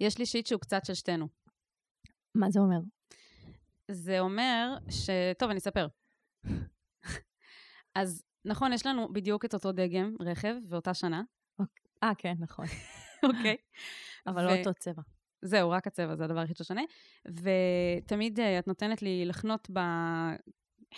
יש 0.00 0.18
לי 0.18 0.26
שיט 0.26 0.46
שהוא 0.46 0.60
קצת 0.60 0.84
של 0.84 0.94
שתינו. 0.94 1.28
מה 2.34 2.50
זה 2.50 2.60
אומר? 2.60 2.78
זה 3.90 4.20
אומר 4.20 4.76
ש... 4.90 5.10
טוב, 5.38 5.50
אני 5.50 5.58
אספר. 5.58 5.86
אז 7.94 8.22
נכון, 8.44 8.72
יש 8.72 8.86
לנו 8.86 9.12
בדיוק 9.12 9.44
את 9.44 9.54
אותו 9.54 9.72
דגם 9.72 10.16
רכב 10.20 10.54
ואותה 10.68 10.94
שנה, 10.94 11.22
אה, 12.04 12.12
כן, 12.18 12.34
נכון. 12.38 12.64
אוקיי? 13.28 13.56
אבל 14.26 14.44
לא 14.44 14.58
אותו 14.58 14.74
צבע. 14.74 15.02
זהו, 15.42 15.70
רק 15.70 15.86
הצבע, 15.86 16.16
זה 16.16 16.24
הדבר 16.24 16.40
היחיד 16.40 16.56
ששונה. 16.56 16.82
ותמיד 17.26 18.40
אה, 18.40 18.58
את 18.58 18.66
נותנת 18.66 19.02
לי 19.02 19.24
לחנות 19.24 19.70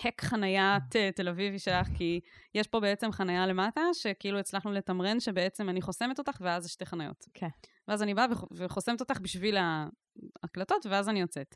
בהק 0.05 0.25
חניית 0.25 0.97
אה, 0.97 1.11
תל 1.13 1.29
אביבי 1.29 1.59
שלך, 1.59 1.87
כי 1.97 2.21
יש 2.55 2.67
פה 2.67 2.81
בעצם 2.81 3.13
חניה 3.13 3.47
למטה, 3.47 3.81
שכאילו 3.93 4.39
הצלחנו 4.39 4.73
לתמרן 4.73 5.21
שבעצם 5.21 5.69
אני 5.69 5.83
חוסמת 5.83 6.19
אותך, 6.19 6.37
ואז 6.41 6.63
זה 6.63 6.69
שתי 6.69 6.87
חניות. 6.87 7.25
כן. 7.35 7.49
ואז 7.89 8.03
אני 8.03 8.15
באה 8.15 8.27
וח- 8.31 8.45
וחוסמת 8.57 9.01
אותך 9.01 9.21
בשביל 9.21 9.57
ההקלטות, 10.43 10.87
ואז 10.87 11.09
אני 11.09 11.21
יוצאת. 11.21 11.55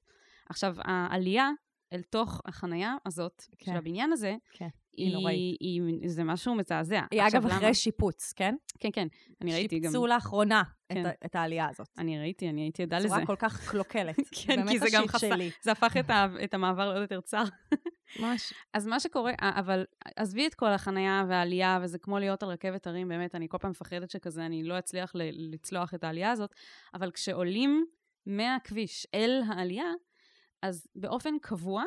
עכשיו, 0.48 0.74
העלייה 0.78 1.50
אל 1.92 2.02
תוך 2.02 2.40
החנייה 2.46 2.94
הזאת, 3.06 3.42
כן. 3.58 3.72
של 3.72 3.76
הבניין 3.78 4.12
הזה, 4.12 4.34
כן, 4.52 4.68
היא 4.96 5.12
נוראית. 5.12 5.56
היא, 5.60 5.82
היא, 5.82 6.08
זה 6.08 6.24
משהו 6.24 6.54
מזעזע. 6.54 7.00
היא 7.10 7.22
עכשיו, 7.22 7.40
אגב 7.40 7.48
למה? 7.48 7.58
אחרי 7.58 7.74
שיפוץ, 7.74 8.32
כן? 8.36 8.54
כן, 8.78 8.88
כן, 8.92 9.06
אני 9.40 9.52
ראיתי 9.52 9.78
גם. 9.78 9.90
שיפצו 9.90 10.06
לאחרונה 10.06 10.62
את 10.92 10.96
כן. 10.96 11.06
ה- 11.06 11.10
את 11.26 11.34
העלייה 11.34 11.68
הזאת. 11.70 11.88
אני 11.98 12.18
ראיתי, 12.18 12.48
אני 12.48 12.60
הייתי 12.62 12.82
עדה 12.82 12.98
לזה. 12.98 13.08
בצורה 13.08 13.26
כל 13.26 13.36
כך 13.36 13.68
קלוקלת. 13.70 14.16
כן, 14.46 14.68
כי 14.68 14.78
זה 14.78 14.86
גם 14.92 15.08
חסר. 15.08 15.34
זה 15.62 15.72
הפך 15.72 15.96
את, 15.96 16.10
ה, 16.10 16.26
את 16.44 16.54
המעבר 16.54 16.88
לעוד 16.88 17.00
יותר 17.02 17.20
צר. 17.20 17.44
ממש. 18.20 18.52
אז 18.74 18.86
מה 18.86 19.00
שקורה, 19.00 19.32
אבל 19.40 19.84
עזבי 20.16 20.46
את 20.46 20.54
כל 20.54 20.68
החנייה 20.68 21.24
והעלייה, 21.28 21.78
וזה 21.82 21.98
כמו 21.98 22.18
להיות 22.18 22.42
על 22.42 22.48
רכבת 22.48 22.86
הרים, 22.86 23.08
באמת, 23.08 23.34
אני 23.34 23.48
כל 23.48 23.58
פעם 23.58 23.70
מפחדת 23.70 24.10
שכזה, 24.10 24.46
אני 24.46 24.64
לא 24.64 24.78
אצליח 24.78 25.12
לצלוח 25.32 25.94
את 25.94 26.04
העלייה 26.04 26.30
הזאת, 26.30 26.54
אבל 26.94 27.10
כשעולים 27.10 27.86
מהכביש 28.26 29.06
אל 29.14 29.40
העלייה, 29.48 29.92
אז 30.62 30.86
באופן 30.96 31.34
קבוע, 31.42 31.84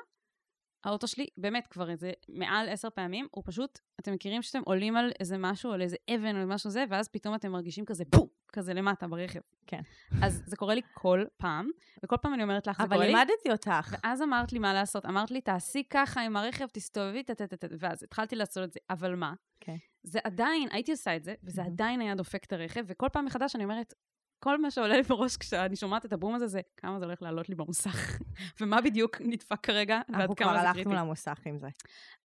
האוטו 0.86 1.08
שלי, 1.08 1.28
באמת 1.38 1.68
כבר 1.68 1.90
איזה 1.90 2.12
מעל 2.30 2.70
עשר 2.70 2.90
פעמים, 2.90 3.28
הוא 3.32 3.44
פשוט, 3.48 3.80
אתם 4.00 4.14
מכירים 4.14 4.42
שאתם 4.42 4.62
עולים 4.66 4.98
על 4.98 5.12
איזה 5.20 5.38
משהו, 5.38 5.72
על 5.72 5.82
איזה 5.82 5.96
אבן 6.16 6.42
או 6.42 6.48
משהו 6.48 6.70
זה, 6.70 6.86
ואז 6.90 7.08
פתאום 7.08 7.36
אתם 7.36 7.52
מרגישים 7.52 7.86
כזה 7.86 8.04
בום, 8.10 8.28
כזה 8.54 8.74
למטה 8.74 9.08
ברכב. 9.08 9.40
כן. 9.68 9.82
אז 10.22 10.44
זה 10.46 10.56
קורה 10.56 10.76
לי 10.76 10.82
כל 10.94 11.24
פעם, 11.38 11.70
וכל 12.04 12.18
פעם 12.22 12.34
אני 12.34 12.44
אומרת 12.44 12.68
לך, 12.68 12.78
זה 12.78 12.84
אבל 12.84 12.94
קורה 12.96 13.06
לי. 13.06 13.14
לימדתי 13.14 13.52
אותך. 13.52 13.96
ואז 14.04 14.22
אמרת 14.22 14.54
לי 14.54 14.60
מה 14.60 14.74
לעשות, 14.74 15.06
אמרת 15.06 15.32
לי, 15.32 15.42
תעשי 15.42 15.84
ככה 15.90 16.22
עם 16.22 16.38
הרכב, 16.38 16.68
תסתובבי, 16.68 17.24
טטטט, 17.24 17.66
ואז 17.80 18.04
התחלתי 18.04 18.36
לעשות 18.36 18.64
את 18.64 18.74
זה, 18.74 18.80
אבל 18.90 19.16
מה? 19.16 19.34
כן. 19.60 19.76
זה 20.04 20.20
עדיין, 20.24 20.70
הייתי 20.72 20.92
עושה 20.92 21.16
את 21.16 21.24
זה, 21.24 21.34
וזה. 21.44 21.64
עדיין 21.64 22.02
היה 22.02 22.16
דופק 22.16 22.44
את 22.44 22.54
הרכב, 22.54 22.84
וכל 22.88 23.08
פעם 23.14 23.26
מחדש 23.26 23.56
אני 23.56 23.64
אומרת, 23.64 23.94
כל 24.40 24.62
מה 24.62 24.72
שעולה 24.72 24.96
לי 24.98 25.02
בראש 25.04 25.38
כשאני 25.38 25.76
שומעת 25.76 26.06
את 26.06 26.14
הבום 26.14 26.36
הזה, 26.36 26.48
זה 26.48 26.62
כמה 26.78 27.00
זה 27.00 27.06
הולך 27.06 27.22
לעלות 27.22 27.50
לי 27.50 27.56
במוסך, 27.56 28.18
ומה 28.62 28.82
בדיוק 28.82 29.22
נדפק 29.22 29.60
כרגע, 29.64 30.02
ועד 30.10 30.22
אנחנו 30.22 30.36
כבר 30.36 30.46
כמה 30.46 30.54
זה 30.54 30.68
הלכנו 30.68 30.84
קריטי. 30.84 30.98
למוסך 31.00 31.40
עם 31.46 31.58
זה. 31.58 31.68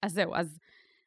אז 0.03 0.13
זהו, 0.13 0.35
אז 0.35 0.59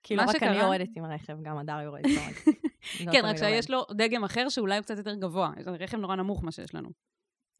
כאילו, 0.03 0.21
רק 0.23 0.29
אני 0.29 0.37
שקרה- 0.37 0.55
יורדת 0.55 0.89
עם 0.95 1.03
הרכב, 1.05 1.37
גם 1.41 1.57
הדר 1.57 1.79
יורדת. 1.81 2.05
לא 3.05 3.11
כן, 3.11 3.21
רק 3.25 3.37
שיש 3.37 3.69
יורד. 3.69 3.87
לו 3.89 3.95
דגם 3.95 4.23
אחר 4.23 4.49
שאולי 4.49 4.75
הוא 4.75 4.83
קצת 4.83 4.97
יותר 4.97 5.13
גבוה, 5.15 5.51
לנו 5.65 5.77
רכב 5.79 5.97
נורא 5.97 6.15
נמוך 6.15 6.43
מה 6.43 6.51
שיש 6.51 6.75
לנו. 6.75 6.89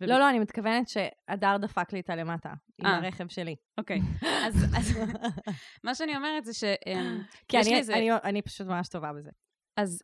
לא, 0.02 0.20
לא, 0.20 0.30
אני 0.30 0.40
מתכוונת 0.40 0.90
שהדר 0.90 1.58
דפק 1.58 1.94
לי 1.94 2.00
את 2.00 2.10
הלמטה, 2.10 2.54
עם 2.78 2.86
אה. 2.86 2.96
הרכב 2.96 3.28
שלי. 3.28 3.56
אוקיי, 3.78 4.00
אז 4.22 4.66
אז 4.78 4.98
מה 5.84 5.96
שאני 5.96 6.16
אומרת 6.18 6.46
זה 6.46 6.54
ש... 6.54 6.64
אמ, 6.64 7.22
כי 7.48 7.58
אני- 7.60 7.82
אני- 7.94 8.10
אני 8.24 8.42
פשוט 8.42 8.68
ממש 8.68 8.88
טובה 8.90 9.14
בזה. 9.14 9.30
אז 9.78 10.04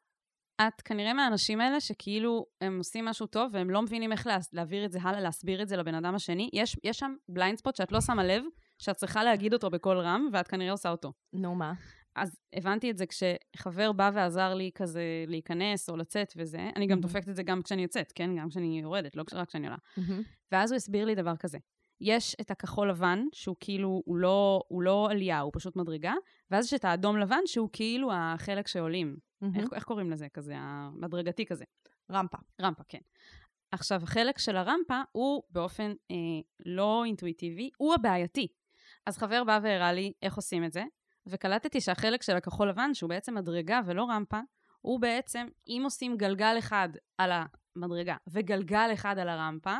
את 0.67 0.81
כנראה 0.81 1.13
מהאנשים 1.13 1.61
האלה 1.61 1.79
שכאילו 1.79 2.45
הם 2.61 2.77
עושים 2.77 3.05
משהו 3.05 3.27
טוב 3.27 3.51
והם 3.53 3.69
לא 3.69 3.81
מבינים 3.81 4.11
איך 4.11 4.27
לה, 4.27 4.37
להעביר 4.53 4.85
את 4.85 4.91
זה 4.91 4.99
הלאה, 5.01 5.21
להסביר 5.21 5.61
את 5.61 5.67
זה 5.67 5.77
לבן 5.77 5.95
אדם 5.95 6.15
השני. 6.15 6.49
יש, 6.53 6.77
יש 6.83 6.99
שם 6.99 7.15
בליינד 7.29 7.57
ספוט 7.57 7.75
שאת 7.75 7.91
לא 7.91 8.01
שמה 8.01 8.23
לב, 8.23 8.43
שאת 8.77 8.95
צריכה 8.95 9.23
להגיד 9.23 9.53
אותו 9.53 9.69
בקול 9.69 9.97
רם, 9.99 10.29
ואת 10.33 10.47
כנראה 10.47 10.71
עושה 10.71 10.89
אותו. 10.89 11.13
נו, 11.33 11.55
מה? 11.55 11.73
אז 12.15 12.39
הבנתי 12.55 12.91
את 12.91 12.97
זה 12.97 13.05
כשחבר 13.05 13.91
בא 13.91 14.11
ועזר 14.13 14.53
לי 14.53 14.71
כזה 14.75 15.03
להיכנס 15.27 15.89
או 15.89 15.97
לצאת 15.97 16.33
וזה. 16.37 16.69
אני 16.75 16.85
גם 16.85 16.89
מהמם. 16.89 17.01
דופקת 17.01 17.29
את 17.29 17.35
זה 17.35 17.43
גם 17.43 17.61
כשאני 17.61 17.81
יוצאת, 17.81 18.11
כן? 18.15 18.35
גם 18.37 18.49
כשאני 18.49 18.79
יורדת, 18.79 19.15
לא 19.15 19.23
רק 19.33 19.47
כשאני 19.47 19.67
עולה. 19.67 19.77
מהמם. 19.97 20.21
ואז 20.51 20.71
הוא 20.71 20.75
הסביר 20.75 21.05
לי 21.05 21.15
דבר 21.15 21.35
כזה. 21.35 21.57
יש 22.01 22.35
את 22.41 22.51
הכחול 22.51 22.89
לבן, 22.89 23.19
שהוא 23.33 23.55
כאילו, 23.59 24.01
הוא 24.05 24.17
לא, 24.17 24.61
הוא 24.67 24.81
לא 24.81 25.07
עלייה, 25.11 25.39
הוא 25.39 25.51
פשוט 25.53 25.75
מדרגה, 25.75 26.13
ואז 26.51 26.65
יש 26.65 26.73
את 26.73 26.85
האדום 26.85 27.17
לבן, 27.17 27.41
שהוא 27.45 27.69
כאילו 27.73 28.09
החלק 28.13 28.67
שעולים. 28.67 29.28
מהמם. 29.41 29.59
איך, 29.59 29.73
איך 29.73 29.83
קוראים 29.83 30.11
לזה? 30.11 30.29
כזה, 30.29 30.53
המדרגתי 30.57 31.45
כזה. 31.45 31.65
רמפה. 32.11 32.37
רמפה, 32.61 32.83
כן. 32.89 32.99
עכשיו, 33.71 34.03
החלק 34.03 34.37
של 34.37 34.57
הרמפה 34.57 35.01
הוא 35.11 35.43
באופן 35.49 35.93
אה, 36.11 36.15
לא 36.65 37.03
אינטואיטיבי, 37.05 37.69
הוא 37.77 37.93
הבעייתי. 37.93 38.47
אז 39.05 39.17
חבר 39.17 39.43
בא 39.43 39.59
והראה 39.63 39.93
לי 39.93 40.13
איך 40.21 40.35
עושים 40.35 40.65
את 40.65 40.73
זה, 40.73 40.83
וקלטתי 41.25 41.81
שהחלק 41.81 42.23
של 42.23 42.35
הכחול 42.35 42.69
לבן, 42.69 42.93
שהוא 42.93 43.09
בעצם 43.09 43.35
מדרגה 43.35 43.81
ולא 43.85 44.03
רמפה, 44.03 44.39
הוא 44.81 44.99
בעצם, 44.99 45.47
אם 45.67 45.81
עושים 45.83 46.17
גלגל 46.17 46.55
אחד 46.57 46.89
על 47.17 47.31
המדרגה 47.75 48.15
וגלגל 48.27 48.89
אחד 48.93 49.17
על 49.17 49.29
הרמפה. 49.29 49.77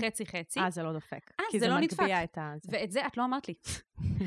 חצי-חצי, 0.00 0.60
אה, 0.60 0.70
זה 0.70 0.82
לא 0.82 0.92
דופק. 0.92 1.30
אה, 1.40 1.44
כי 1.50 1.60
זה 1.60 1.68
לא 1.68 1.78
נדפק. 1.78 2.00
מגביה 2.00 2.24
את 2.24 2.38
ה... 2.38 2.52
זה. 2.62 2.70
ואת 2.72 2.90
זה 2.92 3.06
את 3.06 3.16
לא 3.16 3.24
אמרת 3.24 3.48
לי. 3.48 3.54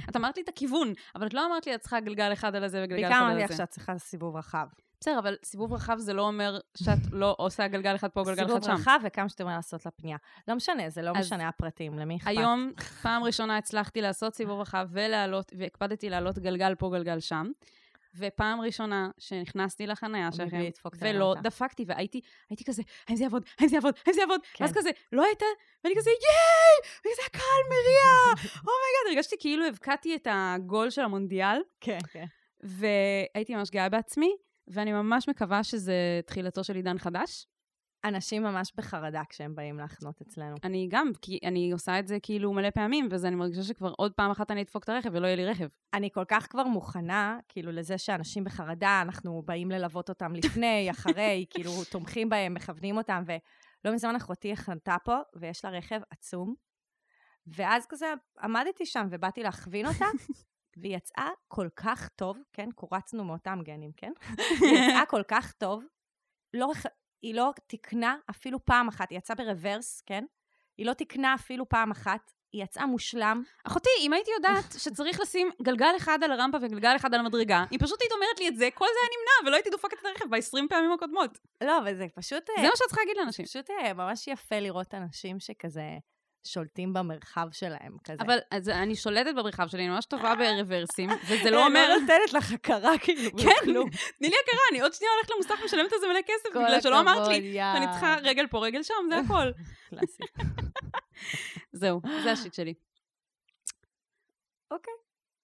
את 0.10 0.16
אמרת 0.16 0.38
לי 0.38 0.44
את 0.44 0.50
הכיוון, 0.50 0.94
אבל 1.16 1.28
את 1.28 1.34
לא 1.34 1.46
אמרת 1.46 1.68
לי, 1.68 1.76
את 1.76 1.80
צריכה 1.80 2.00
גלגל 2.00 2.34
אחד 2.34 2.56
על 2.56 2.64
הזה 2.64 2.84
וגלגל 2.84 3.02
בעיקר 3.02 3.10
אחד 3.10 3.22
אמרתי 3.22 3.38
על 3.38 3.44
לך 3.44 3.52
זה. 3.52 3.58
שאת 3.58 3.70
צריכה 3.70 3.98
סיבוב 3.98 4.36
רחב. 4.36 4.68
בסדר, 5.02 5.20
אבל 5.20 5.36
סיבוב 5.44 5.74
רחב 5.74 5.98
זה 5.98 6.14
לא 6.14 6.22
אומר 6.22 6.60
שאת 6.78 6.98
לא 7.12 7.36
עושה 7.38 7.68
גלגל 7.68 7.96
אחד 7.96 8.08
פה, 8.08 8.24
גלגל 8.24 8.46
אחד 8.46 8.48
סיבוב 8.48 8.64
שם. 8.64 8.82
רחב 8.82 9.00
וכמה 9.04 9.30
שאתה 9.30 9.44
אומר 9.44 9.56
לעשות 9.56 9.86
לה 9.86 9.92
פנייה. 9.92 10.18
לא 10.48 10.56
משנה, 10.56 10.90
זה 10.90 11.02
לא 11.02 11.14
משנה 11.14 11.48
הפרטים, 11.48 12.00
למי 12.00 12.16
אכפת? 12.18 12.28
היום, 12.28 12.72
פעם 13.02 13.24
ראשונה 13.24 13.58
הצלחתי 13.58 14.02
לעשות 14.02 14.36
סיבוב 14.36 14.60
רחב 14.60 14.88
ולעלות, 14.92 15.54
והקפדתי 15.58 16.10
לעלות 16.10 16.40
גלגל 16.40 16.76
פה, 16.76 16.90
גלגל 16.94 17.20
שם. 17.20 17.52
ופעם 18.18 18.62
ראשונה 18.62 19.10
שנכנסתי 19.18 19.88
לחניה 19.88 20.32
שלכם, 20.32 20.64
ולא. 21.00 21.36
דפקתי, 21.42 21.86
והייתי 21.88 22.22
הייתי 22.50 22.64
כזה, 22.64 22.82
האם 23.08 23.16
זה 23.16 23.24
יעבוד? 23.24 23.44
האם 23.60 23.68
זה 23.68 23.76
יעבוד? 23.76 23.94
האם 24.06 24.14
זה 24.14 24.22
יעבוד? 24.22 24.42
כן. 24.54 24.64
ואז 24.64 24.74
כזה, 24.74 24.90
לא 25.12 25.24
הייתה, 25.26 25.46
ואני 25.84 25.96
כזה, 25.98 26.10
ייי! 26.10 26.92
וכזה 27.00 27.22
הקהל 27.28 27.62
מריע! 27.70 28.34
oh 28.68 28.78
my 28.78 28.88
god, 28.88 29.08
הרגשתי 29.12 29.36
כאילו 29.40 29.66
הבקעתי 29.66 30.16
את 30.16 30.28
הגול 30.32 30.90
של 30.90 31.02
המונדיאל, 31.02 31.62
כן, 31.82 32.00
כן. 32.12 32.26
והייתי 32.64 33.56
ממש 33.56 33.70
גאה 33.70 33.90
בעצמי, 33.90 34.36
ואני 34.68 34.92
ממש 34.92 35.30
מקווה 35.30 35.64
שזה 35.64 36.20
תחילתו 36.26 36.64
של 36.64 36.76
עידן 36.76 36.98
חדש. 36.98 37.46
אנשים 38.06 38.44
ממש 38.44 38.74
בחרדה 38.76 39.22
כשהם 39.30 39.56
באים 39.56 39.78
להחנות 39.78 40.22
אצלנו. 40.22 40.56
אני 40.64 40.88
גם, 40.92 41.12
כי 41.22 41.40
אני 41.44 41.72
עושה 41.72 42.00
את 42.00 42.08
זה 42.08 42.18
כאילו 42.22 42.54
מלא 42.54 42.70
פעמים, 42.70 43.08
ואז 43.12 43.26
אני 43.26 43.36
מרגישה 43.36 43.64
שכבר 43.64 43.94
עוד 43.98 44.14
פעם 44.14 44.32
אחת 44.32 44.52
אני 44.52 44.62
אדפוק 44.62 44.84
את 44.84 44.90
הרכב 44.90 45.10
ולא 45.14 45.28
יהיה 45.28 45.36
לי 45.36 45.46
רכב. 45.46 45.68
אני 45.94 46.10
כל 46.14 46.26
כך 46.28 46.48
כבר 46.50 46.64
מוכנה, 46.64 47.40
כאילו, 47.50 47.72
לזה 47.72 47.98
שאנשים 47.98 48.44
בחרדה, 48.44 49.02
אנחנו 49.02 49.42
באים 49.46 49.72
ללוות 49.72 50.10
אותם 50.10 50.34
לפני, 50.44 50.92
אחרי, 50.92 51.46
כאילו, 51.50 51.72
תומכים 51.92 52.30
בהם, 52.30 52.54
מכוונים 52.54 52.98
אותם, 52.98 53.24
ולא 53.26 53.96
מזמן 53.96 54.16
אחותי 54.16 54.56
חנתה 54.56 54.96
פה, 55.04 55.18
ויש 55.36 55.66
לה 55.66 55.72
רכב 55.72 56.00
עצום, 56.10 56.56
ואז 57.48 57.86
כזה 57.90 58.14
עמדתי 58.42 58.86
שם 58.86 59.08
ובאתי 59.12 59.44
להכווין 59.44 59.86
אותה, 59.86 60.06
והיא 60.78 60.98
יצאה 60.98 61.30
כל 61.48 61.68
כך 61.76 62.08
טוב, 62.08 62.38
כן? 62.54 62.70
קורצנו 62.76 63.24
מאותם 63.24 63.60
גנים, 63.64 63.92
כן? 63.98 64.12
היא 64.62 64.70
יצאה 64.70 65.06
כל 65.06 65.24
כך 65.28 65.52
טוב, 65.52 65.84
לא, 66.54 66.72
היא 67.22 67.36
לא 67.36 67.52
תיקנה 67.68 68.16
אפילו 68.30 68.66
פעם 68.66 68.88
אחת, 68.88 69.10
היא 69.10 69.18
יצאה 69.18 69.36
ברוורס, 69.36 70.02
כן? 70.06 70.24
היא 70.78 70.86
לא 70.86 70.94
תיקנה 70.94 71.34
אפילו 71.34 71.70
פעם 71.70 71.92
אחת, 71.92 72.32
היא 72.52 72.64
יצאה 72.64 72.86
מושלם, 72.86 73.44
אחותי, 73.64 73.90
אם 74.00 74.14
הייתי 74.14 74.32
יודעת 74.32 74.76
שצריך 74.78 75.20
לשים 75.20 75.50
גלגל 75.62 75.94
אחד 75.98 76.20
על 76.24 76.32
הרמפה 76.32 76.58
וגלגל 76.62 76.96
אחד 76.96 77.14
על 77.14 77.20
המדרגה, 77.20 77.64
היא 77.72 77.80
פשוט 77.82 78.02
היית 78.02 78.12
אומרת 78.12 78.40
לי 78.40 78.48
את 78.48 78.58
זה, 78.58 78.70
כל 78.74 78.86
זה 78.86 79.00
היה 79.02 79.10
נמנע, 79.18 79.50
ולא 79.50 79.56
הייתי 79.56 79.70
דופקת 79.70 80.00
את 80.02 80.06
הרכב 80.06 80.26
ב-20 80.30 80.70
פעמים 80.70 80.92
הקודמות. 80.92 81.38
לא, 81.64 81.78
אבל 81.78 81.96
זה 81.96 82.06
פשוט... 82.16 82.50
זה 82.58 82.62
מה 82.62 82.76
שאת 82.76 82.88
צריכה 82.88 83.02
להגיד 83.02 83.18
לאנשים. 83.18 83.46
פשוט 83.46 83.70
אה, 83.70 83.94
ממש 83.94 84.28
יפה 84.28 84.60
לראות 84.60 84.94
אנשים 84.94 85.40
שכזה 85.40 85.98
שולטים 86.48 86.94
במרחב 86.94 87.48
שלהם, 87.52 87.98
כזה. 88.04 88.18
אבל 88.22 88.38
אז 88.52 88.70
אני 88.70 88.96
שולטת 88.96 89.36
במרחב 89.36 89.68
שלי, 89.68 89.82
אני 89.82 89.90
ממש 89.90 90.06
טובה 90.06 90.36
ברוורסים, 90.36 91.10
וזה 91.28 91.52
לא 91.52 91.62
אה, 91.62 91.66
אומר... 91.66 91.90
לא 91.90 92.00
נותנת 92.00 92.34
לך 92.34 92.52
הכרה, 92.52 92.98
כאילו, 92.98 93.32
כן. 93.32 93.50
תני 94.18 94.30
לי 94.30 94.36
הכרה, 94.44 94.62
אני 94.72 94.82
עוד 94.82 94.94
שנייה 94.94 95.12
הולכת 95.14 95.32
למוסך 95.32 95.64
ומשלמת 95.64 95.94
על 95.94 96.00
זה 96.00 96.08
מלא 96.08 96.22
כסף, 96.22 96.50
בגלל 96.50 96.82
שלא 96.82 97.00
אמרת 97.00 97.28
לי 97.28 97.62
הכבוד. 97.62 97.84
שאני 97.84 97.92
צריכה 97.92 98.16
רגל 98.24 98.48
פה, 98.48 98.60
רגל 98.60 98.84
שם, 98.84 98.94
זה 99.10 99.18
הכל. 99.18 99.52
קלאסי. 99.90 100.24
זהו, 101.82 102.02
זה 102.24 102.32
השיט 102.32 102.54
שלי. 102.54 102.74
אוקיי. 104.72 104.94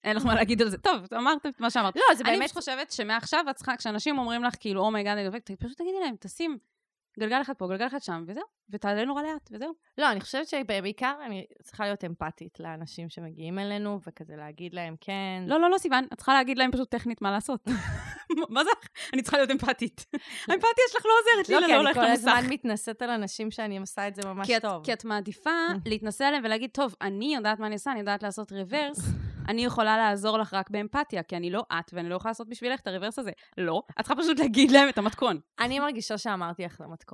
אין 0.04 0.16
לך 0.16 0.24
מה 0.24 0.34
להגיד 0.34 0.62
על 0.62 0.68
זה. 0.68 0.78
טוב, 0.78 1.02
אמרת 1.16 1.46
את 1.46 1.60
מה 1.60 1.70
שאמרת. 1.70 1.96
לא, 1.96 2.14
זה 2.14 2.24
אני 2.24 2.32
באמת... 2.32 2.44
פשוט 2.44 2.58
חושבת 2.58 2.90
שמעכשיו 2.90 3.44
את 3.50 3.56
צריכה, 3.56 3.76
כשאנשים 3.76 4.18
אומרים 4.18 4.44
לך, 4.44 4.54
כאילו, 4.60 4.80
oh 4.80 4.89
my 4.89 4.99
god, 4.99 5.18
אני 5.18 5.26
דופקת, 5.26 5.50
פשוט 5.50 5.78
תגידי 5.78 6.00
להם, 6.00 6.14
תשים 6.20 6.58
גלגל 7.20 7.42
אחד 7.42 7.52
פה, 7.54 7.68
גלגל 7.68 7.86
אחד 7.86 8.02
שם, 8.02 8.24
וזהו. 8.28 8.44
ותעלה 8.70 9.04
נורא 9.04 9.22
לאט, 9.22 9.48
וזהו. 9.52 9.72
לא, 9.98 10.10
אני 10.10 10.20
חושבת 10.20 10.48
שבעיקר 10.48 11.14
אני 11.26 11.44
צריכה 11.62 11.84
להיות 11.84 12.04
אמפתית 12.04 12.60
לאנשים 12.60 13.08
שמגיעים 13.08 13.58
אלינו, 13.58 13.98
וכזה 14.06 14.36
להגיד 14.36 14.74
להם, 14.74 14.94
כן. 15.00 15.42
לא, 15.46 15.60
לא, 15.60 15.70
לא, 15.70 15.78
סיוון, 15.78 16.04
את 16.12 16.16
צריכה 16.16 16.34
להגיד 16.34 16.58
להם 16.58 16.72
פשוט 16.72 16.90
טכנית 16.90 17.22
מה 17.22 17.30
לעשות. 17.30 17.66
מה 18.50 18.64
זה? 18.64 18.70
אני 19.12 19.22
צריכה 19.22 19.36
להיות 19.36 19.50
אמפתית. 19.50 20.06
האמפתיה 20.48 20.84
שלך 20.92 21.06
לא 21.06 21.12
עוזרת 21.20 21.48
לי 21.48 21.54
לא, 21.54 21.66
כי 21.66 21.72
לא 21.72 21.80
אני 21.80 21.94
כל 21.94 22.00
למוסך. 22.00 22.12
הזמן 22.12 22.44
מתנשאת 22.48 23.02
על 23.02 23.10
אנשים 23.10 23.50
שאני 23.50 23.78
עושה 23.78 24.08
את 24.08 24.14
זה 24.14 24.22
ממש 24.28 24.50
טוב. 24.62 24.84
כי 24.84 24.92
את 24.92 25.04
מעדיפה 25.04 25.50
להתנשא 25.86 26.28
עליהם 26.28 26.44
ולהגיד, 26.44 26.70
טוב, 26.72 26.94
אני 27.02 27.34
יודעת 27.34 27.58
מה 27.58 27.66
אני 27.66 27.74
עושה, 27.74 27.90
אני 27.90 28.00
יודעת 28.00 28.22
לעשות 28.22 28.52
רוורס, 28.52 28.98
אני 29.48 29.64
יכולה 29.64 29.96
לעזור 29.96 30.38
לך 30.38 30.54
רק 30.54 30.70
באמפתיה, 30.70 31.22
כי 31.22 31.36
אני 31.36 31.50
לא 31.50 31.64
את, 31.72 31.94
ואני 31.94 32.08
לא 32.08 32.14
יכולה 32.14 32.30
לעשות 32.30 32.48
בשבילך 32.48 32.80
את 32.80 32.86
הרוורס 32.86 33.18
הזה. 33.18 33.30
לא, 33.58 33.82
את 33.90 34.04
צריכה 34.04 34.16
פשוט 34.16 34.38
להגיד 34.38 34.70
להם 34.70 34.88
את 34.88 34.98
המתכון. 34.98 35.40
אני 35.58 35.78
מרגישה 35.80 36.18
שאמרתי 36.18 36.64
לך. 36.64 36.82
את 36.94 37.04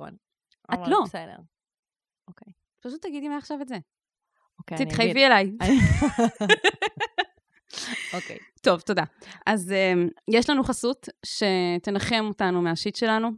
אבל 0.69 0.89
לא. 0.89 1.01
בסדר. 1.05 1.37
אוקיי. 2.27 2.53
פשוט 2.79 3.01
תגידי 3.01 3.27
מעכשיו 3.27 3.61
את 3.61 3.67
זה. 3.67 3.77
אוקיי, 4.59 4.77
אני 4.77 4.83
אגיד. 4.83 4.93
תתחייבי 4.93 5.25
אליי. 5.25 5.51
אוקיי. 8.13 8.37
טוב, 8.61 8.81
תודה. 8.81 9.03
אז 9.45 9.73
um, 9.73 10.09
יש 10.27 10.49
לנו 10.49 10.63
חסות 10.63 11.09
שתנחם 11.25 12.25
אותנו 12.27 12.61
מהשיט 12.61 12.95
שלנו. 12.95 13.31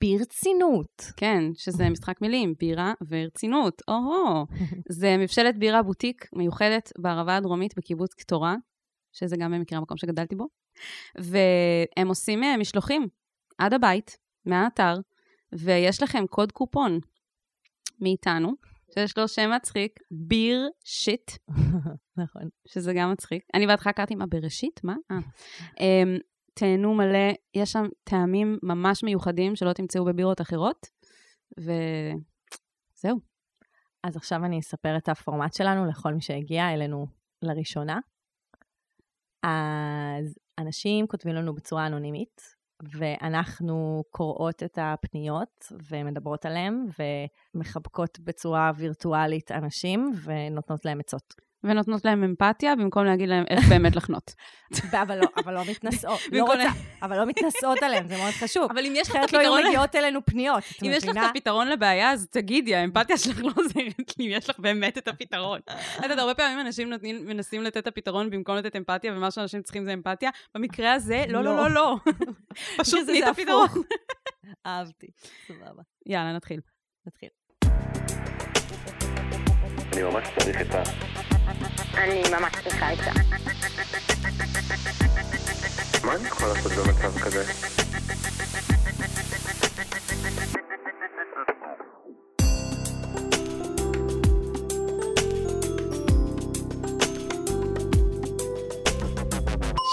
ברצינות. 0.00 1.12
כן, 1.16 1.44
שזה 1.54 1.88
משחק 1.90 2.20
מילים, 2.20 2.54
בירה 2.60 2.92
ורצינות. 3.08 3.82
או-הו. 3.88 4.46
זה 4.88 5.16
מבשלת 5.16 5.58
בירה 5.58 5.82
בוטיק 5.82 6.28
מיוחדת 6.32 6.92
בערבה 6.98 7.36
הדרומית 7.36 7.74
בקיבוץ 7.76 8.14
קטורה, 8.14 8.56
שזה 9.12 9.36
גם 9.36 9.52
במקרה 9.52 9.78
המקום 9.78 9.96
שגדלתי 9.96 10.36
בו. 10.36 10.46
והם 11.18 12.08
עושים 12.08 12.44
אה, 12.44 12.56
משלוחים 12.56 13.08
עד 13.58 13.74
הבית, 13.74 14.16
מהאתר, 14.46 14.94
ויש 15.52 16.02
לכם 16.02 16.26
קוד 16.26 16.52
קופון 16.52 16.98
מאיתנו, 18.00 18.52
שיש 18.94 19.18
לו 19.18 19.28
שם 19.28 19.50
מצחיק, 19.56 20.00
ביר 20.10 20.68
שיט, 20.84 21.30
נכון. 22.22 22.42
שזה 22.68 22.92
גם 22.92 23.12
מצחיק. 23.12 23.42
אני 23.54 23.66
בהתחלה 23.66 23.92
קראתי, 23.92 24.14
מה, 24.14 24.26
בראשית? 24.26 24.80
מה? 24.84 24.94
אה. 25.10 25.16
תהנו 26.58 26.94
מלא, 26.94 27.32
יש 27.54 27.72
שם 27.72 27.84
טעמים 28.04 28.58
ממש 28.62 29.04
מיוחדים 29.04 29.56
שלא 29.56 29.72
תמצאו 29.72 30.04
בבירות 30.04 30.40
אחרות, 30.40 30.86
וזהו. 31.58 33.18
אז 34.04 34.16
עכשיו 34.16 34.44
אני 34.44 34.58
אספר 34.58 34.96
את 34.96 35.08
הפורמט 35.08 35.54
שלנו 35.54 35.86
לכל 35.86 36.14
מי 36.14 36.20
שהגיע 36.20 36.74
אלינו 36.74 37.06
לראשונה. 37.42 37.98
אז 39.42 40.38
אנשים 40.58 41.06
כותבים 41.06 41.34
לנו 41.34 41.54
בצורה 41.54 41.86
אנונימית, 41.86 42.40
ואנחנו 42.82 44.02
קוראות 44.10 44.62
את 44.62 44.78
הפניות 44.82 45.64
ומדברות 45.90 46.46
עליהם, 46.46 46.86
ומחבקות 47.54 48.18
בצורה 48.20 48.70
וירטואלית 48.76 49.50
אנשים, 49.50 50.12
ונותנות 50.24 50.84
להם 50.84 51.00
עצות. 51.00 51.47
ונותנות 51.64 52.04
להם 52.04 52.24
אמפתיה 52.24 52.76
במקום 52.76 53.04
להגיד 53.04 53.28
להם 53.28 53.44
איך 53.50 53.68
באמת 53.68 53.96
לחנות. 53.96 54.34
אבל 55.02 55.18
לא, 55.18 55.26
אבל 55.36 55.54
לא 55.54 55.62
מתנשאות, 55.70 56.20
לא 56.32 56.42
רוצה, 56.42 56.68
אבל 57.02 57.18
לא 57.18 57.26
מתנשאות 57.26 57.82
עליהם, 57.82 58.08
זה 58.08 58.16
מאוד 58.16 58.32
חשוב. 58.32 58.70
אבל 58.70 58.86
אם 58.86 58.92
יש 58.96 59.08
לך 59.08 59.16
את 59.16 59.20
אחרת 59.24 59.32
לא 59.32 59.38
הפתרון, 59.38 59.58
היו 59.58 59.68
מגיעות 59.68 59.96
אלינו 59.96 60.24
פניות, 60.24 60.62
את 60.76 60.82
אם 60.82 60.90
יש 60.90 61.04
לך 61.04 61.10
מבינה? 61.10 61.26
את 61.26 61.30
הפתרון 61.36 61.68
לבעיה, 61.68 62.10
אז 62.10 62.28
תגידי, 62.30 62.74
האמפתיה 62.74 63.16
שלך 63.18 63.40
לא 63.40 63.50
עוזרת 63.56 64.18
לי, 64.18 64.26
אם 64.26 64.30
יש 64.30 64.50
לך 64.50 64.58
באמת 64.58 64.98
את 64.98 65.08
הפתרון. 65.08 65.60
את 65.98 66.02
יודעת, 66.02 66.18
הרבה 66.18 66.34
פעמים 66.34 66.60
אנשים 66.60 66.92
מנסים 67.26 67.62
לתת 67.62 67.76
את 67.76 67.86
הפתרון 67.86 68.30
במקום 68.30 68.56
לתת 68.56 68.76
אמפתיה, 68.76 69.12
ומה 69.12 69.30
שאנשים 69.30 69.62
צריכים 69.62 69.84
זה 69.84 69.92
אמפתיה. 69.92 70.30
במקרה 70.54 70.92
הזה, 70.92 71.24
לא, 71.28 71.44
לא, 71.44 71.56
לא, 71.56 71.70
לא. 71.70 71.96
פשוט 72.78 73.00
שזה 73.00 73.12
תני 73.12 73.22
את 73.22 73.28
הפתרון. 73.28 73.68
אהבתי, 74.66 75.06
סבבה. 75.46 75.82
יאללה, 76.06 76.32
נתחיל. 76.32 76.60
נתחיל. 77.06 77.28
אני 79.92 80.02
ממש 80.02 80.28
צריך 80.38 80.60
את 80.60 80.74
ה... 80.74 81.07
אני 81.98 82.22
ממש 82.30 82.52
צריכה 82.64 82.92
את 82.92 82.98
זה. 82.98 83.10
מה 86.06 86.14
אני 86.14 86.28
יכול 86.28 86.48
לעשות 86.48 86.72
במצב 86.72 87.18
כזה? 87.18 87.44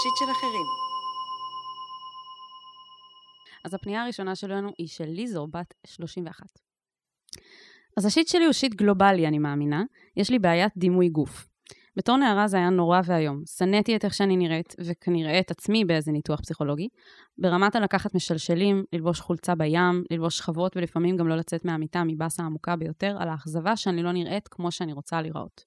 שיט 0.02 0.16
של 0.18 0.30
אחרים. 0.30 0.66
אז 3.64 3.74
הפנייה 3.74 4.02
הראשונה 4.02 4.34
שלנו 4.34 4.72
היא 4.78 4.88
של 4.88 5.04
ליזו, 5.04 5.46
בת 5.46 5.74
31. 5.86 6.46
אז 7.96 8.06
השיט 8.06 8.28
שלי 8.28 8.44
הוא 8.44 8.52
שיט 8.52 8.74
גלובלי, 8.74 9.26
אני 9.26 9.38
מאמינה. 9.38 9.82
יש 10.16 10.30
לי 10.30 10.38
בעיית 10.38 10.72
דימוי 10.76 11.08
גוף. 11.08 11.55
בתור 11.96 12.16
נערה 12.16 12.48
זה 12.48 12.56
היה 12.56 12.70
נורא 12.70 13.00
ואיום. 13.04 13.42
שנאתי 13.46 13.96
את 13.96 14.04
איך 14.04 14.14
שאני 14.14 14.36
נראית, 14.36 14.74
וכנראה 14.84 15.40
את 15.40 15.50
עצמי 15.50 15.84
באיזה 15.84 16.12
ניתוח 16.12 16.40
פסיכולוגי. 16.40 16.88
ברמת 17.38 17.76
הלקחת 17.76 18.14
משלשלים, 18.14 18.84
ללבוש 18.92 19.20
חולצה 19.20 19.54
בים, 19.54 20.04
ללבוש 20.10 20.38
שכבות 20.38 20.76
ולפעמים 20.76 21.16
גם 21.16 21.28
לא 21.28 21.36
לצאת 21.36 21.64
מהמיטה 21.64 22.04
מבאסה 22.04 22.42
עמוקה 22.42 22.76
ביותר, 22.76 23.16
על 23.18 23.28
האכזבה 23.28 23.76
שאני 23.76 24.02
לא 24.02 24.12
נראית 24.12 24.48
כמו 24.48 24.70
שאני 24.70 24.92
רוצה 24.92 25.22
להיראות. 25.22 25.64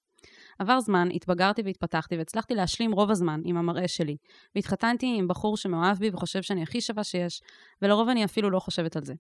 עבר 0.59 0.79
זמן, 0.79 1.09
התבגרתי 1.13 1.61
והתפתחתי 1.65 2.17
והצלחתי 2.17 2.55
להשלים 2.55 2.91
רוב 2.91 3.11
הזמן 3.11 3.41
עם 3.45 3.57
המראה 3.57 3.87
שלי. 3.87 4.17
והתחתנתי 4.55 5.15
עם 5.17 5.27
בחור 5.27 5.57
שמאוהב 5.57 5.97
בי 5.97 6.09
וחושב 6.13 6.41
שאני 6.41 6.63
הכי 6.63 6.81
שווה 6.81 7.03
שיש, 7.03 7.41
ולרוב 7.81 8.09
אני 8.09 8.25
אפילו 8.25 8.49
לא 8.49 8.59
חושבת 8.59 8.95
על 8.95 9.03
זה. 9.03 9.13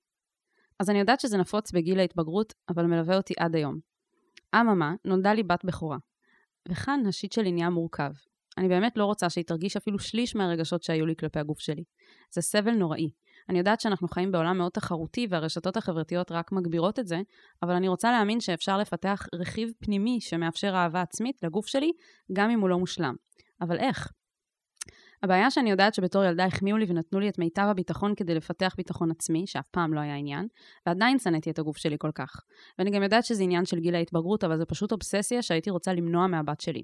אז 0.79 0.89
אני 0.89 0.99
יודעת 0.99 1.19
שזה 1.19 1.37
נפוץ 1.37 1.71
בגיל 1.71 1.99
ההתבגרות, 1.99 2.53
אבל 2.69 2.85
מלווה 2.85 3.17
אותי 3.17 3.33
עד 3.39 3.55
היום. 3.55 3.79
אממה, 4.55 4.93
נולדה 5.05 5.33
לי 5.33 5.43
בת 5.43 5.65
בכורה. 5.65 5.97
וכאן 6.69 7.03
השיט 7.07 7.31
שלי 7.31 7.51
נהיה 7.51 7.69
מורכב. 7.69 8.11
אני 8.57 8.67
באמת 8.67 8.97
לא 8.97 9.05
רוצה 9.05 9.29
שהיא 9.29 9.45
תרגיש 9.45 9.77
אפילו 9.77 9.99
שליש 9.99 10.35
מהרגשות 10.35 10.83
שהיו 10.83 11.05
לי 11.05 11.15
כלפי 11.19 11.39
הגוף 11.39 11.59
שלי. 11.59 11.83
זה 12.33 12.41
סבל 12.41 12.71
נוראי. 12.71 13.09
אני 13.49 13.57
יודעת 13.57 13.81
שאנחנו 13.81 14.07
חיים 14.07 14.31
בעולם 14.31 14.57
מאוד 14.57 14.71
תחרותי 14.71 15.27
והרשתות 15.29 15.77
החברתיות 15.77 16.31
רק 16.31 16.51
מגבירות 16.51 16.99
את 16.99 17.07
זה, 17.07 17.21
אבל 17.63 17.73
אני 17.73 17.87
רוצה 17.87 18.11
להאמין 18.11 18.39
שאפשר 18.39 18.77
לפתח 18.77 19.25
רכיב 19.35 19.71
פנימי 19.79 20.21
שמאפשר 20.21 20.73
אהבה 20.75 21.01
עצמית 21.01 21.43
לגוף 21.43 21.67
שלי, 21.67 21.91
גם 22.33 22.49
אם 22.49 22.59
הוא 22.59 22.69
לא 22.69 22.79
מושלם. 22.79 23.15
אבל 23.61 23.77
איך? 23.77 24.11
הבעיה 25.23 25.51
שאני 25.51 25.69
יודעת 25.69 25.93
שבתור 25.93 26.23
ילדה 26.23 26.45
החמיאו 26.45 26.77
לי 26.77 26.85
ונתנו 26.89 27.19
לי 27.19 27.29
את 27.29 27.39
מיטב 27.39 27.67
הביטחון 27.69 28.15
כדי 28.15 28.35
לפתח 28.35 28.73
ביטחון 28.77 29.11
עצמי, 29.11 29.47
שאף 29.47 29.67
פעם 29.71 29.93
לא 29.93 29.99
היה 29.99 30.15
עניין, 30.15 30.47
ועדיין 30.85 31.19
שנאתי 31.19 31.49
את 31.51 31.59
הגוף 31.59 31.77
שלי 31.77 31.95
כל 31.99 32.11
כך. 32.15 32.41
ואני 32.79 32.91
גם 32.91 33.03
יודעת 33.03 33.25
שזה 33.25 33.43
עניין 33.43 33.65
של 33.65 33.79
גיל 33.79 33.95
ההתבגרות, 33.95 34.43
אבל 34.43 34.57
זה 34.57 34.65
פשוט 34.65 34.91
אובססיה 34.91 35.41
שהייתי 35.41 35.69
רוצה 35.69 35.93
למנוע 35.93 36.27
מהבת 36.27 36.61
שלי. 36.61 36.83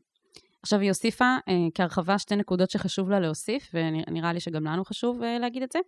עכשיו, 0.61 0.79
היא 0.79 0.89
הוסיפה 0.89 1.25
אה, 1.25 1.53
כהרחבה 1.73 2.19
שתי 2.19 2.35
נקודות 2.35 2.69
שחשוב 2.69 3.09
לה 3.09 3.19
להוסיף, 3.19 3.71
ונראה 3.73 4.33
לי 4.33 4.39
שגם 4.39 4.65
לנו 4.65 4.85
חשוב 4.85 5.23
אה, 5.23 5.39
להגיד 5.39 5.63
את 5.63 5.71
זה. 5.71 5.79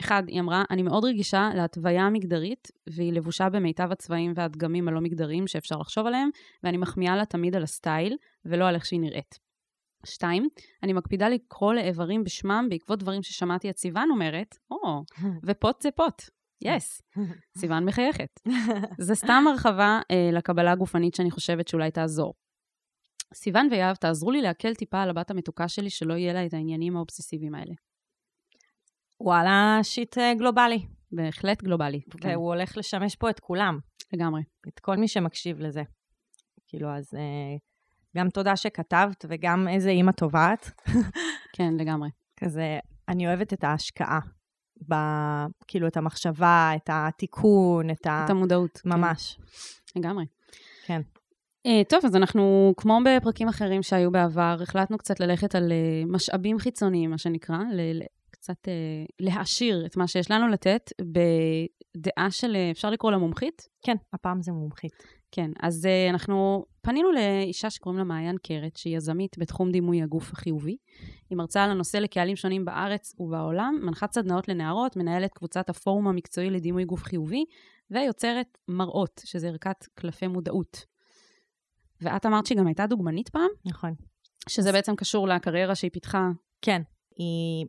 אחד, 0.00 0.22
היא 0.26 0.40
אמרה, 0.40 0.64
אני 0.70 0.82
מאוד 0.82 1.04
רגישה 1.04 1.50
להתוויה 1.54 2.02
המגדרית, 2.02 2.68
והיא 2.86 3.12
לבושה 3.12 3.48
במיטב 3.48 3.92
הצבעים 3.92 4.32
והדגמים 4.36 4.88
הלא 4.88 5.00
מגדריים 5.00 5.46
שאפשר 5.46 5.76
לחשוב 5.78 6.06
עליהם, 6.06 6.28
ואני 6.62 6.76
מחמיאה 6.76 7.16
לה 7.16 7.24
תמיד 7.24 7.56
על 7.56 7.62
הסטייל, 7.62 8.16
ולא 8.44 8.68
על 8.68 8.74
איך 8.74 8.86
שהיא 8.86 9.00
נראית. 9.00 9.45
שתיים, 10.06 10.48
אני 10.82 10.92
מקפידה 10.92 11.28
לקרוא 11.28 11.74
לאיברים 11.74 12.24
בשמם 12.24 12.66
בעקבות 12.70 12.98
דברים 12.98 13.22
ששמעתי 13.22 13.70
את 13.70 13.78
סיוון 13.78 14.10
אומרת, 14.10 14.58
או, 14.70 15.02
ופוט 15.46 15.82
זה 15.82 15.90
פוט. 15.90 16.22
יס, 16.64 17.02
סיוון 17.58 17.84
מחייכת. 17.88 18.40
זה 19.06 19.14
סתם 19.14 19.44
הרחבה 19.50 20.00
אה, 20.10 20.30
לקבלה 20.32 20.72
הגופנית 20.72 21.14
שאני 21.14 21.30
חושבת 21.30 21.68
שאולי 21.68 21.90
תעזור. 21.90 22.34
סיוון 23.34 23.68
ויהב, 23.70 23.96
תעזרו 23.96 24.30
לי 24.30 24.42
להקל 24.42 24.74
טיפה 24.74 25.02
על 25.02 25.10
הבת 25.10 25.30
המתוקה 25.30 25.68
שלי, 25.68 25.90
שלא 25.90 26.14
יהיה 26.14 26.32
לה 26.32 26.46
את 26.46 26.54
העניינים 26.54 26.96
האובססיביים 26.96 27.54
האלה. 27.54 27.74
וואלה, 29.20 29.78
שיט 29.82 30.18
אה, 30.18 30.34
גלובלי. 30.34 30.86
בהחלט 31.12 31.62
גלובלי. 31.62 32.00
כן, 32.20 32.28
והוא 32.28 32.54
הולך 32.54 32.76
לשמש 32.76 33.16
פה 33.16 33.30
את 33.30 33.40
כולם, 33.40 33.78
לגמרי. 34.12 34.42
את 34.68 34.80
כל 34.80 34.96
מי 34.96 35.08
שמקשיב 35.08 35.60
לזה. 35.60 35.82
כאילו, 36.66 36.88
אז 36.96 37.14
אה, 37.14 37.56
גם 38.16 38.30
תודה 38.30 38.56
שכתבת, 38.56 39.24
וגם 39.28 39.68
איזה 39.68 39.90
אימא 39.90 40.12
טובה 40.12 40.52
את. 40.52 40.66
כן, 41.56 41.74
לגמרי. 41.78 42.08
כזה, 42.40 42.78
אני 43.08 43.26
אוהבת 43.26 43.52
את 43.52 43.64
ההשקעה. 43.64 44.20
ב... 44.88 44.94
כאילו, 45.66 45.86
את 45.86 45.96
המחשבה, 45.96 46.70
את 46.76 46.90
התיקון, 46.92 47.90
את 47.90 48.06
ה... 48.06 48.22
את 48.24 48.30
המודעות. 48.30 48.78
כן. 48.78 48.88
ממש. 48.88 49.38
לגמרי. 49.96 50.24
כן. 50.86 51.00
Uh, 51.66 51.88
טוב, 51.88 52.04
אז 52.04 52.16
אנחנו, 52.16 52.74
כמו 52.76 52.98
בפרקים 53.04 53.48
אחרים 53.48 53.82
שהיו 53.82 54.10
בעבר, 54.10 54.56
החלטנו 54.62 54.98
קצת 54.98 55.20
ללכת 55.20 55.54
על 55.54 55.72
uh, 55.72 56.12
משאבים 56.12 56.58
חיצוניים, 56.58 57.10
מה 57.10 57.18
שנקרא, 57.18 57.58
ל- 57.72 58.02
קצת 58.30 58.68
uh, 58.68 59.12
להעשיר 59.20 59.86
את 59.86 59.96
מה 59.96 60.08
שיש 60.08 60.30
לנו 60.30 60.48
לתת 60.48 60.90
בדעה 61.00 62.30
של, 62.30 62.56
אפשר 62.70 62.90
לקרוא 62.90 63.10
לה 63.10 63.18
מומחית? 63.18 63.62
כן, 63.82 63.96
הפעם 64.12 64.42
זה 64.42 64.52
מומחית. 64.52 64.92
כן, 65.32 65.50
אז 65.60 65.84
uh, 65.84 66.10
אנחנו 66.10 66.64
פנינו 66.86 67.12
לאישה 67.12 67.70
שקוראים 67.70 67.98
לה 67.98 68.04
מעיין 68.04 68.36
קרת, 68.42 68.76
שהיא 68.76 68.96
יזמית 68.96 69.38
בתחום 69.38 69.70
דימוי 69.70 70.02
הגוף 70.02 70.32
החיובי. 70.32 70.76
היא 71.30 71.38
מרצה 71.38 71.64
על 71.64 71.70
הנושא 71.70 71.96
לקהלים 71.96 72.36
שונים 72.36 72.64
בארץ 72.64 73.14
ובעולם, 73.18 73.78
מנחת 73.82 74.12
סדנאות 74.12 74.48
לנערות, 74.48 74.96
מנהלת 74.96 75.32
קבוצת 75.34 75.70
הפורום 75.70 76.08
המקצועי 76.08 76.50
לדימוי 76.50 76.84
גוף 76.84 77.02
חיובי, 77.02 77.44
ויוצרת 77.90 78.58
מראות, 78.68 79.20
שזה 79.24 79.48
ערכת 79.48 79.86
קלפי 79.94 80.26
מודעות. 80.26 80.84
ואת 82.00 82.26
אמרת 82.26 82.46
שהיא 82.46 82.58
גם 82.58 82.66
הייתה 82.66 82.86
דוגמנית 82.86 83.28
פעם, 83.28 83.48
נכון. 83.64 83.94
שזה 84.48 84.72
בעצם 84.72 84.96
קשור 84.96 85.28
לקריירה 85.28 85.74
שהיא 85.74 85.90
פיתחה. 85.90 86.28
כן, 86.62 86.82
היא 87.16 87.66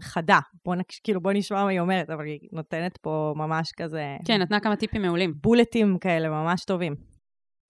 חדה. 0.00 0.38
בוא, 0.64 0.74
נק... 0.74 0.92
כאילו, 1.04 1.20
בוא 1.20 1.32
נשמע 1.32 1.64
מה 1.64 1.70
היא 1.70 1.80
אומרת, 1.80 2.10
אבל 2.10 2.24
היא 2.26 2.48
נותנת 2.52 2.96
פה 2.96 3.32
ממש 3.36 3.72
כזה... 3.76 4.16
כן, 4.24 4.42
נתנה 4.42 4.60
כמה 4.60 4.76
טיפים 4.76 5.02
מעולים. 5.02 5.34
בולטים 5.40 5.98
כאלה 5.98 6.28
ממש 6.28 6.64
טובים. 6.64 7.11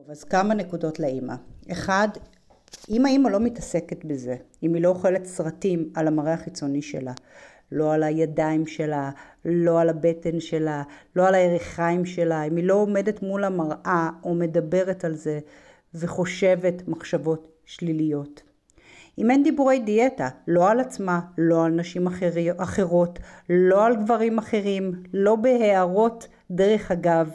אז 0.09 0.25
כמה 0.25 0.55
נקודות 0.55 1.01
לאימא. 1.01 1.35
אחד, 1.73 2.09
אם 2.89 3.07
האימא 3.07 3.29
לא 3.29 3.41
מתעסקת 3.41 4.05
בזה, 4.05 4.37
אם 4.63 4.75
היא 4.75 4.83
לא 4.83 4.89
אוכלת 4.89 5.25
סרטים 5.25 5.93
על 5.95 6.07
המראה 6.07 6.33
החיצוני 6.33 6.83
שלה, 6.83 7.13
לא 7.73 7.93
על 7.93 8.03
הידיים 8.03 8.67
שלה, 8.67 9.11
לא 9.45 9.81
על 9.81 9.89
הבטן 9.89 10.41
שלה, 10.41 10.83
לא 11.17 11.29
על 11.29 11.35
הירכיים 11.35 12.05
שלה, 12.05 12.43
אם 12.43 12.57
היא 12.57 12.65
לא 12.65 12.75
עומדת 12.75 13.23
מול 13.23 13.45
המראה 13.45 14.11
או 14.23 14.35
מדברת 14.35 15.05
על 15.05 15.15
זה 15.15 15.39
וחושבת 15.95 16.89
מחשבות 16.89 17.49
שליליות. 17.65 18.43
אם 19.19 19.31
אין 19.31 19.43
דיבורי 19.43 19.79
דיאטה, 19.79 20.29
לא 20.49 20.71
על 20.71 20.81
עצמה, 20.81 21.21
לא 21.39 21.65
על 21.65 21.73
נשים 21.73 22.07
אחרי, 22.07 22.49
אחרות, 22.57 23.19
לא 23.51 23.87
על 23.87 23.97
גברים 23.97 24.39
אחרים, 24.39 24.93
לא 25.13 25.37
בהערות 25.37 26.29
דרך 26.51 26.91
אגב. 26.91 27.31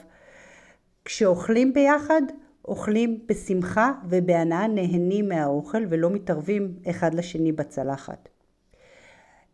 כשאוכלים 1.05 1.73
ביחד, 1.73 2.21
אוכלים 2.67 3.19
בשמחה 3.25 3.91
ובהנאה 4.09 4.67
נהנים 4.67 5.29
מהאוכל 5.29 5.83
ולא 5.89 6.09
מתערבים 6.09 6.73
אחד 6.89 7.13
לשני 7.13 7.51
בצלחת. 7.51 8.29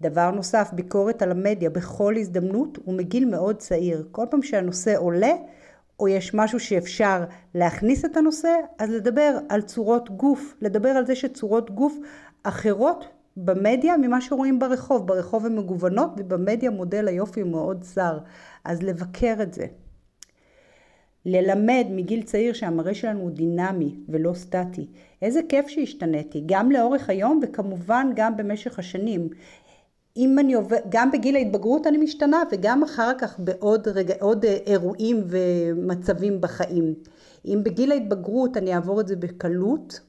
דבר 0.01 0.31
נוסף, 0.31 0.69
ביקורת 0.73 1.21
על 1.21 1.31
המדיה 1.31 1.69
בכל 1.69 2.15
הזדמנות 2.17 2.77
ומגיל 2.87 3.25
מאוד 3.25 3.55
צעיר. 3.55 4.07
כל 4.11 4.25
פעם 4.29 4.41
שהנושא 4.41 4.93
עולה 4.97 5.33
או 5.99 6.07
יש 6.07 6.33
משהו 6.33 6.59
שאפשר 6.59 7.23
להכניס 7.55 8.05
את 8.05 8.17
הנושא, 8.17 8.55
אז 8.79 8.89
לדבר 8.89 9.37
על 9.49 9.61
צורות 9.61 10.09
גוף, 10.09 10.53
לדבר 10.61 10.89
על 10.89 11.05
זה 11.05 11.15
שצורות 11.15 11.71
גוף 11.71 11.97
אחרות 12.43 13.05
במדיה 13.37 13.97
ממה 13.97 14.21
שרואים 14.21 14.59
ברחוב. 14.59 15.07
ברחוב 15.07 15.45
הן 15.45 15.57
מגוונות 15.57 16.09
ובמדיה 16.17 16.69
מודל 16.69 17.07
היופי 17.07 17.41
הוא 17.41 17.51
מאוד 17.51 17.83
זר. 17.83 18.19
אז 18.63 18.83
לבקר 18.83 19.35
את 19.41 19.53
זה. 19.53 19.65
ללמד 21.25 21.85
מגיל 21.89 22.23
צעיר 22.23 22.53
שהמראה 22.53 22.93
שלנו 22.93 23.19
הוא 23.19 23.31
דינמי 23.31 23.95
ולא 24.09 24.33
סטטי. 24.33 24.87
איזה 25.21 25.41
כיף 25.49 25.67
שהשתניתי, 25.67 26.43
גם 26.45 26.71
לאורך 26.71 27.09
היום 27.09 27.39
וכמובן 27.43 28.11
גם 28.15 28.37
במשך 28.37 28.79
השנים. 28.79 29.29
אם 30.17 30.39
אני 30.39 30.53
עובד, 30.53 30.79
גם 30.89 31.11
בגיל 31.11 31.35
ההתבגרות 31.35 31.87
אני 31.87 31.97
משתנה 31.97 32.43
וגם 32.51 32.83
אחר 32.83 33.11
כך 33.17 33.39
בעוד 33.39 33.87
רגע, 33.87 34.13
עוד 34.19 34.45
אירועים 34.45 35.23
ומצבים 35.27 36.41
בחיים. 36.41 36.93
אם 37.45 37.59
בגיל 37.63 37.91
ההתבגרות 37.91 38.57
אני 38.57 38.75
אעבור 38.75 39.01
את 39.01 39.07
זה 39.07 39.15
בקלות 39.15 39.99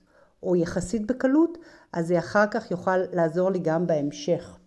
או 0.42 0.56
יחסית 0.56 1.06
בקלות, 1.06 1.58
אז 1.92 2.06
זה 2.06 2.18
אחר 2.18 2.46
כך 2.46 2.70
יוכל 2.70 2.96
לעזור 3.12 3.50
לי 3.50 3.58
גם 3.58 3.86
בהמשך. 3.86 4.58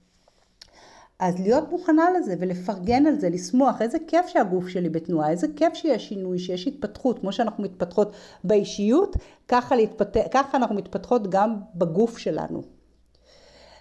אז 1.20 1.40
להיות 1.40 1.70
מוכנה 1.70 2.10
לזה 2.18 2.36
ולפרגן 2.40 3.06
על 3.06 3.20
זה, 3.20 3.30
לשמוח, 3.30 3.82
איזה 3.82 3.98
כיף 4.08 4.28
שהגוף 4.28 4.68
שלי 4.68 4.90
בתנועה, 4.90 5.30
איזה 5.30 5.48
כיף 5.56 5.74
שיש 5.74 6.10
שינוי, 6.10 6.40
שיש 6.40 6.68
התפתחות, 6.68 7.20
כמו 7.20 7.32
שאנחנו 7.32 7.64
מתפתחות 7.64 8.12
באישיות, 8.44 9.16
ככה, 9.48 9.76
להתפת... 9.76 10.18
ככה 10.32 10.58
אנחנו 10.58 10.76
מתפתחות 10.76 11.30
גם 11.30 11.56
בגוף 11.76 12.18
שלנו. 12.18 12.64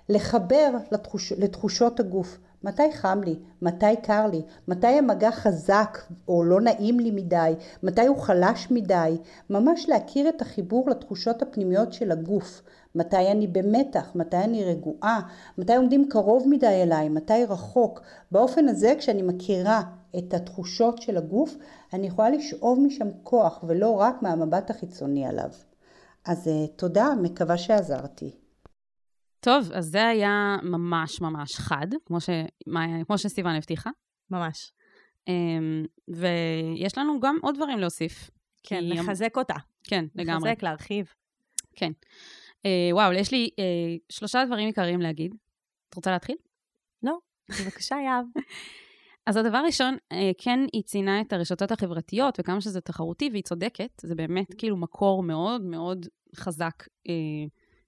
לחבר 0.09 0.71
לתחוש... 0.93 1.33
לתחושות 1.33 2.01
הגוף, 2.01 2.39
מתי 2.65 2.93
חם 2.93 3.21
לי, 3.25 3.39
מתי 3.63 3.97
קר 4.03 4.27
לי, 4.27 4.43
מתי 4.69 4.87
המגע 4.87 5.31
חזק 5.31 5.99
או 6.29 6.45
לא 6.45 6.61
נעים 6.61 7.01
לי 7.01 7.11
מדי, 7.11 7.55
מתי 7.83 8.07
הוא 8.07 8.17
חלש 8.17 8.71
מדי, 8.71 9.17
ממש 9.51 9.89
להכיר 9.89 10.29
את 10.29 10.43
החיבור 10.43 10.91
לתחושות 10.91 11.43
הפנימיות 11.43 11.93
של 11.93 12.13
הגוף, 12.13 12.63
מתי 12.95 13.31
אני 13.31 13.47
במתח, 13.47 14.13
מתי 14.15 14.37
אני 14.37 14.65
רגועה, 14.65 15.21
מתי 15.59 15.77
עומדים 15.77 16.09
קרוב 16.09 16.49
מדי 16.49 16.83
אליי, 16.83 17.09
מתי 17.09 17.45
רחוק. 17.45 18.01
באופן 18.33 18.69
הזה 18.69 18.95
כשאני 18.99 19.23
מכירה 19.23 19.83
את 20.19 20.35
התחושות 20.35 21.03
של 21.03 21.17
הגוף, 21.17 21.57
אני 21.93 22.07
יכולה 22.07 22.31
לשאוב 22.31 22.81
משם 22.81 23.09
כוח 23.23 23.65
ולא 23.67 23.91
רק 23.91 24.23
מהמבט 24.23 24.71
החיצוני 24.71 25.27
עליו. 25.27 25.51
אז 26.25 26.51
תודה, 26.77 27.09
מקווה 27.23 27.59
שעזרתי. 27.59 28.46
טוב, 29.47 29.73
אז 29.73 29.87
זה 29.87 30.07
היה 30.07 30.57
ממש 30.63 31.21
ממש 31.21 31.57
חד, 31.57 31.87
כמו, 32.07 32.21
ש... 32.21 32.31
כמו 33.07 33.19
שסיוון 33.19 33.55
הבטיחה. 33.55 33.91
ממש. 34.31 34.73
ויש 36.09 36.99
לנו 36.99 37.21
גם 37.21 37.39
עוד 37.43 37.55
דברים 37.55 37.79
להוסיף. 37.79 38.31
כן, 38.63 38.85
לחזק 38.85 39.37
אותה. 39.37 39.55
כן, 39.85 40.05
לגמרי. 40.15 40.51
לחזק, 40.51 40.63
להרחיב. 40.63 41.07
כן. 41.77 41.93
אה, 42.67 42.89
וואו, 42.93 43.13
יש 43.13 43.33
לי 43.33 43.51
אה, 43.59 43.65
שלושה 44.09 44.45
דברים 44.47 44.67
עיקריים 44.67 45.01
להגיד. 45.01 45.35
את 45.89 45.95
רוצה 45.95 46.11
להתחיל? 46.11 46.37
לא, 47.03 47.19
בבקשה, 47.49 47.97
יהב. 48.05 48.25
אז 49.27 49.37
הדבר 49.37 49.59
הראשון, 49.59 49.97
אה, 50.13 50.31
כן, 50.39 50.61
היא 50.73 50.83
ציינה 50.83 51.21
את 51.21 51.33
הרשתות 51.33 51.73
החברתיות 51.73 52.41
וכמה 52.41 52.61
שזה 52.61 52.81
תחרותי, 52.81 53.29
והיא 53.33 53.43
צודקת, 53.43 53.91
זה 54.03 54.15
באמת 54.15 54.55
כאילו 54.59 54.77
מקור 54.77 55.23
מאוד 55.23 55.63
מאוד 55.63 56.07
חזק. 56.37 56.85
אה, 57.09 57.15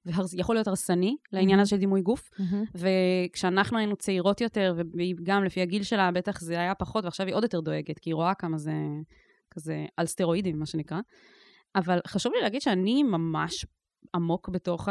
ויכול 0.06 0.54
להיות 0.56 0.68
הרסני 0.68 1.16
לעניין 1.32 1.60
הזה 1.60 1.70
של 1.70 1.76
דימוי 1.76 2.02
גוף. 2.02 2.30
וכשאנחנו 2.74 3.78
היינו 3.78 3.96
צעירות 3.96 4.40
יותר, 4.40 4.74
וגם 5.18 5.44
לפי 5.44 5.62
הגיל 5.62 5.82
שלה, 5.82 6.10
בטח 6.10 6.40
זה 6.40 6.60
היה 6.60 6.74
פחות, 6.74 7.04
ועכשיו 7.04 7.26
היא 7.26 7.34
עוד 7.34 7.42
יותר 7.42 7.60
דואגת, 7.60 7.98
כי 7.98 8.10
היא 8.10 8.14
רואה 8.14 8.34
כמה 8.34 8.58
זה 8.58 8.72
כזה 9.50 9.86
על 9.96 10.06
סטרואידים, 10.06 10.58
מה 10.58 10.66
שנקרא. 10.66 10.98
אבל 11.76 11.98
חשוב 12.06 12.32
לי 12.34 12.40
להגיד 12.42 12.60
שאני 12.60 13.02
ממש 13.02 13.66
עמוק 14.14 14.48
בתוך 14.48 14.88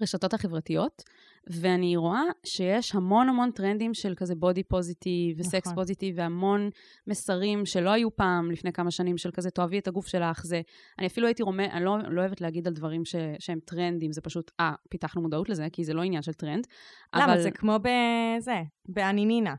הרשתות 0.00 0.34
החברתיות, 0.34 1.02
ואני 1.46 1.96
רואה 1.96 2.22
שיש 2.46 2.94
המון 2.94 3.28
המון 3.28 3.50
טרנדים 3.50 3.94
של 3.94 4.14
כזה 4.14 4.34
body 4.34 4.62
positive 4.62 5.40
ו 5.40 5.47
sex 5.47 5.66
נכון. 5.66 5.74
positive, 5.74 6.14
והמון 6.18 6.70
מסרים 7.06 7.66
שלא 7.66 7.90
היו 7.90 8.16
פעם, 8.16 8.50
לפני 8.50 8.72
כמה 8.72 8.90
שנים, 8.90 9.18
של 9.18 9.30
כזה 9.30 9.50
תאהבי 9.50 9.78
את 9.78 9.88
הגוף 9.88 10.06
שלך, 10.06 10.44
זה... 10.44 10.60
אני 10.98 11.06
אפילו 11.06 11.26
הייתי 11.26 11.42
רומז, 11.42 11.66
אני 11.72 11.84
לא, 11.84 11.98
לא 12.08 12.20
אוהבת 12.20 12.40
להגיד 12.40 12.66
על 12.66 12.72
דברים 12.72 13.04
ש, 13.04 13.14
שהם 13.38 13.58
טרנדים, 13.64 14.12
זה 14.12 14.20
פשוט, 14.20 14.50
אה, 14.60 14.72
פיתחנו 14.90 15.22
מודעות 15.22 15.48
לזה, 15.48 15.66
כי 15.72 15.84
זה 15.84 15.94
לא 15.94 16.02
עניין 16.02 16.22
של 16.22 16.32
טרנד. 16.32 16.66
למה? 17.14 17.24
אבל... 17.24 17.42
זה 17.42 17.50
כמו 17.50 17.76
בזה, 17.78 18.62
באני 18.88 19.17
נינה. 19.17 19.54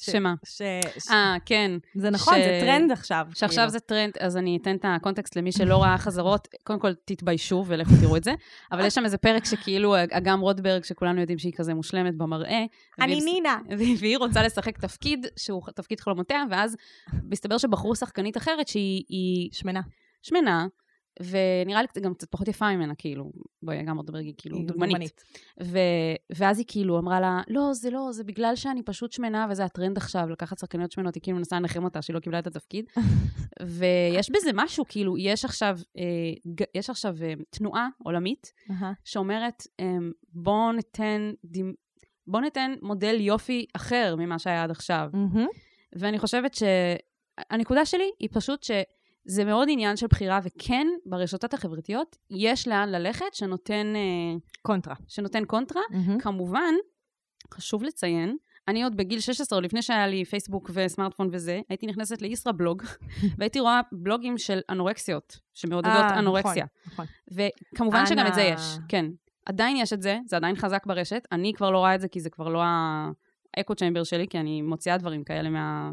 שמה? 0.00 0.34
ש... 0.44 0.62
אה, 1.10 1.36
כן. 1.46 1.70
זה 1.94 2.10
נכון, 2.10 2.34
ש... 2.34 2.36
זה 2.36 2.58
טרנד 2.60 2.92
עכשיו. 2.92 3.26
שעכשיו 3.34 3.58
כאילו. 3.58 3.70
זה 3.70 3.80
טרנד, 3.80 4.12
אז 4.20 4.36
אני 4.36 4.58
אתן 4.62 4.76
את 4.76 4.84
הקונטקסט 4.88 5.36
למי 5.36 5.52
שלא 5.52 5.82
ראה 5.82 5.98
חזרות. 5.98 6.48
קודם 6.64 6.78
כל, 6.78 6.94
תתביישו 7.04 7.64
ולכו 7.66 7.90
תראו 8.00 8.16
את 8.16 8.24
זה. 8.24 8.34
אבל 8.72 8.84
יש 8.84 8.94
שם 8.94 9.04
איזה 9.04 9.18
פרק 9.18 9.44
שכאילו, 9.44 9.94
אגם 10.10 10.40
רוטברג, 10.40 10.84
שכולנו 10.84 11.20
יודעים 11.20 11.38
שהיא 11.38 11.52
כזה 11.56 11.74
מושלמת 11.74 12.14
במראה. 12.16 12.64
אני 13.00 13.20
נינה. 13.20 13.58
והיא 13.98 14.18
רוצה 14.18 14.42
לשחק 14.42 14.78
תפקיד, 14.78 15.26
שהוא 15.36 15.62
תפקיד 15.74 16.00
חלומותיה, 16.00 16.44
ואז 16.50 16.76
מסתבר 17.24 17.58
שבחרו 17.58 17.96
שחקנית 17.96 18.36
אחרת 18.36 18.68
שהיא... 18.68 19.48
שמנה. 19.52 19.80
שמנה, 20.22 20.66
ונראה 21.20 21.82
לי 21.82 22.00
גם 22.00 22.14
קצת 22.14 22.30
פחות 22.30 22.48
יפה 22.48 22.76
ממנה, 22.76 22.94
כאילו, 22.94 23.32
בואי, 23.62 23.82
גם 23.82 23.96
אורדברג 23.96 24.24
היא 24.24 24.34
כאילו 24.38 24.58
דוגמנית. 24.58 24.92
דוגמנית. 24.92 25.24
ו... 25.62 25.78
ואז 26.36 26.58
היא 26.58 26.66
כאילו 26.68 26.98
אמרה 26.98 27.20
לה, 27.20 27.40
לא, 27.48 27.72
זה 27.72 27.90
לא, 27.90 28.08
זה 28.12 28.24
בגלל 28.24 28.56
שאני 28.56 28.82
פשוט 28.82 29.12
שמנה, 29.12 29.46
וזה 29.50 29.64
הטרנד 29.64 29.96
עכשיו, 29.96 30.28
לקחת 30.30 30.58
שחקניות 30.58 30.92
שמנות, 30.92 31.14
היא 31.14 31.22
כאילו 31.22 31.38
מנסה 31.38 31.56
לנחם 31.56 31.84
אותה, 31.84 32.02
שהיא 32.02 32.14
לא 32.14 32.20
קיבלה 32.20 32.38
את 32.38 32.46
התפקיד. 32.46 32.84
ויש 33.78 34.30
בזה 34.30 34.50
משהו, 34.54 34.84
כאילו, 34.88 35.18
יש 35.18 35.44
עכשיו, 35.44 35.78
אה, 35.98 36.02
יש 36.74 36.90
עכשיו 36.90 37.16
אה, 37.22 37.34
תנועה 37.50 37.88
עולמית, 38.04 38.52
שאומרת, 39.04 39.62
אה, 39.80 39.96
בואו 40.32 40.72
ניתן, 40.72 41.30
בוא 42.26 42.40
ניתן 42.40 42.74
מודל 42.82 43.20
יופי 43.20 43.66
אחר 43.76 44.14
ממה 44.18 44.38
שהיה 44.38 44.64
עד 44.64 44.70
עכשיו. 44.70 45.10
ואני 45.96 46.18
חושבת 46.18 46.54
שהנקודה 46.54 47.84
שלי 47.84 48.10
היא 48.20 48.28
פשוט 48.32 48.62
ש... 48.62 48.70
זה 49.30 49.44
מאוד 49.44 49.68
עניין 49.70 49.96
של 49.96 50.06
בחירה, 50.06 50.40
וכן, 50.42 50.86
ברשתות 51.06 51.54
החברתיות 51.54 52.16
יש 52.30 52.68
לאן 52.68 52.88
ללכת 52.88 53.34
שנותן... 53.34 53.92
אה, 53.96 54.38
קונטרה. 54.62 54.94
שנותן 55.08 55.44
קונטרה. 55.44 55.82
Mm-hmm. 55.90 56.22
כמובן, 56.22 56.74
חשוב 57.54 57.82
לציין, 57.82 58.36
אני 58.68 58.84
עוד 58.84 58.96
בגיל 58.96 59.20
16, 59.20 59.56
עוד 59.56 59.64
לפני 59.64 59.82
שהיה 59.82 60.06
לי 60.06 60.24
פייסבוק 60.24 60.70
וסמארטפון 60.74 61.28
וזה, 61.32 61.60
הייתי 61.68 61.86
נכנסת 61.86 62.22
לישראבלוג, 62.22 62.82
והייתי 63.38 63.60
רואה 63.60 63.80
בלוגים 63.92 64.38
של 64.38 64.60
אנורקסיות, 64.70 65.38
שמעודדות 65.54 65.94
아, 65.94 66.12
אה, 66.12 66.18
אנורקסיה. 66.18 66.66
נכון, 66.86 67.06
נכון. 67.30 67.46
וכמובן 67.72 68.06
שגם 68.06 68.26
את 68.26 68.34
זה 68.34 68.42
יש, 68.42 68.60
כן. 68.88 69.06
עדיין 69.46 69.76
יש 69.76 69.92
את 69.92 70.02
זה, 70.02 70.18
זה 70.26 70.36
עדיין 70.36 70.56
חזק 70.56 70.86
ברשת. 70.86 71.22
אני 71.32 71.52
כבר 71.54 71.70
לא 71.70 71.78
רואה 71.78 71.94
את 71.94 72.00
זה, 72.00 72.08
כי 72.08 72.20
זה 72.20 72.30
כבר 72.30 72.48
לא 72.48 72.62
האקו 73.56 73.74
צ'יימבר 73.74 74.04
שלי, 74.04 74.28
כי 74.28 74.38
אני 74.38 74.62
מוציאה 74.62 74.98
דברים 74.98 75.24
כאלה 75.24 75.50
מה... 75.50 75.90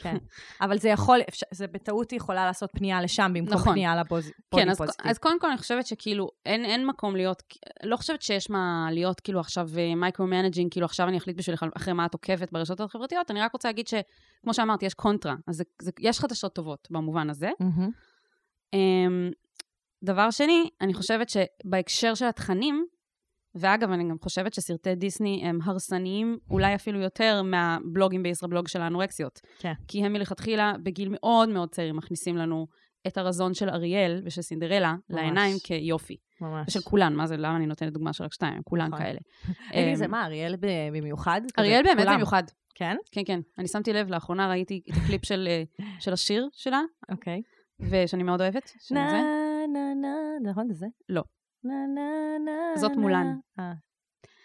כן. 0.00 0.16
אבל 0.62 0.78
זה 0.78 0.88
יכול, 0.88 1.20
אפשר- 1.28 1.46
זה 1.50 1.66
בטעות 1.66 2.12
יכולה 2.12 2.44
לעשות 2.46 2.70
פנייה 2.72 3.02
לשם 3.02 3.32
במקום 3.34 3.54
נכון. 3.54 3.72
פנייה 3.72 3.96
ל 3.96 4.03
body 4.03 4.30
כן, 4.54 4.70
אז. 4.70 4.78
אז 5.04 5.18
קודם 5.18 5.40
כל 5.40 5.48
אני 5.48 5.58
חושבת 5.58 5.86
שכאילו, 5.86 6.28
אין, 6.46 6.64
אין 6.64 6.86
מקום 6.86 7.16
להיות, 7.16 7.42
לא 7.82 7.96
חושבת 7.96 8.22
שיש 8.22 8.50
מה 8.50 8.88
להיות 8.90 9.20
כאילו 9.20 9.40
עכשיו 9.40 9.68
micro-managing, 9.96 10.70
כאילו 10.70 10.86
עכשיו 10.86 11.08
אני 11.08 11.16
אחליט 11.18 11.36
בשבילך 11.36 11.64
אחרי 11.76 11.92
מה 11.92 12.06
את 12.06 12.14
עוקבת 12.14 12.52
ברשתות 12.52 12.80
החברתיות, 12.80 13.30
אני 13.30 13.40
רק 13.40 13.52
רוצה 13.52 13.68
להגיד 13.68 13.86
שכמו 13.88 14.54
שאמרתי, 14.54 14.86
יש 14.86 14.94
קונטרה, 14.94 15.34
אז 15.46 15.56
זה, 15.56 15.64
זה, 15.82 15.90
יש 16.00 16.20
חדשות 16.20 16.54
טובות 16.54 16.88
במובן 16.90 17.30
הזה. 17.30 17.50
אמ, 18.72 19.30
דבר 20.04 20.30
שני, 20.30 20.70
אני 20.80 20.94
חושבת 20.94 21.28
שבהקשר 21.28 22.14
של 22.14 22.24
התכנים, 22.26 22.86
ואגב, 23.54 23.90
אני 23.90 24.08
גם 24.08 24.16
חושבת 24.22 24.54
שסרטי 24.54 24.94
דיסני 24.94 25.42
הם 25.44 25.58
הרסניים 25.64 26.38
אולי 26.50 26.74
אפילו 26.74 27.00
יותר 27.00 27.42
מהבלוגים 27.42 28.22
בישראבלוג 28.22 28.68
של 28.68 28.80
האנורקסיות. 28.82 29.40
כן. 29.58 29.72
כי 29.88 30.04
הם 30.04 30.12
מלכתחילה, 30.12 30.72
בגיל 30.82 31.08
מאוד 31.10 31.48
מאוד 31.48 31.68
צעיר, 31.68 31.94
מכניסים 31.94 32.36
לנו 32.36 32.66
את 33.06 33.18
הרזון 33.18 33.54
של 33.54 33.68
אריאל 33.68 34.22
ושל 34.24 34.42
סינדרלה 34.42 34.94
לעיניים 35.10 35.56
כיופי. 35.64 36.16
ממש. 36.40 36.68
ושל 36.68 36.80
כולן, 36.80 37.14
מה 37.14 37.26
זה, 37.26 37.36
למה 37.36 37.56
אני 37.56 37.66
נותנת 37.66 37.92
דוגמה 37.92 38.12
של 38.12 38.24
רק 38.24 38.32
שתיים? 38.32 38.62
כולן 38.64 38.86
נכון. 38.86 38.98
כאלה. 38.98 39.18
אמ, 39.74 39.94
זה 39.94 40.06
מה, 40.06 40.26
אריאל 40.26 40.56
במיוחד? 40.92 41.40
אריאל 41.58 41.82
באמת 41.82 41.98
כולם. 41.98 42.14
במיוחד. 42.14 42.42
כן? 42.74 42.96
כן, 43.12 43.22
כן. 43.26 43.40
אני 43.58 43.68
שמתי 43.68 43.92
לב, 43.92 44.10
לאחרונה 44.10 44.48
ראיתי 44.50 44.82
את 44.90 44.96
הקליפ 44.96 45.24
של, 45.24 45.48
אה, 45.50 45.62
של 46.04 46.12
השיר 46.12 46.48
שלה, 46.52 46.80
אוקיי. 47.10 47.42
ושאני 47.80 48.22
מאוד 48.22 48.40
אוהבת. 48.40 48.72
נה 48.90 49.10
זה. 49.10 49.16
נה 49.72 49.94
נה, 49.94 50.50
נכון 50.50 50.72
זה? 50.72 50.86
לא. 51.08 51.22
נה 51.64 51.86
נה 51.94 52.38
נה 52.44 52.76
זאת 52.76 52.92
נה. 52.92 53.00
מולן. 53.00 53.36
אה, 53.58 53.72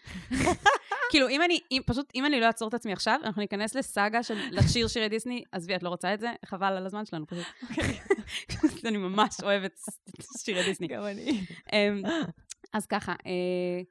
כאילו, 1.11 1.29
אם 1.29 1.41
אני, 1.41 1.59
אם, 1.71 1.81
פשוט, 1.85 2.11
אם 2.15 2.25
אני 2.25 2.39
לא 2.39 2.45
אעצור 2.45 2.69
את 2.69 2.73
עצמי 2.73 2.93
עכשיו, 2.93 3.19
אנחנו 3.23 3.41
ניכנס 3.41 3.75
לסאגה 3.75 4.23
של 4.23 4.37
לשיר 4.57 4.87
שירי 4.87 5.09
דיסני. 5.09 5.43
עזבי, 5.51 5.75
את 5.75 5.83
לא 5.83 5.89
רוצה 5.89 6.13
את 6.13 6.19
זה? 6.19 6.31
חבל 6.45 6.73
על 6.73 6.85
הזמן 6.85 7.05
שלנו 7.05 7.27
פשוט. 7.27 7.45
אני 8.87 8.97
ממש 8.97 9.37
אוהבת 9.43 9.79
שירי 10.37 10.63
דיסני. 10.63 10.87
גם 10.87 11.03
אני. 11.05 11.41
אמ, 11.73 12.01
אז 12.73 12.85
ככה, 12.85 13.11
אה, 13.11 13.81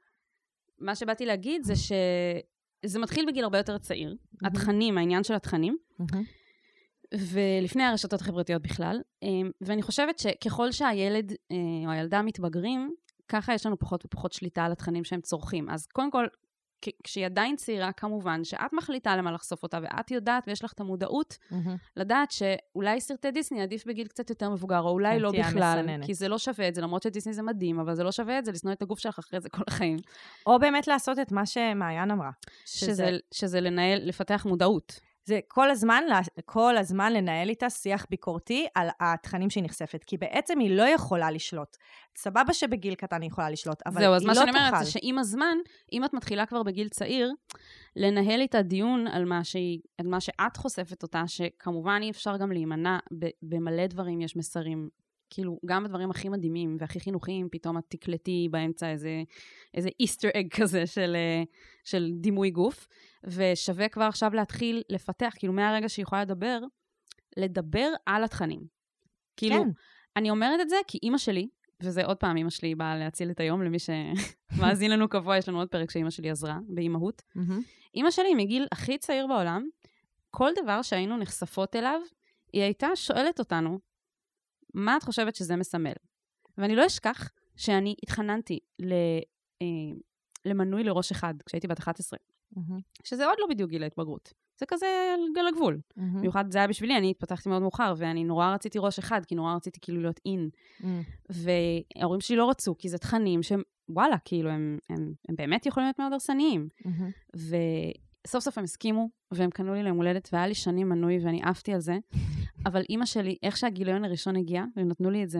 מה 0.79 0.95
שבאתי 0.95 1.25
להגיד 1.25 1.63
זה 1.63 1.73
שזה 1.75 2.99
מתחיל 2.99 3.25
בגיל 3.27 3.43
הרבה 3.43 3.57
יותר 3.57 3.77
צעיר. 3.77 4.15
התכנים, 4.45 4.97
העניין 4.97 5.23
של 5.23 5.33
התכנים. 5.33 5.77
ולפני 7.13 7.83
הרשתות 7.83 8.21
החברתיות 8.21 8.61
בכלל. 8.61 9.01
אמ, 9.23 9.51
ואני 9.61 9.81
חושבת 9.81 10.19
שככל 10.19 10.71
שהילד 10.71 11.31
אה, 11.31 11.55
או 11.85 11.91
הילדה 11.91 12.21
מתבגרים, 12.21 12.95
ככה 13.29 13.53
יש 13.53 13.65
לנו 13.65 13.79
פחות 13.79 14.05
ופחות 14.05 14.33
שליטה 14.33 14.65
על 14.65 14.71
התכנים 14.71 15.03
שהם 15.03 15.21
צורכים. 15.21 15.69
אז 15.69 15.87
קודם 15.87 16.11
כל, 16.11 16.27
כשהיא 17.03 17.25
עדיין 17.25 17.55
צעירה, 17.55 17.91
כמובן, 17.91 18.43
שאת 18.43 18.73
מחליטה 18.73 19.15
למה 19.15 19.31
לחשוף 19.31 19.63
אותה, 19.63 19.79
ואת 19.83 20.11
יודעת 20.11 20.43
ויש 20.47 20.63
לך 20.63 20.73
את 20.73 20.79
המודעות 20.79 21.37
מהמם. 21.51 21.75
לדעת 21.97 22.31
שאולי 22.31 23.01
סרטי 23.01 23.31
דיסני 23.31 23.61
עדיף 23.61 23.85
בגיל 23.85 24.07
קצת 24.07 24.29
יותר 24.29 24.49
מבוגר, 24.49 24.79
או 24.79 24.89
אולי 24.89 25.15
כן, 25.15 25.21
לא 25.21 25.31
בכלל, 25.31 25.79
המסננת. 25.79 26.05
כי 26.05 26.13
זה 26.13 26.27
לא 26.27 26.37
שווה 26.37 26.67
את 26.67 26.75
זה, 26.75 26.81
למרות 26.81 27.03
שדיסני 27.03 27.33
זה 27.33 27.41
מדהים, 27.41 27.79
אבל 27.79 27.95
זה 27.95 28.03
לא 28.03 28.11
שווה 28.11 28.39
את 28.39 28.45
זה 28.45 28.51
לשנוא 28.51 28.73
את 28.73 28.81
הגוף 28.81 28.99
שלך 28.99 29.19
אחרי 29.19 29.39
זה 29.39 29.49
כל 29.49 29.63
החיים. 29.67 29.97
או 30.45 30.59
באמת 30.59 30.87
לעשות 30.87 31.19
את 31.19 31.31
מה 31.31 31.45
שמעיין 31.45 32.11
אמרה. 32.11 32.31
שזה, 32.65 33.09
שזה 33.31 33.61
לנהל, 33.61 34.07
לפתח 34.07 34.45
מודעות. 34.49 34.99
זה 35.27 35.39
כל 35.47 35.69
הזמן, 35.71 36.03
כל 36.45 36.77
הזמן 36.77 37.13
לנהל 37.13 37.49
איתה 37.49 37.69
שיח 37.69 38.05
ביקורתי 38.09 38.67
על 38.75 38.87
התכנים 38.99 39.49
שהיא 39.49 39.63
נחשפת, 39.63 40.03
כי 40.03 40.17
בעצם 40.17 40.59
היא 40.59 40.77
לא 40.77 40.83
יכולה 40.83 41.31
לשלוט. 41.31 41.77
סבבה 42.17 42.53
שבגיל 42.53 42.95
קטן 42.95 43.21
היא 43.21 43.29
יכולה 43.29 43.49
לשלוט, 43.49 43.81
אבל 43.85 44.01
זהו, 44.01 44.13
אז 44.13 44.21
היא 44.21 44.27
מה 44.27 44.33
לא 44.33 44.39
שאני 44.39 44.51
אומרת 44.51 44.73
תוכל. 44.73 44.83
זה 44.83 44.91
שעם 44.91 45.19
הזמן, 45.19 45.57
אם 45.93 46.05
את 46.05 46.13
מתחילה 46.13 46.45
כבר 46.45 46.63
בגיל 46.63 46.89
צעיר, 46.89 47.31
לנהל 47.95 48.41
איתה 48.41 48.61
דיון 48.61 49.07
על 49.07 49.25
מה, 49.25 49.43
שהיא, 49.43 49.79
על 49.97 50.07
מה 50.07 50.21
שאת 50.21 50.57
חושפת 50.57 51.03
אותה, 51.03 51.23
שכמובן 51.27 51.99
אי 52.03 52.09
אפשר 52.09 52.37
גם 52.37 52.51
להימנע, 52.51 52.97
במלא 53.41 53.87
דברים 53.87 54.21
יש 54.21 54.35
מסרים. 54.35 54.89
כאילו, 55.29 55.59
גם 55.65 55.83
בדברים 55.83 56.11
הכי 56.11 56.29
מדהימים 56.29 56.77
והכי 56.79 56.99
חינוכיים, 56.99 57.47
פתאום 57.51 57.77
את 57.77 57.83
תקלטי 57.87 58.47
באמצע 58.51 58.91
איזה, 58.91 59.23
איזה 59.73 59.89
איסטר 59.99 60.29
אג 60.35 60.47
כזה 60.51 60.85
של, 60.85 61.15
אה, 61.15 61.43
של 61.83 62.11
דימוי 62.13 62.49
גוף, 62.49 62.87
ושווה 63.27 63.89
כבר 63.89 64.03
עכשיו 64.03 64.33
להתחיל 64.33 64.83
לפתח, 64.89 65.33
כאילו 65.37 65.53
מהרגע 65.53 65.89
שהיא 65.89 66.03
יכולה 66.03 66.21
לדבר, 66.21 66.59
לדבר 67.37 67.89
על 68.05 68.23
התכנים. 68.23 68.61
כאילו, 69.37 69.55
כן. 69.55 69.69
אני 70.15 70.29
אומרת 70.29 70.59
את 70.61 70.69
זה 70.69 70.75
כי 70.87 70.99
אימא 71.03 71.17
שלי, 71.17 71.47
וזה 71.83 72.05
עוד 72.05 72.17
פעם, 72.17 72.37
אימא 72.37 72.49
שלי 72.49 72.75
באה 72.75 72.97
להציל 72.97 73.31
את 73.31 73.39
היום, 73.39 73.61
למי 73.61 73.77
שמאזין 73.79 74.91
לנו 74.93 75.09
קבוע, 75.09 75.37
יש 75.37 75.49
לנו 75.49 75.59
עוד 75.59 75.67
פרק 75.67 75.91
שאימא 75.91 76.09
שלי 76.09 76.29
עזרה, 76.29 76.57
באימהות. 76.67 77.21
מהמם. 77.35 77.61
אימא 77.95 78.11
שלי, 78.11 78.35
מגיל 78.35 78.67
הכי 78.71 78.97
צעיר 78.97 79.27
בעולם, 79.27 79.67
כל 80.31 80.49
דבר 80.63 80.81
שהיינו 80.81 81.17
נחשפות 81.17 81.75
אליו, 81.75 82.01
היא 82.53 82.61
הייתה 82.61 82.87
שואלת 82.95 83.39
אותנו, 83.39 83.79
מה 84.73 84.97
את 84.97 85.03
חושבת 85.03 85.35
שזה 85.35 85.55
מסמל? 85.55 85.93
ואני 86.57 86.75
לא 86.75 86.85
אשכח 86.85 87.29
שאני 87.55 87.95
התחננתי 88.03 88.59
ל, 88.79 88.93
אה, 89.61 89.97
למנוי 90.45 90.83
לראש 90.83 91.11
אחד 91.11 91.33
כשהייתי 91.45 91.67
בת 91.67 91.79
11, 91.79 92.19
מהמם. 92.55 92.79
שזה 93.03 93.25
עוד 93.25 93.37
לא 93.39 93.47
בדיוק 93.49 93.69
גיל 93.69 93.83
ההתבגרות. 93.83 94.33
זה 94.59 94.65
כזה 94.65 95.15
על 95.39 95.47
הגבול. 95.47 95.79
מהמם. 95.95 96.17
במיוחד 96.17 96.51
זה 96.51 96.57
היה 96.57 96.67
בשבילי, 96.67 96.97
אני 96.97 97.11
התפתחתי 97.11 97.49
מאוד 97.49 97.61
מאוחר, 97.61 97.93
ואני 97.97 98.23
נורא 98.23 98.53
רציתי 98.53 98.79
ראש 98.81 98.99
אחד, 98.99 99.25
כי 99.25 99.35
נורא 99.35 99.55
רציתי 99.55 99.79
כאילו 99.81 100.01
להיות 100.01 100.19
אין. 100.25 100.49
מהמם. 100.79 101.01
וההורים 101.29 102.21
שלי 102.21 102.37
לא 102.37 102.49
רצו, 102.49 102.75
כי 102.77 102.89
זה 102.89 102.97
תכנים 102.97 103.43
שהם, 103.43 103.61
וואלה, 103.89 104.17
כאילו, 104.25 104.49
הם, 104.49 104.77
הם, 104.89 105.13
הם 105.29 105.35
באמת 105.35 105.65
יכולים 105.65 105.87
להיות 105.87 105.99
מאוד 105.99 106.13
הרסניים. 106.13 106.69
מהמם. 106.85 107.11
וסוף 107.35 108.43
סוף 108.43 108.57
הם 108.57 108.63
הסכימו, 108.63 109.09
והם 109.31 109.49
קנו 109.49 109.73
לי 109.73 109.83
ליום 109.83 109.97
הולדת, 109.97 110.29
והיה 110.33 110.47
לי 110.47 110.55
שנים 110.55 110.89
מנוי, 110.89 111.19
ואני 111.25 111.41
עפתי 111.43 111.73
על 111.73 111.79
זה. 111.79 111.97
אבל 112.67 112.81
אימא 112.89 113.05
שלי, 113.05 113.37
איך 113.43 113.57
שהגיליון 113.57 114.05
הראשון 114.05 114.35
הגיע, 114.35 114.63
והם 114.75 114.87
נתנו 114.87 115.09
לי 115.09 115.23
את 115.23 115.29
זה, 115.29 115.39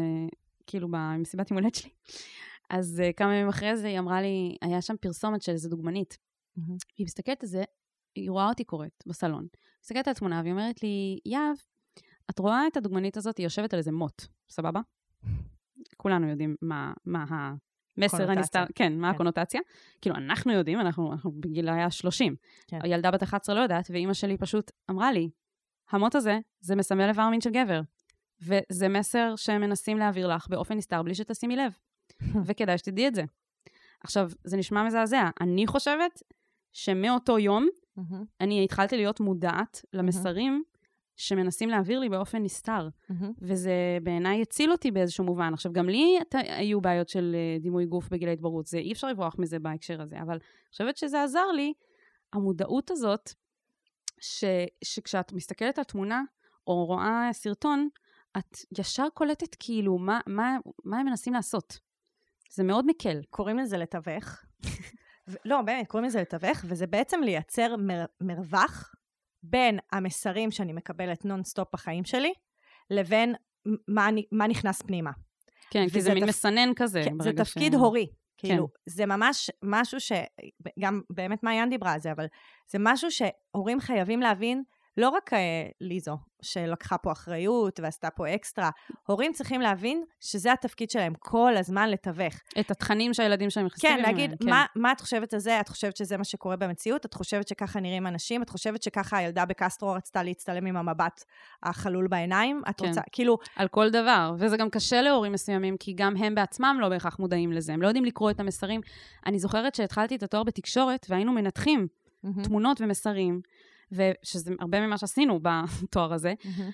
כאילו, 0.67 0.87
במסיבת 0.91 1.51
יום 1.51 1.59
הולדת 1.59 1.75
שלי, 1.75 1.89
אז 2.69 3.03
uh, 3.05 3.13
כמה 3.13 3.35
ימים 3.35 3.47
אחרי 3.47 3.77
זה 3.77 3.87
היא 3.87 3.99
אמרה 3.99 4.21
לי, 4.21 4.57
היה 4.61 4.81
שם 4.81 4.95
פרסומת 5.01 5.41
של 5.41 5.51
איזה 5.51 5.69
דוגמנית. 5.69 6.17
מהמם. 6.57 6.77
היא 6.97 7.05
מסתכלת 7.05 7.43
על 7.43 7.49
זה, 7.49 7.63
היא 8.15 8.31
רואה 8.31 8.49
אותי 8.49 8.63
קוראת 8.63 9.03
בסלון. 9.07 9.47
מסתכלת 9.83 10.07
על 10.07 10.11
התמונה, 10.11 10.41
והיא 10.41 10.51
אומרת 10.51 10.83
לי, 10.83 11.19
יהב, 11.25 11.57
את 12.29 12.39
רואה 12.39 12.67
את 12.67 12.77
הדוגמנית 12.77 13.17
הזאת, 13.17 13.37
היא 13.37 13.43
יושבת 13.43 13.73
על 13.73 13.77
איזה 13.77 13.91
מוט, 13.91 14.25
סבבה? 14.49 14.79
כולנו 15.97 16.29
יודעים 16.29 16.55
מה, 16.61 16.93
מה 17.05 17.25
המסר. 17.97 18.31
הנסתר, 18.31 18.63
כן, 18.75 18.99
מה 18.99 19.07
כן. 19.07 19.15
הקונוטציה. 19.15 19.61
כאילו, 20.01 20.15
אנחנו 20.15 20.51
יודעים, 20.51 20.79
אנחנו, 20.79 21.11
אנחנו 21.11 21.31
בגיל 21.31 21.69
היה 21.69 21.91
30. 21.91 22.35
כן. 22.67 22.79
הילדה 22.83 23.11
בת 23.11 23.23
11 23.23 23.55
לא 23.55 23.59
יודעת, 23.59 23.87
ואימא 23.89 24.13
שלי 24.13 24.37
פשוט 24.37 24.71
אמרה 24.89 25.11
לי, 25.11 25.29
המוט 25.91 26.15
הזה, 26.15 26.39
זה 26.59 26.75
מסמל 26.75 27.07
איבר 27.07 27.29
מין 27.29 27.41
של 27.41 27.49
גבר. 27.49 27.81
וזה 28.41 28.87
מסר 28.87 29.33
שהם 29.35 29.61
מנסים 29.61 29.97
להעביר 29.97 30.27
לך 30.27 30.47
באופן 30.47 30.77
נסתר 30.77 31.03
בלי 31.03 31.15
שתשימי 31.15 31.55
לב. 31.55 31.77
וכדאי 32.45 32.77
שתדעי 32.77 33.07
את 33.07 33.15
זה. 33.15 33.23
עכשיו, 34.03 34.29
זה 34.43 34.57
נשמע 34.57 34.83
מזעזע. 34.83 35.29
אני 35.41 35.67
חושבת 35.67 36.23
שמאותו 36.77 37.39
יום 37.39 37.67
מהמם. 37.95 38.25
אני 38.41 38.63
התחלתי 38.63 38.97
להיות 38.97 39.19
מודעת 39.19 39.85
למסרים 39.93 40.63
שמנסים 41.15 41.69
להעביר 41.69 41.99
לי 41.99 42.09
באופן 42.09 42.43
נסתר, 42.43 42.89
מהמם. 43.09 43.31
וזה 43.41 43.71
בעיניי 44.03 44.41
הציל 44.41 44.71
אותי 44.71 44.91
באיזשהו 44.91 45.23
מובן. 45.25 45.53
עכשיו, 45.53 45.73
גם 45.73 45.89
לי 45.89 46.17
ת- 46.29 46.35
היו 46.35 46.81
בעיות 46.81 47.09
של 47.09 47.35
אה, 47.35 47.59
דימוי 47.59 47.85
גוף 47.85 48.09
בגיל 48.09 48.29
ההתבגרות, 48.29 48.65
זה 48.67 48.77
אי 48.77 48.91
אפשר 48.91 49.07
לברוח 49.07 49.35
מזה 49.39 49.59
בהקשר 49.59 50.01
הזה, 50.01 50.21
אבל 50.21 50.33
אני 50.33 50.39
חושבת 50.71 50.97
שזה 50.97 51.23
עזר 51.23 51.47
לי, 51.55 51.73
המודעות 52.33 52.91
הזאת, 52.91 53.29
ש, 54.19 54.43
שכשאת 54.83 55.33
מסתכלת 55.33 55.77
על 55.77 55.83
תמונה 55.83 56.21
או 56.67 56.85
רואה 56.85 57.29
סרטון, 57.31 57.89
את 58.37 58.57
ישר 58.79 59.07
קולטת 59.13 59.55
כאילו 59.59 59.97
מה, 59.97 60.19
מה, 60.27 60.57
מה 60.83 60.97
הם 60.99 61.05
מנסים 61.05 61.33
לעשות. 61.33 61.79
זה 62.51 62.63
מאוד 62.63 62.85
מקל. 62.87 63.21
קוראים 63.29 63.57
לזה 63.57 63.77
לתווך. 63.77 64.43
לא, 65.45 65.61
באמת, 65.61 65.87
קוראים 65.87 66.07
לזה 66.07 66.21
לתווך, 66.21 66.57
וזה 66.65 66.87
בעצם 66.87 67.21
לייצר 67.23 67.75
מר, 67.77 68.05
מרווח 68.21 68.91
בין 69.43 69.79
המסרים 69.91 70.51
שאני 70.51 70.73
מקבלת 70.73 71.25
נונסטופ 71.25 71.67
בחיים 71.73 72.05
שלי, 72.05 72.33
לבין 72.89 73.35
מה, 73.87 74.07
אני- 74.07 74.25
מה 74.31 74.47
נכנס 74.47 74.81
פנימה. 74.81 75.11
כן, 75.69 75.89
כי 75.93 76.01
זה 76.01 76.13
מין 76.13 76.23
תפ- 76.23 76.27
מסנן 76.27 76.69
כזה. 76.75 77.01
כן, 77.05 77.15
זה 77.21 77.33
תפקיד 77.33 77.71
ש... 77.71 77.75
הורי. 77.75 78.07
כן. 78.37 78.47
כאילו, 78.47 78.67
זה 78.85 79.05
ממש 79.05 79.51
משהו 79.63 79.99
ש... 79.99 80.11
גם 80.79 81.01
באמת 81.09 81.43
מעיין 81.43 81.69
דיברה 81.69 81.93
על 81.93 81.99
זה, 81.99 82.11
אבל 82.11 82.25
זה 82.71 82.77
משהו 82.81 83.09
שהורים 83.11 83.79
חייבים 83.79 84.21
להבין, 84.21 84.63
לא 84.97 85.09
רק 85.09 85.33
אה, 85.33 85.39
ליזו, 85.81 86.17
שלקחה 86.41 86.97
פה 86.97 87.11
אחריות 87.11 87.79
ועשתה 87.79 88.09
פה 88.09 88.35
אקסטרה, 88.35 88.69
הורים 89.07 89.33
צריכים 89.33 89.61
להבין 89.61 90.03
שזה 90.19 90.53
התפקיד 90.53 90.89
שלהם, 90.89 91.13
כל 91.19 91.57
הזמן 91.57 91.89
לתווך. 91.89 92.33
את 92.59 92.71
התכנים 92.71 93.13
שהילדים 93.13 93.49
שלהם 93.49 93.65
נכנסים 93.65 93.89
כן, 93.89 94.01
להגיד, 94.01 94.35
כן. 94.43 94.49
מה, 94.49 94.65
מה 94.75 94.91
את 94.91 95.01
חושבת 95.01 95.33
על 95.33 95.39
זה? 95.39 95.59
את 95.59 95.69
חושבת 95.69 95.97
שזה 95.97 96.17
מה 96.17 96.23
שקורה 96.23 96.55
במציאות? 96.55 97.05
את 97.05 97.13
חושבת 97.13 97.47
שככה 97.47 97.79
נראים 97.79 98.07
אנשים? 98.07 98.41
את 98.41 98.49
חושבת 98.49 98.83
שככה 98.83 99.17
הילדה 99.17 99.45
בקסטרו 99.45 99.91
רצתה 99.91 100.23
להצטלם 100.23 100.65
עם 100.65 100.77
המבט 100.77 101.23
החלול 101.63 102.07
בעיניים? 102.07 102.61
את 102.69 102.81
כן. 102.81 102.87
רוצה, 102.87 103.01
כאילו, 103.11 103.37
על 103.55 103.67
כל 103.67 103.89
דבר, 103.89 104.35
וזה 104.39 104.57
גם 104.57 104.69
קשה 104.69 105.01
להורים 105.01 105.31
מסוימים, 105.31 105.77
כי 105.77 105.93
גם 105.93 106.17
הם 106.17 106.35
בעצמם 106.35 106.77
לא 106.81 106.89
בהכרח 106.89 107.19
מודעים 107.19 107.51
לזה, 107.51 107.73
הם 107.73 107.81
לא 107.81 107.87
יודעים 107.87 108.05
לקרוא 108.05 108.31
את 108.31 108.39
המסרים. 108.39 108.81
אני 109.25 109.39
זוכרת 109.39 109.75
שהתחלתי 109.75 110.15
את 110.15 110.23
התואר 110.23 110.43
בתקשורת, 110.43 111.05
והיינו 111.09 111.33
מנתחים 111.33 111.87
תמונות 112.43 112.81
ומסרים, 112.81 113.41
ושזה 113.91 114.53
הרבה 114.59 114.79
ממה 114.87 114.97
שעשינו 114.97 115.39
בתואר 115.41 116.13
הזה, 116.13 116.33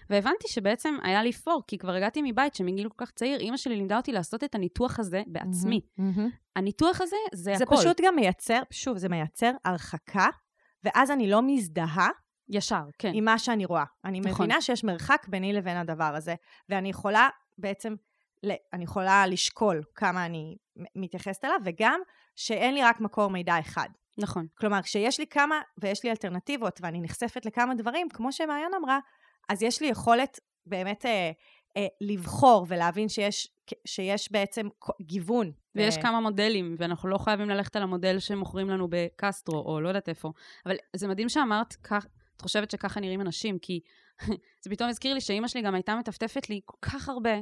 והבנתי 0.09 0.47
שבעצם 0.47 0.95
היה 1.03 1.23
לי 1.23 1.31
פור, 1.31 1.61
כי 1.67 1.77
כבר 1.77 1.91
הגעתי 1.93 2.21
מבית 2.21 2.55
שמגיל 2.55 2.89
כל 2.89 3.05
כך 3.05 3.11
צעיר, 3.11 3.39
אימא 3.39 3.57
שלי 3.57 3.75
לימדה 3.75 3.97
אותי 3.97 4.11
לעשות 4.11 4.43
את 4.43 4.55
הניתוח 4.55 4.99
הזה 4.99 5.23
בעצמי. 5.27 5.81
הניתוח 6.55 7.01
הזה 7.01 7.15
זה, 7.33 7.53
זה 7.57 7.63
הכל. 7.63 7.75
פשוט 7.77 8.01
גם 8.03 8.15
מייצר, 8.15 8.61
שוב, 8.71 8.97
זה 8.97 9.09
מייצר 9.09 9.51
הרחקה, 9.65 10.27
ואז 10.83 11.11
אני 11.11 11.29
לא 11.29 11.41
מזדהה 11.41 12.09
ישר, 12.49 12.83
כן. 12.99 13.11
עם 13.13 13.25
מה 13.25 13.39
שאני 13.39 13.65
רואה. 13.65 13.83
אני 14.05 14.19
נכון. 14.19 14.31
מבינה 14.45 14.61
שיש 14.61 14.83
מרחק 14.83 15.25
ביני 15.29 15.53
לבין 15.53 15.77
הדבר 15.77 16.15
הזה, 16.15 16.35
ואני 16.69 16.89
יכולה 16.89 17.29
בעצם, 17.57 17.95
ל- 18.43 18.51
אני 18.73 18.83
יכולה 18.83 19.27
לשקול 19.27 19.83
כמה 19.95 20.25
אני 20.25 20.55
מתייחסת 20.95 21.45
אליו, 21.45 21.59
וגם 21.65 21.99
שאין 22.35 22.73
לי 22.73 22.83
רק 22.83 23.01
מקור 23.01 23.27
מידע 23.29 23.59
אחד. 23.59 23.89
נכון. 24.17 24.47
כלומר, 24.57 24.81
כשיש 24.81 25.19
לי 25.19 25.27
כמה, 25.27 25.61
ויש 25.77 26.03
לי 26.03 26.09
אלטרנטיבות, 26.09 26.79
ואני 26.81 27.01
נחשפת 27.01 27.45
לכמה 27.45 27.75
דברים, 27.75 28.09
כמו 28.09 28.31
שמעיין 28.31 28.71
אמרה, 28.79 28.99
אז 29.49 29.63
יש 29.63 29.81
לי 29.81 29.87
יכולת 29.87 30.39
באמת 30.65 31.05
אה, 31.05 31.31
אה, 31.77 31.87
לבחור 32.01 32.65
ולהבין 32.69 33.09
שיש, 33.09 33.47
שיש 33.87 34.31
בעצם 34.31 34.67
גיוון. 35.01 35.51
ויש 35.75 35.97
ו- 35.97 36.01
כמה 36.01 36.19
מודלים, 36.19 36.75
ואנחנו 36.77 37.09
לא 37.09 37.17
חייבים 37.17 37.49
ללכת 37.49 37.75
על 37.75 37.83
המודל 37.83 38.19
שמוכרים 38.19 38.69
לנו 38.69 38.87
בקסטרו, 38.89 39.59
או 39.59 39.81
לא 39.81 39.87
יודעת 39.87 40.09
איפה. 40.09 40.31
אבל 40.65 40.75
זה 40.95 41.07
מדהים 41.07 41.29
שאמרת, 41.29 41.73
כך, 41.73 42.05
את 42.35 42.41
חושבת 42.41 42.71
שככה 42.71 42.99
נראים 42.99 43.21
אנשים, 43.21 43.59
כי 43.59 43.79
זה 44.63 44.69
פתאום 44.69 44.89
הזכיר 44.89 45.13
לי 45.13 45.21
שאימא 45.21 45.47
שלי 45.47 45.61
גם 45.61 45.75
הייתה 45.75 45.95
מטפטפת 45.95 46.49
לי 46.49 46.61
כל 46.65 46.77
כך 46.81 47.09
הרבה. 47.09 47.33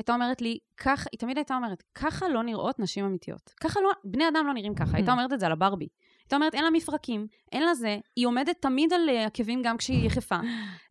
הייתה 0.00 0.14
אומרת 0.14 0.40
לי, 0.42 0.58
כך, 0.76 1.06
היא 1.12 1.18
תמיד 1.18 1.36
הייתה 1.36 1.54
אומרת, 1.54 1.82
ככה 1.94 2.28
לא 2.28 2.42
נראות 2.42 2.78
נשים 2.78 3.04
אמיתיות. 3.04 3.54
ככה 3.60 3.80
לא, 3.80 3.90
בני 4.04 4.28
אדם 4.28 4.46
לא 4.46 4.54
נראים 4.54 4.74
ככה. 4.74 4.96
הייתה 4.96 5.12
אומרת 5.12 5.32
את 5.32 5.40
זה 5.40 5.46
על 5.46 5.52
הברבי. 5.52 5.88
הייתה 6.30 6.36
אומרת, 6.36 6.54
אין 6.54 6.64
לה 6.64 6.70
מפרקים, 6.70 7.26
אין 7.52 7.62
לה 7.62 7.74
זה, 7.74 7.98
היא 8.16 8.26
עומדת 8.26 8.56
תמיד 8.60 8.92
על 8.92 9.08
אה, 9.08 9.26
עקבים 9.26 9.62
גם 9.62 9.76
כשהיא 9.76 10.06
יחפה. 10.06 10.36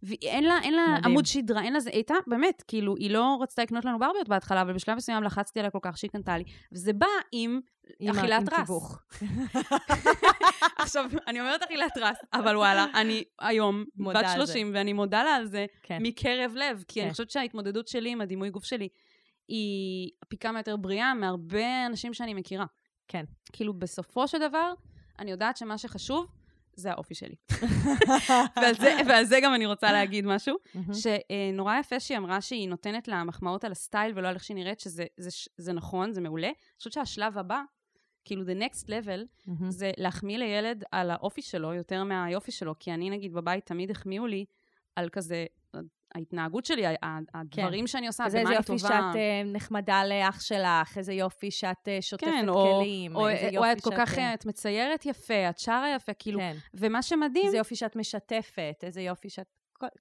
ואין 0.04 0.44
לה, 0.44 0.60
אין 0.64 0.74
לה 0.74 0.86
מדהים. 0.88 1.06
עמוד 1.06 1.26
שדרה, 1.26 1.64
אין 1.64 1.74
לה 1.74 1.80
זה. 1.80 1.90
הייתה, 1.94 2.14
באמת, 2.28 2.64
כאילו, 2.68 2.96
היא 2.96 3.12
לא 3.12 3.38
רצתה 3.42 3.62
לקנות 3.62 3.86
לנו 3.86 4.00
ברביות 4.00 4.30
בהתחלה, 4.30 4.62
אבל 4.62 4.74
בשלב 4.74 4.96
מסוים 4.96 5.24
לחצתי 5.24 5.60
עליה 5.60 5.72
כל 5.72 5.80
כך 5.82 5.98
שהיא 5.98 6.12
קנתה 6.12 6.38
לי. 6.38 6.44
וזה 6.72 6.94
בא 6.94 7.08
עם 7.32 7.60
אכילת 8.10 8.54
רס. 8.54 8.70
עכשיו, 10.78 11.06
אני 11.28 11.40
אומרת 11.40 11.64
אכילת 11.64 11.98
רס, 11.98 12.18
אבל 12.34 12.58
וואלה, 12.58 12.86
אני 12.96 13.24
היום 13.40 13.86
בת 13.96 14.16
על 14.16 14.28
זה. 14.28 14.34
30, 14.34 14.72
ואני 14.74 14.94
מודה 14.94 15.24
לה 15.24 15.36
על 15.36 15.46
זה 15.46 15.66
כן. 15.84 15.98
מקרב 16.02 16.54
לב, 16.56 16.84
כי 16.88 17.00
כן. 17.00 17.06
אני 17.06 17.12
חושבת 17.12 17.30
שההתמודדות 17.30 17.88
שלי 17.88 18.10
עם 18.10 18.22
הדימוי 18.22 18.50
גוף 18.50 18.64
שלי 18.64 18.88
היא 19.48 20.10
פי 20.30 20.38
כמה 20.38 20.60
יותר 20.60 20.78
בריאה 20.78 21.14
מהרבה 21.14 21.86
אנשים 21.86 22.14
שאני 22.14 22.34
מכירה. 22.34 22.66
כן. 23.08 23.26
כאילו, 23.54 23.74
בסופו 23.74 24.28
של 24.28 24.38
דבר, 24.38 24.74
אני 25.20 25.32
יודעת 25.32 25.58
שמה 25.58 25.78
שחשוב 25.78 26.28
זה 26.74 26.92
האופי 26.92 27.16
שלי. 27.16 27.36
ועל, 28.62 28.76
זה, 28.76 28.98
ועל 29.08 29.26
זה 29.26 29.40
גם 29.44 29.54
אני 29.54 29.66
רוצה 29.66 29.92
להגיד 29.92 30.26
משהו. 30.26 30.56
שנורא 30.94 31.76
יפה 31.80 32.00
שהיא 32.00 32.18
אמרה 32.18 32.42
שהיא 32.42 32.70
נותנת 32.70 33.08
לה 33.08 33.24
מחמאות 33.24 33.64
על 33.64 33.72
הסטייל 33.72 34.12
ולא 34.16 34.28
על 34.28 34.36
איך 34.36 34.44
שהיא 34.44 34.56
נראית, 34.56 34.80
שזה 34.80 35.06
זה, 35.18 35.30
זה 35.58 35.74
נכון, 35.74 36.12
זה 36.14 36.22
מעולה. 36.22 36.48
אני 36.48 36.78
חושבת 36.78 36.94
שהשלב 36.94 37.38
הבא, 37.38 37.62
כאילו, 38.26 38.44
the 38.44 38.60
next 38.60 38.86
level, 38.86 39.48
מהמם. 39.48 39.72
זה 39.72 39.92
להחמיא 39.98 40.38
לילד 40.38 40.84
על 40.92 41.12
האופי 41.12 41.42
שלו 41.42 41.74
יותר 41.74 42.04
מהיופי 42.04 42.52
שלו, 42.52 42.76
כי 42.80 42.94
אני 42.94 43.10
נגיד 43.10 43.34
בבית 43.34 43.66
תמיד 43.66 43.92
החמיאו 43.92 44.28
לי 44.28 44.46
על 44.96 45.10
כזה, 45.10 45.46
ההתנהגות 46.16 46.66
שלי, 46.66 46.86
ה- 46.86 46.94
הדברים 47.34 47.88
שאני 47.88 48.08
עושה, 48.08 48.24
במה 48.24 48.28
איזה 48.28 48.42
אני 48.42 48.56
יופי 48.56 48.68
טובה. 48.68 48.78
שאת 48.78 49.16
אה, 49.16 49.42
נחמדה 49.46 50.06
לאח 50.06 50.42
שלך, 50.42 50.98
איזה 50.98 51.14
יופי 51.14 51.52
שאת 51.52 51.88
אה, 51.88 51.98
שוטפת 52.02 52.28
כן, 52.28 52.50
או, 52.50 52.80
כלים, 52.80 53.16
או, 53.16 53.30
איזה 53.30 53.48
או 53.48 53.54
יופי 53.54 53.72
את 53.72 53.82
כל 53.82 53.96
כך, 53.98 54.18
אה, 54.18 54.34
את 54.34 54.46
מציירת 54.46 55.06
יפה, 55.06 55.50
את 55.50 55.60
שרה 55.60 55.96
יפה, 55.96 56.14
כאילו, 56.14 56.40
כן, 56.40 56.56
ומה 56.74 57.02
שמדהים, 57.02 57.46
איזה 57.46 57.58
יופי 57.58 57.76
שאת 57.76 57.96
משתפת, 57.96 58.84
איזה 58.84 59.02
יופי 59.02 59.30
שאת... 59.30 59.48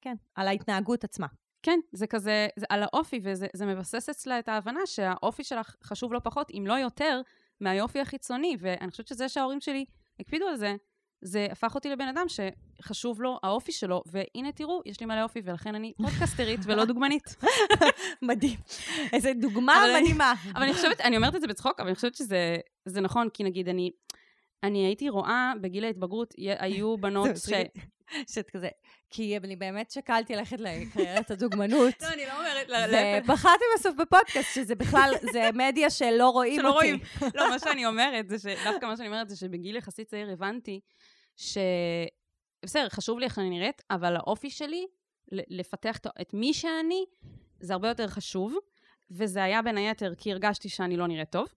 כן, 0.01 0.15
על 0.35 0.49
ההתנהגות 0.49 1.05
עצמה. 1.05 1.27
כן, 1.63 1.79
זה 1.93 2.07
כזה, 2.07 2.49
זה 2.57 2.67
על 2.69 2.83
האופי, 2.83 3.21
וזה 3.23 3.47
זה 3.55 3.67
מבסס 3.67 4.09
אצלה 4.09 4.39
את 4.39 4.49
ההבנה 4.49 4.81
שהאופי 4.87 5.45
שלך 5.45 5.75
חשוב 5.85 6.13
לא 6.13 6.21
פחות, 6.25 6.51
אם 6.51 6.65
לא 6.67 6.75
יותר, 6.75 7.21
מהיופי 7.61 8.01
החיצוני, 8.01 8.57
ואני 8.61 8.91
חושבת 8.91 9.07
שזה 9.07 9.29
שההורים 9.29 9.61
שלי 9.61 9.85
הקפידו 10.21 10.47
על 10.47 10.57
זה, 10.57 10.77
זה 11.23 11.47
הפך 11.51 11.75
אותי 11.75 11.91
לבן 11.91 12.09
אדם 12.09 12.27
שחשוב 12.29 13.23
לו 13.23 13.39
האופי 13.43 13.73
שלו, 13.73 14.03
והנה 14.07 14.53
תראו, 14.53 14.81
יש 14.87 15.01
לי 15.01 15.07
מלא 15.07 15.23
אופי, 15.23 15.41
ולכן 15.45 15.75
אני 15.75 15.93
פודקסטרית 15.97 16.61
ולא 16.65 16.85
דוגמנית. 16.85 17.37
מדהים. 18.23 18.59
איזה 19.13 19.33
דוגמה 19.41 19.73
אבל 19.85 19.91
אני- 19.91 20.01
מדהימה. 20.03 20.35
אבל 20.53 20.63
אני 20.63 20.75
חושבת, 20.75 21.01
אני 21.01 21.17
אומרת 21.17 21.35
את 21.35 21.41
זה 21.41 21.47
בצחוק, 21.47 21.81
אבל 21.81 21.89
אני 21.89 21.95
חושבת 21.95 22.15
שזה 22.15 22.57
זה 22.85 23.01
נכון, 23.01 23.29
כי 23.35 23.45
נגיד, 23.45 23.69
אני, 23.69 23.91
אני 24.63 24.87
הייתי 24.87 25.09
רואה 25.09 25.53
בגיל 25.61 25.85
ההתבגרות, 25.85 26.35
היו 26.59 26.97
בנות 27.03 27.37
ש... 27.37 27.53
שאת 28.33 28.51
כזה, 28.51 28.69
כי 29.11 29.37
אני 29.37 29.57
באמת 29.57 29.91
שקלתי 29.91 30.37
ללכת 30.37 30.61
לקריירת 30.61 31.31
הדוגמנות. 31.31 31.95
לא, 32.03 32.09
אני 32.09 32.27
לא 32.27 32.39
אומרת, 32.39 32.67
ובחרתי 33.25 33.65
בסוף 33.79 33.97
בפודקאסט, 33.97 34.55
שזה 34.55 34.75
בכלל, 34.75 35.15
זה 35.33 35.51
מדיה 35.69 35.91
שלא 35.91 36.31
רואים 36.31 36.61
שלא 36.61 36.69
אותי. 36.69 36.77
רואים. 36.77 37.01
לא, 37.35 37.51
מה 37.51 37.59
שאני 37.59 37.87
אומרת 37.87 38.29
זה 38.29 38.39
ש... 38.39 38.47
דווקא 38.65 38.87
מה 38.87 38.97
שאני 38.97 39.09
אומרת 39.09 39.29
זה 39.29 39.37
שבגיל 39.37 39.77
יחסית 39.77 40.09
צעיר 40.09 40.31
הבנתי 40.31 40.81
ש... 41.37 41.59
בסדר, 42.63 42.89
חשוב 42.89 43.19
לי 43.19 43.25
איך 43.25 43.39
אני 43.39 43.51
נראית, 43.51 43.83
אבל 43.91 44.17
האופי 44.17 44.51
שלי, 44.51 44.87
לפתח 45.33 45.99
את 46.21 46.35
מי 46.35 46.55
שאני, 46.55 47.05
זה 47.61 47.73
הרבה 47.73 47.89
יותר 47.89 48.09
חשוב. 48.09 48.59
וזה 49.11 49.45
היה 49.45 49.63
בין 49.63 49.77
היתר 49.77 50.15
כי 50.15 50.33
הרגשתי 50.33 50.69
שאני 50.69 50.97
לא 50.97 51.07
נראית 51.07 51.31
טוב. 51.31 51.49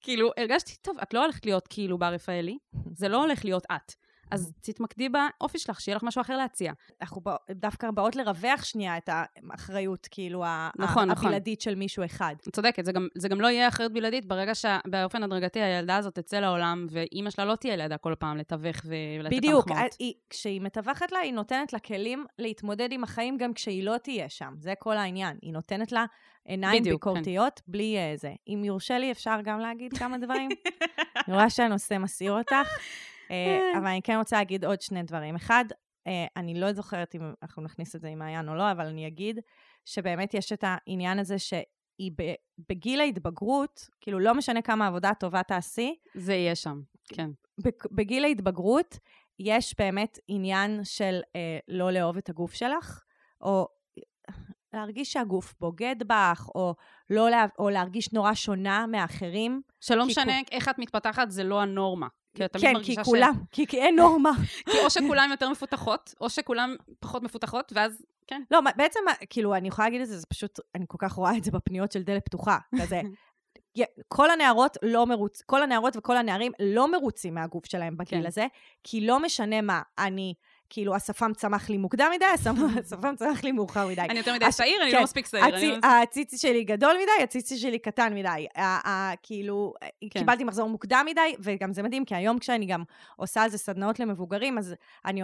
כאילו, 0.00 0.30
הרגשתי, 0.36 0.76
טוב, 0.82 0.98
את 1.02 1.14
לא 1.14 1.22
הולכת 1.24 1.46
להיות 1.46 1.66
כאילו 1.68 1.98
בר 1.98 2.12
רפאלי, 2.12 2.58
זה 2.94 3.08
לא 3.08 3.22
הולך 3.22 3.44
להיות 3.44 3.64
את. 3.76 3.92
אז 4.30 4.52
תתמקדי 4.60 5.08
באופי 5.08 5.58
שלך, 5.58 5.80
שיהיה 5.80 5.96
לך 5.96 6.02
משהו 6.02 6.20
אחר 6.20 6.36
להציע. 6.36 6.72
אנחנו 7.02 7.20
בא- 7.20 7.36
דווקא 7.50 7.90
באות 7.90 8.16
לרווח 8.16 8.64
שנייה 8.64 8.96
את 8.96 9.08
האחריות, 9.52 10.08
כאילו, 10.10 10.44
נכון, 10.78 11.08
נכון. 11.10 11.26
הבלעדית 11.26 11.60
של 11.60 11.74
מישהו 11.74 12.04
אחד. 12.04 12.34
את 12.48 12.54
צודקת, 12.54 12.84
זה 12.84 12.92
גם, 12.92 13.08
זה 13.14 13.28
גם 13.28 13.40
לא 13.40 13.46
יהיה 13.48 13.68
אחריות 13.68 13.92
בלעדית 13.92 14.24
ברגע 14.26 14.52
שבאופן 14.54 15.22
הדרגתי 15.22 15.60
הילדה 15.60 15.96
הזאת 15.96 16.14
תצא 16.14 16.40
לעולם, 16.40 16.86
ואימא 16.90 17.30
שלה 17.30 17.44
לא 17.44 17.56
תהיה 17.56 17.76
לידה 17.76 17.96
כל 17.96 18.14
פעם 18.18 18.36
לתווך 18.36 18.76
ולתת 18.84 19.36
בדיוק, 19.36 19.68
מחמאות. 19.70 19.96
היא- 19.98 20.14
כשהיא 20.30 20.60
מתווכת 20.60 21.12
לה, 21.12 21.18
היא 21.18 21.32
נותנת 21.32 21.72
לה 21.72 21.78
כלים 21.78 22.26
להתמודד 22.38 22.88
עם 22.92 23.04
החיים 23.04 23.36
גם 23.36 23.52
כשהיא 23.54 23.84
לא 23.84 23.96
תהיה 24.02 24.28
שם. 24.28 24.54
זה 24.58 24.72
כל 24.78 24.96
העניין. 24.96 25.38
היא 25.42 25.52
נותנת 25.52 25.92
לה 25.92 26.04
עיניים 26.44 26.82
בדיוק, 26.82 27.04
כן. 27.04 27.10
ביקורתיות 27.10 27.60
בלי 27.68 27.96
אה, 27.96 28.12
זה. 28.16 28.32
אם 28.48 28.62
יורשה 28.64 28.98
לי, 28.98 29.12
אפשר 29.12 29.36
גם 29.44 29.58
להגיד 29.60 29.98
כמה 29.98 30.18
דברים? 30.18 30.50
אני 31.28 31.34
רואה 31.34 31.50
שהנושא 31.50 31.98
מסעיר 31.98 32.32
אותך, 32.32 32.54
אבל 33.78 33.86
אני 33.86 34.02
כן 34.02 34.16
רוצה 34.18 34.36
להגיד 34.36 34.64
עוד 34.64 34.80
שני 34.80 35.02
דברים. 35.02 35.36
אחד, 35.36 35.64
אה, 36.06 36.26
אני 36.36 36.60
לא 36.60 36.72
זוכרת 36.72 37.14
אם 37.14 37.32
אנחנו 37.42 37.62
נכניס 37.62 37.96
את 37.96 38.00
זה 38.00 38.08
עם 38.08 38.18
מעיין 38.18 38.48
או 38.48 38.54
לא, 38.54 38.72
אבל 38.72 38.86
אני 38.86 39.06
אגיד 39.06 39.40
שבאמת 39.84 40.34
יש 40.34 40.52
את 40.52 40.64
העניין 40.66 41.18
הזה 41.18 41.38
שהיא 41.38 42.12
ב- 42.16 42.34
בגיל 42.68 43.00
ההתבגרות, 43.00 43.88
כאילו 44.00 44.18
לא 44.18 44.34
משנה 44.34 44.62
כמה 44.62 44.86
עבודה 44.86 45.12
טובה 45.14 45.42
תעשי, 45.42 45.96
זה 46.14 46.34
יהיה 46.34 46.54
שם, 46.54 46.80
כן. 47.08 47.30
בגיל 47.90 48.24
ההתבגרות 48.24 48.98
יש 49.38 49.74
באמת 49.78 50.18
עניין 50.28 50.80
של 50.84 51.20
אה, 51.36 51.58
לא 51.68 51.90
לאהוב 51.90 52.16
את 52.16 52.28
הגוף 52.28 52.52
שלך, 52.52 53.04
או 53.40 53.68
להרגיש 54.72 55.12
שהגוף 55.12 55.54
בוגד 55.60 55.96
בך, 56.06 56.48
או, 56.54 56.74
לא 57.10 57.30
לה, 57.30 57.46
או 57.58 57.70
להרגיש 57.70 58.12
נורא 58.12 58.34
שונה 58.34 58.86
מאחרים. 58.86 59.62
שלא 59.80 60.06
משנה 60.06 60.40
איך 60.52 60.68
את 60.68 60.78
מתפתחת, 60.78 61.30
זה 61.30 61.44
לא 61.44 61.62
הנורמה. 61.62 62.06
כי 62.34 62.44
את 62.44 62.52
תמיד 62.52 62.64
כן, 62.64 62.82
כי 62.82 62.96
כולם, 63.04 63.32
כי, 63.52 63.66
כי 63.66 63.80
אין 63.80 63.96
נורמה. 63.96 64.30
כי 64.64 64.78
או 64.84 64.90
שכולם 64.90 65.28
יותר 65.34 65.50
מפותחות, 65.50 66.14
או 66.20 66.30
שכולם 66.30 66.76
פחות 67.00 67.22
מפותחות, 67.22 67.72
ואז, 67.74 68.02
כן. 68.26 68.42
לא, 68.50 68.60
בעצם, 68.76 69.00
כאילו, 69.30 69.54
אני 69.54 69.68
יכולה 69.68 69.86
להגיד 69.86 70.00
את 70.00 70.08
זה, 70.08 70.18
זה 70.18 70.26
פשוט, 70.26 70.60
אני 70.74 70.84
כל 70.88 70.98
כך 71.00 71.12
רואה 71.12 71.36
את 71.36 71.44
זה 71.44 71.50
בפניות 71.50 71.92
של 71.92 72.02
דלת 72.02 72.24
פתוחה, 72.24 72.58
כזה. 72.82 73.00
כל 74.08 74.30
הנערות 74.30 74.76
לא 74.82 75.06
מרוץ, 75.06 75.42
כל 75.42 75.62
הנערות 75.62 75.96
וכל 75.96 76.16
הנערים 76.16 76.52
לא 76.60 76.92
מרוצים 76.92 77.34
מהגוף 77.34 77.66
שלהם 77.66 77.96
בגיל 77.96 78.20
כן. 78.20 78.26
הזה, 78.26 78.46
כי 78.84 79.06
לא 79.06 79.20
משנה 79.22 79.60
מה, 79.60 79.82
אני, 79.98 80.34
כאילו, 80.70 80.94
השפם 80.94 81.32
צמח 81.36 81.70
לי 81.70 81.76
מוקדם 81.76 82.10
מדי, 82.14 82.24
השפם- 82.34 83.16
צמח 83.16 83.44
לי 83.44 83.52
מאוחר 83.52 83.88
מדי. 83.88 84.00
אני 84.00 84.18
יותר 84.18 84.34
מדי 84.34 84.44
צעיר, 84.50 84.82
אני 84.82 84.90
כן. 84.90 84.96
לא 84.96 85.02
מספיק 85.02 85.26
צעיר. 85.26 85.44
אני 85.44 85.56
הצי- 85.56 85.66
לא- 85.82 85.88
הציצי 86.02 86.38
שלי 86.38 86.64
גדול 86.64 86.92
מדי, 87.02 87.22
הציצי 87.22 87.56
שלי 87.56 87.78
קטן 87.78 88.14
מדי. 88.14 88.46
כאילו, 89.22 89.74
כן. 90.00 90.08
קיבלתי 90.20 90.44
מחזור 90.44 90.68
מוקדם 90.68 91.06
מדי, 91.10 91.34
וגם 91.40 91.72
זה 91.72 91.82
מדהים, 91.82 92.04
כי 92.04 92.14
היום 92.14 92.38
כשאני 92.38 92.66
גם 92.66 92.82
עושה 93.16 93.42
על 93.42 93.50
זה 93.50 93.58
סדנאות 93.58 94.00
למבוגרים, 94.00 94.58
אז 94.58 94.74
אני 95.04 95.22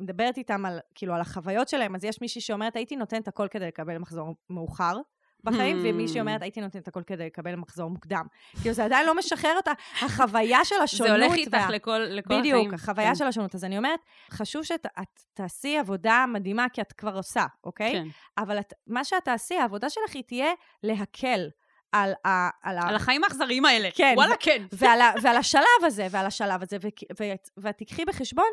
מדברת 0.00 0.36
איתם 0.38 0.62
כאילו, 0.94 1.14
על 1.14 1.20
החוויות 1.20 1.68
שלהם, 1.68 1.94
אז 1.94 2.04
יש 2.04 2.20
מישהי 2.20 2.40
שאומרת, 2.40 2.76
הייתי 2.76 2.96
נותנת 2.96 3.28
הכל 3.28 3.48
כדי 3.50 3.66
לקבל 3.66 3.98
מחזור 3.98 4.34
מאוחר. 4.50 4.96
בחיים, 5.44 5.76
Hmm. 5.76 5.80
ומישהי 5.84 6.20
אומרת, 6.20 6.42
הייתי 6.42 6.60
נותנת 6.60 6.88
הכל 6.88 7.02
כדי 7.02 7.26
לקבל 7.26 7.54
מחזור 7.56 7.90
מוקדם. 7.90 8.24
כאילו, 8.62 8.74
זה 8.74 8.84
עדיין 8.84 9.06
לא 9.06 9.14
משחרר 9.14 9.56
אותה. 9.56 9.72
החוויה 10.02 10.64
של 10.64 10.74
זה 10.76 10.82
השונות... 10.82 11.10
הולך 11.10 11.32
איתך 11.32 11.52
וה- 11.52 11.70
לכל 11.70 11.98
לכל 11.98 12.34
החיים. 12.34 12.40
בדיוק, 12.40 12.74
החוויה 12.74 13.08
כן. 13.08 13.14
של 13.14 13.24
השונות. 13.24 13.54
אז 13.54 13.64
אני 13.64 13.78
אומרת, 13.78 14.00
חשוב 14.30 14.62
שאת 14.62 14.86
את 15.00 15.20
תעשי 15.34 15.78
עבודה 15.78 16.24
מדהימה, 16.28 16.66
כי 16.72 16.80
את 16.80 16.92
כבר 16.92 17.16
עושה, 17.16 17.44
אוקיי? 17.64 17.92
כן. 17.92 18.06
אבל 18.38 18.58
את, 18.60 18.72
מה 18.86 19.04
שאת 19.04 19.24
תעשי, 19.24 19.54
העבודה 19.54 19.90
שלך 19.90 20.14
היא 20.14 20.22
תהיה 20.26 20.50
להקל 20.82 21.48
על, 21.92 22.12
ה, 22.26 22.48
על, 22.62 22.78
על 22.88 22.94
החיים 22.96 23.24
האכזריים 23.24 23.64
האלה. 23.64 23.88
כן, 23.94 24.12
וואלה, 24.16 24.34
כן. 24.40 24.64
ועל, 24.72 25.00
ועל 25.22 25.36
השלב 25.36 25.62
הזה, 25.84 26.06
ועל 26.10 26.26
השלב 26.26 26.62
הזה, 26.62 26.76
ו, 26.82 26.88
ו, 27.20 27.24
ואת 27.56 27.76
תיקחי 27.76 28.04
בחשבון 28.04 28.44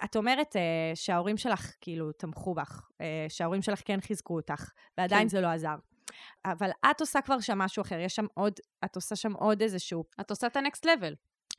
שאת 0.00 0.16
אומרת 0.16 0.56
אה, 0.56 0.60
שההורים 0.94 1.36
שלך 1.36 1.72
כאילו 1.80 2.12
תמכו 2.12 2.54
בך, 2.54 2.88
אה, 3.00 3.26
שההורים 3.28 3.62
שלך 3.62 3.80
כן 3.84 4.00
חיזקו 4.00 4.36
אותך, 4.36 4.70
ועדיין 4.98 5.22
כן. 5.22 5.28
זה 5.28 5.40
לא 5.40 5.46
עזר. 5.46 5.74
אבל 6.44 6.70
את 6.90 7.00
עושה 7.00 7.20
כבר 7.20 7.40
שם 7.40 7.58
משהו 7.58 7.82
אחר, 7.82 7.98
יש 7.98 8.14
שם 8.14 8.26
עוד, 8.34 8.52
את 8.84 8.96
עושה 8.96 9.16
שם 9.16 9.32
עוד 9.32 9.62
איזשהו 9.62 10.04
את 10.20 10.30
עושה 10.30 10.46
את 10.46 10.56
ה-next 10.56 10.84
level. 10.84 11.14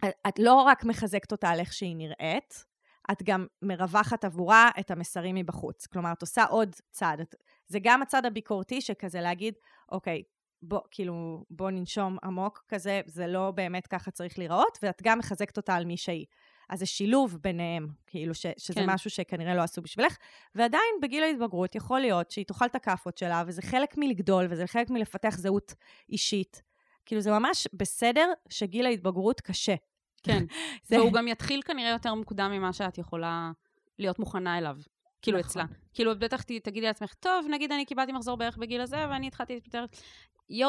את- 0.08 0.16
את 0.28 0.40
לא 0.40 0.54
רק 0.54 0.84
מחזקת 0.84 1.32
אותה 1.32 1.50
על 1.50 1.60
איך 1.60 1.74
שהיא 1.74 1.96
נראית, 1.96 2.66
את 3.12 3.24
גם 3.24 3.48
מרווחת 3.62 4.26
עבורה 4.26 4.70
את 4.80 4.92
המסרים 4.92 5.36
מבחוץ. 5.36 5.88
כלומר, 5.88 6.12
את 6.12 6.22
עושה 6.22 6.44
עוד 6.44 6.76
צעד. 6.92 7.20
את, 7.20 7.36
זה 7.68 7.80
גם 7.82 8.02
הצד 8.02 8.26
הביקורתי 8.26 8.82
שכזה 8.82 9.22
להגיד, 9.22 9.54
אוקיי, 9.92 10.24
בוא, 10.62 10.80
כאילו, 10.92 11.44
בוא 11.50 11.72
ננשום 11.72 12.18
עמוק 12.24 12.64
כזה, 12.68 13.02
זה 13.06 13.28
לא 13.28 13.52
באמת 13.52 13.88
ככה 13.88 14.12
צריך 14.12 14.40
להיראות, 14.40 14.78
ואת 14.82 15.02
גם 15.04 15.20
מחזקת 15.20 15.58
אותה 15.58 15.76
על 15.76 15.86
מי 15.86 15.98
שהיא. 15.98 16.26
אז 16.70 16.80
זה 16.80 16.86
שילוב 16.86 17.38
ביניהם, 17.42 17.88
כאילו, 18.08 18.34
ש, 18.36 18.46
שזה 18.58 18.74
כן. 18.80 18.90
משהו 18.90 19.10
שכנראה 19.10 19.56
לא 19.56 19.62
עשו 19.62 19.82
בשבילך, 19.82 20.18
ועדיין 20.56 20.96
בגיל 21.02 21.24
ההתבגרות 21.24 21.76
יכול 21.76 22.00
להיות 22.00 22.32
שהיא 22.32 22.46
תאכל 22.46 22.66
את 22.66 22.76
הכאפות 22.76 23.18
שלה, 23.18 23.44
וזה 23.48 23.62
חלק 23.62 23.98
מלגדול, 23.98 24.48
וזה 24.50 24.68
חלק 24.68 24.90
מלפתח 24.90 25.36
זהות 25.38 25.74
אישית. 26.10 26.62
כאילו, 27.06 27.22
זה 27.22 27.32
ממש 27.32 27.68
בסדר 27.74 28.32
שגיל 28.50 28.86
ההתבגרות 28.86 29.42
קשה. 29.42 29.76
כן. 30.24 30.44
זה- 30.88 31.00
והוא 31.00 31.12
גם 31.14 31.28
יתחיל 31.28 31.62
כנראה 31.62 31.90
יותר 31.90 32.14
מוקדם 32.14 32.52
ממה 32.52 32.74
שאת 32.74 32.98
יכולה 32.98 33.52
להיות 34.00 34.20
מוכנה 34.20 34.58
אליו. 34.58 34.78
כאילו 35.22 35.38
נכון. 35.40 35.50
אצלה. 35.50 35.64
כאילו, 35.94 36.20
בטח 36.20 36.42
תגידי 36.42 36.82
לעצמך, 36.82 37.14
טוב, 37.14 37.46
נגיד 37.52 37.72
אני 37.72 37.86
קיבלתי 37.86 38.12
מחזור 38.12 38.38
בערך 38.38 38.58
בגיל 38.58 38.82
הזה, 38.82 38.98
ואני 39.10 39.28
התחלתי 39.28 39.54
להתפטר. 39.54 39.86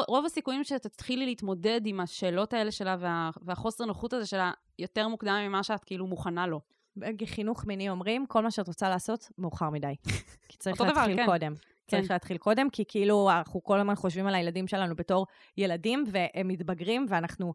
רוב 0.07 0.25
הסיכויים 0.25 0.63
שתתחילי 0.63 1.25
להתמודד 1.25 1.81
עם 1.85 1.99
השאלות 1.99 2.53
האלה 2.53 2.71
שלה 2.71 2.97
וה, 2.99 3.29
והחוסר 3.41 3.85
נוחות 3.85 4.13
הזה 4.13 4.25
שלה 4.25 4.51
יותר 4.79 5.07
מוקדם 5.07 5.39
ממה 5.47 5.63
שאת 5.63 5.83
כאילו 5.83 6.07
מוכנה 6.07 6.47
לו. 6.47 6.61
בחינוך 6.97 7.65
מיני 7.65 7.89
אומרים, 7.89 8.25
כל 8.25 8.43
מה 8.43 8.51
שאת 8.51 8.67
רוצה 8.67 8.89
לעשות, 8.89 9.29
מאוחר 9.37 9.69
מדי. 9.69 9.95
כי 10.49 10.57
צריך 10.57 10.81
אותו 10.81 10.91
דבר, 10.91 11.01
להתחיל 11.01 11.17
כן. 11.17 11.25
קודם. 11.25 11.53
צריך 11.87 12.07
כן. 12.07 12.13
להתחיל 12.13 12.37
קודם, 12.37 12.69
כי 12.69 12.83
כאילו 12.87 13.29
אנחנו 13.31 13.63
כל 13.63 13.79
הזמן 13.79 13.95
חושבים 13.95 14.27
על 14.27 14.35
הילדים 14.35 14.67
שלנו 14.67 14.95
בתור 14.95 15.25
ילדים, 15.57 16.03
והם 16.11 16.47
מתבגרים, 16.47 17.05
ואנחנו, 17.09 17.53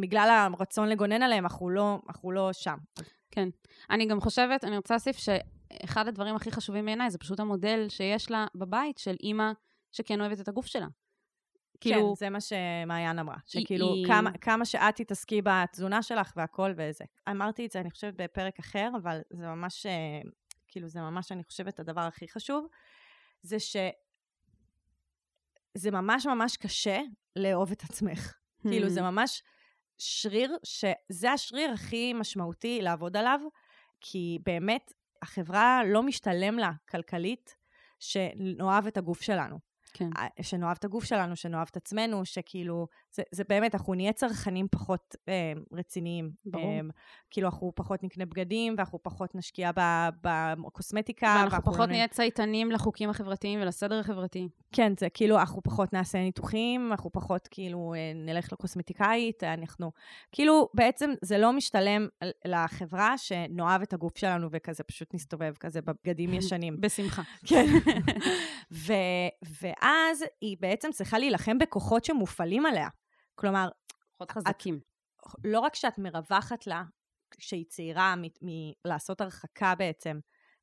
בגלל 0.00 0.48
הרצון 0.58 0.88
לגונן 0.88 1.22
עליהם, 1.22 1.44
אנחנו 1.44 1.70
לא, 1.70 1.98
אנחנו 2.08 2.32
לא 2.32 2.52
שם. 2.52 2.76
כן. 3.30 3.48
אני 3.90 4.06
גם 4.06 4.20
חושבת, 4.20 4.64
אני 4.64 4.76
רוצה 4.76 4.94
להוסיף 4.94 5.16
שאחד 5.16 6.08
הדברים 6.08 6.36
הכי 6.36 6.50
חשובים 6.50 6.84
בעיניי 6.84 7.10
זה 7.10 7.18
פשוט 7.18 7.40
המודל 7.40 7.86
שיש 7.88 8.30
לה 8.30 8.46
בבית 8.54 8.98
של 8.98 9.16
אימא 9.22 9.52
שכן 9.92 10.20
אוהבת 10.20 10.40
את 10.40 10.48
הגוף 10.48 10.66
שלה. 10.66 10.86
כאילו, 11.80 12.08
כן, 12.08 12.14
זה 12.18 12.30
מה 12.30 12.40
שמעיין 12.40 13.18
אמרה. 13.18 13.36
שכאילו, 13.46 13.94
היא- 13.94 14.06
כמה, 14.06 14.30
כמה 14.38 14.64
שאת 14.64 14.96
תתעסקי 14.96 15.42
בתזונה 15.44 16.02
שלך 16.02 16.32
והכל 16.36 16.72
וזה. 16.76 17.04
אמרתי 17.30 17.66
את 17.66 17.70
זה, 17.70 17.80
אני 17.80 17.90
חושבת, 17.90 18.14
בפרק 18.16 18.58
אחר, 18.58 18.90
אבל 19.02 19.20
זה 19.30 19.46
ממש, 19.46 19.86
אה, 19.86 19.92
כאילו, 20.68 20.88
זה 20.88 21.00
ממש, 21.00 21.32
אני 21.32 21.44
חושבת, 21.44 21.80
הדבר 21.80 22.00
הכי 22.00 22.28
חשוב, 22.28 22.66
זה 23.42 23.60
ש... 23.60 23.76
זה 25.74 25.90
ממש 25.90 26.26
ממש 26.26 26.56
קשה 26.56 27.00
לאהוב 27.36 27.70
את 27.72 27.82
עצמך. 27.82 28.34
כאילו, 28.62 28.88
זה 28.88 29.02
ממש 29.02 29.42
שריר, 29.98 30.56
שזה 30.62 31.32
השריר 31.32 31.70
הכי 31.70 32.12
משמעותי 32.12 32.78
לעבוד 32.82 33.16
עליו, 33.16 33.40
כי 34.00 34.38
באמת, 34.44 34.92
החברה 35.22 35.80
לא 35.86 36.02
משתלם 36.02 36.58
לה 36.58 36.70
כלכלית 36.88 37.56
שנאהב 37.98 38.86
את 38.86 38.96
הגוף 38.96 39.20
שלנו. 39.22 39.58
כן. 39.92 40.10
אה, 40.18 40.26
שנאהב 40.42 40.76
את 40.78 40.84
הגוף 40.84 41.04
שלנו, 41.04 41.36
שנאהב 41.36 41.66
את 41.70 41.76
עצמנו, 41.76 42.24
שכאילו, 42.24 42.86
זה, 43.12 43.22
זה 43.32 43.44
באמת, 43.48 43.74
אנחנו 43.74 43.94
נהיה 43.94 44.12
צרכנים 44.12 44.66
פחות 44.70 45.16
אה, 45.28 45.52
רציניים. 45.72 46.30
ברור. 46.44 46.64
אה, 46.64 46.80
כאילו, 47.30 47.48
אנחנו 47.48 47.72
פחות 47.74 48.02
נקנה 48.02 48.26
בגדים, 48.26 48.74
ואנחנו 48.76 49.02
פחות 49.02 49.34
נשקיע 49.34 49.70
בקוסמטיקה. 50.22 51.36
ואנחנו 51.40 51.72
פחות 51.72 51.88
נהיה 51.88 52.08
צייתנים 52.08 52.70
לחוקים 52.70 53.10
החברתיים 53.10 53.60
ולסדר 53.60 53.98
החברתי. 54.00 54.48
כן, 54.72 54.92
זה 54.98 55.08
כאילו, 55.10 55.38
אנחנו 55.38 55.62
פחות 55.62 55.92
נעשה 55.92 56.18
ניתוחים, 56.18 56.90
אנחנו 56.90 57.12
פחות 57.12 57.48
כאילו 57.50 57.94
אה, 57.96 58.12
נלך 58.14 58.52
לקוסמטיקאית, 58.52 59.44
אנחנו... 59.44 59.92
כאילו, 60.32 60.68
בעצם 60.74 61.10
זה 61.22 61.38
לא 61.38 61.52
משתלם 61.52 62.08
לחברה 62.44 63.18
שנאהב 63.18 63.82
את 63.82 63.92
הגוף 63.92 64.18
שלנו 64.18 64.48
וכזה 64.52 64.84
פשוט 64.84 65.14
נסתובב 65.14 65.54
כזה 65.60 65.80
בבגדים 65.82 66.34
ישנים. 66.38 66.80
בשמחה. 66.80 67.22
כן. 67.46 67.66
ו, 68.86 68.92
ואז 69.82 70.24
היא 70.40 70.56
בעצם 70.60 70.90
צריכה 70.92 71.18
להילחם 71.18 71.58
בכוחות 71.58 72.04
שמופעלים 72.04 72.66
עליה. 72.66 72.88
כלומר, 73.34 73.68
פחות 74.16 74.30
חזקים. 74.30 74.80
לא 75.44 75.60
רק 75.60 75.74
שאת 75.74 75.98
מרווחת 75.98 76.66
לה, 76.66 76.82
כשהיא 77.30 77.64
צעירה, 77.68 78.14
מלעשות 78.42 79.20
הרחקה 79.20 79.74
בעצם 79.74 80.18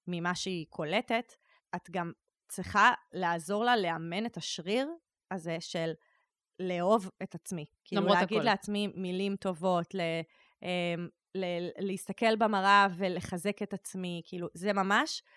ממה 0.07 0.35
שהיא 0.35 0.65
קולטת, 0.69 1.33
את 1.75 1.89
גם 1.91 2.11
צריכה 2.47 2.91
לעזור 3.13 3.65
לה 3.65 3.77
לאמן 3.77 4.25
את 4.25 4.37
השריר 4.37 4.89
הזה 5.31 5.57
של 5.59 5.91
לאהוב 6.59 7.09
את 7.23 7.35
עצמי. 7.35 7.65
כאילו 7.83 8.01
למרות 8.01 8.17
להגיד 8.17 8.37
הכל. 8.37 8.45
לעצמי 8.45 8.87
מילים 8.95 9.35
טובות, 9.35 9.95
ל, 9.95 10.01
אמ, 10.63 11.07
ל, 11.35 11.45
להסתכל 11.77 12.35
במראה 12.35 12.87
ולחזק 12.97 13.61
את 13.61 13.73
עצמי, 13.73 14.21
כאילו, 14.25 14.47
זה 14.53 14.73
ממש, 14.73 15.21
אה, 15.21 15.27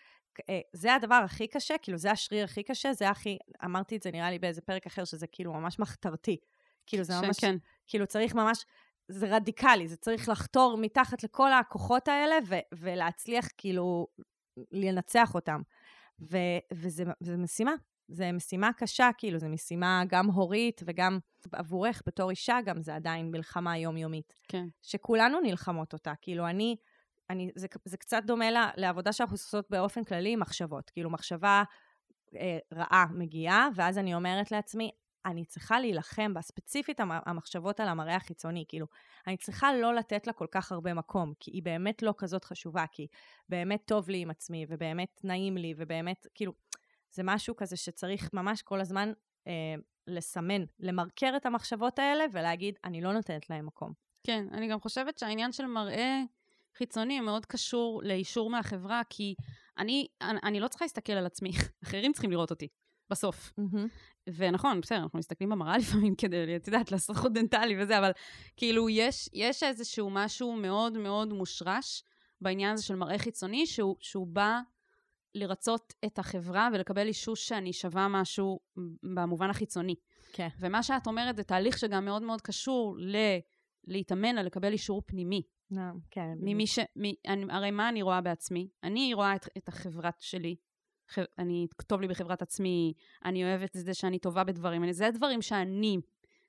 זה 0.72 0.94
הדבר 0.94 1.20
הכי 1.24 1.46
קשה, 1.46 1.74
כאילו, 1.83 1.98
זה 1.98 2.11
השריר 2.11 2.44
הכי 2.44 2.62
קשה, 2.62 2.92
זה 2.92 3.09
הכי, 3.09 3.38
אמרתי 3.64 3.96
את 3.96 4.03
זה 4.03 4.11
נראה 4.11 4.31
לי 4.31 4.38
באיזה 4.38 4.61
פרק 4.61 4.87
אחר, 4.87 5.05
שזה 5.05 5.27
כאילו 5.27 5.53
ממש 5.53 5.79
מחתרתי. 5.79 6.37
כאילו, 6.87 7.05
זה 7.05 7.14
ממש, 7.22 7.40
כן. 7.40 7.57
כאילו 7.87 8.07
צריך 8.07 8.35
ממש, 8.35 8.64
זה 9.09 9.37
רדיקלי, 9.37 9.88
זה 9.88 9.96
צריך 9.96 10.29
לחתור 10.29 10.77
מתחת 10.81 11.22
לכל 11.22 11.53
הכוחות 11.53 12.09
האלה 12.09 12.35
ו- 12.46 12.74
ולהצליח 12.74 13.48
כאילו 13.57 14.07
לנצח 14.72 15.35
אותם. 15.35 15.61
ו- 16.20 16.59
וזה 16.72 17.05
וזה 17.20 17.37
משימה, 17.37 17.72
זו 18.09 18.24
משימה 18.33 18.70
קשה, 18.72 19.11
כאילו, 19.18 19.38
זו 19.38 19.48
משימה 19.48 20.03
גם 20.09 20.27
הורית 20.27 20.81
וגם 20.85 21.18
עבורך 21.53 22.03
בתור 22.07 22.31
אישה, 22.31 22.59
גם 22.64 22.83
זה 22.83 22.94
עדיין 22.94 23.31
מלחמה 23.31 23.79
יומיומית. 23.79 24.35
כן. 24.48 24.66
שכולנו 24.83 25.40
נלחמות 25.40 25.92
אותה. 25.92 26.12
כאילו, 26.20 26.46
אני, 26.46 26.77
אני 27.31 27.51
זה, 27.55 27.67
זה 27.85 27.97
קצת 27.97 28.23
דומה 28.27 28.47
לעבודה 28.77 29.12
שאנחנו 29.12 29.35
עושות 29.35 29.71
באופן 29.71 30.05
כללי 30.05 30.37
מחשבות. 30.37 30.91
כאילו, 30.91 31.11
מחשבה 31.11 31.62
אה, 32.37 32.59
רעה 32.73 33.07
מגיעה, 33.12 33.69
ואז 33.75 33.99
אני 33.99 34.14
אומרת 34.14 34.51
לעצמי, 34.51 34.91
אני 35.27 35.45
צריכה 35.45 35.81
להילחם 35.81 36.35
בה, 36.35 36.41
ספציפית 36.41 37.01
המ- 37.01 37.21
המחשבות 37.27 37.81
על 37.81 37.88
המראה 37.88 38.17
החיצוני, 38.17 38.64
כאילו, 38.69 38.87
אני 39.27 39.37
צריכה 39.37 39.75
לא 39.75 39.95
לתת 39.95 40.27
לה 40.27 40.33
כל 40.33 40.47
כך 40.51 40.73
הרבה 40.73 40.95
מקום, 40.95 41.33
כי 41.41 41.51
היא 41.51 41.62
באמת 41.62 42.03
לא 42.03 42.14
כזאת 42.19 42.45
חשובה, 42.45 42.85
כי 42.93 43.07
באמת 43.49 43.83
טוב 43.85 44.11
לי 44.11 44.19
עם 44.19 44.31
עצמי, 44.31 44.67
ובאמת 44.69 45.21
נעים 45.25 45.57
לי, 45.57 45.75
ובאמת, 45.77 46.27
כאילו, 46.35 46.53
זה 47.11 47.23
משהו 47.25 47.57
כזה 47.57 47.77
שצריך 47.77 48.31
ממש 48.33 48.62
כל 48.62 48.81
הזמן 48.81 49.12
אה, 49.47 49.75
לסמן, 50.07 50.64
למרקר 50.79 51.33
את 51.37 51.47
המחשבות 51.47 51.99
האלה 51.99 52.25
ולהגיד, 52.33 52.75
אני 52.85 53.01
לא 53.01 53.12
נותנת 53.12 53.51
להם 53.51 53.67
מקום. 53.67 53.93
כן, 54.27 54.47
אני 54.53 54.69
גם 54.69 54.81
חושבת 54.81 55.19
שהעניין 55.19 55.53
של 55.53 55.67
מראה 55.67 56.23
חיצוני 56.76 57.20
מאוד 57.20 57.46
קשור 57.46 58.02
לאישור 58.04 58.50
מהחברה, 58.50 59.02
כי 59.11 59.35
אני, 59.78 60.07
אני, 60.20 60.38
אני 60.42 60.61
לא 60.61 60.68
צריכה 60.68 60.85
להסתכל 60.85 61.12
על 61.12 61.26
עצמי, 61.26 61.50
אחרים 61.85 62.12
צריכים 62.12 62.31
לראות 62.31 62.50
אותי, 62.50 62.68
בסוף. 63.11 63.52
ונכון, 64.37 64.81
בסדר, 64.81 64.98
אנחנו 64.98 65.18
מסתכלים 65.18 65.50
במראה 65.50 65.78
לפעמים 65.83 66.14
כדי, 66.14 66.57
את 66.57 66.66
יודעת, 66.66 66.92
לעשות 66.92 67.16
חוט 67.16 67.33
דנטלי 67.33 67.83
וזה, 67.83 67.98
אבל 67.98 68.11
כאילו, 68.57 68.88
יש, 68.88 69.28
יש 69.33 69.62
איזשהו 69.62 70.11
משהו 70.11 70.52
מאוד 70.52 70.98
מאוד 70.98 71.33
מושרש 71.33 72.02
בעניין 72.40 72.72
הזה 72.72 72.83
של 72.83 72.94
מראה 72.94 73.18
חיצוני, 73.18 73.66
שהוא, 73.66 73.96
שהוא 74.00 74.26
בא 74.26 74.61
לרצות 75.35 75.94
את 76.04 76.18
החברה 76.18 76.68
ולקבל 76.72 77.07
אישוש 77.07 77.48
שאני 77.48 77.72
שווה 77.72 78.09
משהו 78.09 78.61
במובן 79.14 79.50
החיצוני. 79.50 79.94
כן. 80.33 80.48
ומה 80.61 80.83
שאת 80.83 81.07
אומרת 81.07 81.37
זה 81.37 81.42
תהליך 81.42 81.78
שגם 81.78 82.04
מאוד 82.04 82.22
מאוד 82.22 82.40
קשור 82.40 82.96
ל... 82.98 83.16
להתאמן 83.85 84.38
על 84.38 84.46
לקבל 84.46 84.72
אישור 84.72 85.02
פנימי. 85.07 85.42
כן. 86.11 86.35
ממי 86.40 86.66
ש... 86.66 86.78
מ... 86.78 87.02
אני, 87.26 87.46
הרי 87.50 87.70
מה 87.70 87.88
אני 87.88 88.02
רואה 88.02 88.20
בעצמי? 88.20 88.68
אני 88.85 89.14
רואה 89.14 89.37
את, 89.37 89.48
את 89.59 89.68
החברה 89.68 90.11
שלי. 90.18 90.57
ח... 91.11 91.18
אני, 91.38 91.66
טוב 91.87 92.00
לי 92.00 92.09
בחברת 92.09 92.42
עצמי, 92.42 92.92
אני 93.24 93.44
אוהבת 93.44 93.76
את 93.76 93.85
זה 93.85 93.94
שאני 93.94 94.18
טובה 94.18 94.44
בדברים. 94.44 94.85
אני, 94.85 94.92
זה 94.92 95.07
הדברים 95.07 95.42
שאני 95.42 95.98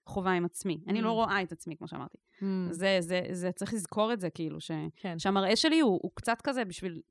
חווה 0.06 0.32
עם 0.32 0.46
עצמי. 0.46 0.78
אני 0.88 1.02
לא 1.02 1.10
Mm. 1.10 1.14
רואה 1.14 1.42
את 1.42 1.52
עצמי, 1.52 1.78
כמו 1.78 1.88
שאמרתי. 1.88 2.18
Mm, 2.40 2.44
זה, 2.72 2.98
זה, 3.00 3.22
זה, 3.32 3.52
צריך 3.52 3.74
לזכור 3.74 4.14
את 4.14 4.20
זה, 4.20 4.30
כאילו, 4.30 4.62
ש... 4.62 4.72
כן. 4.96 5.20
שהמראה 5.20 5.56
שלי 5.56 5.80
הוא, 5.80 6.00
הוא 6.04 6.12
קצת 6.16 6.42
כזה 6.44 6.66
בשביל... 6.66 7.02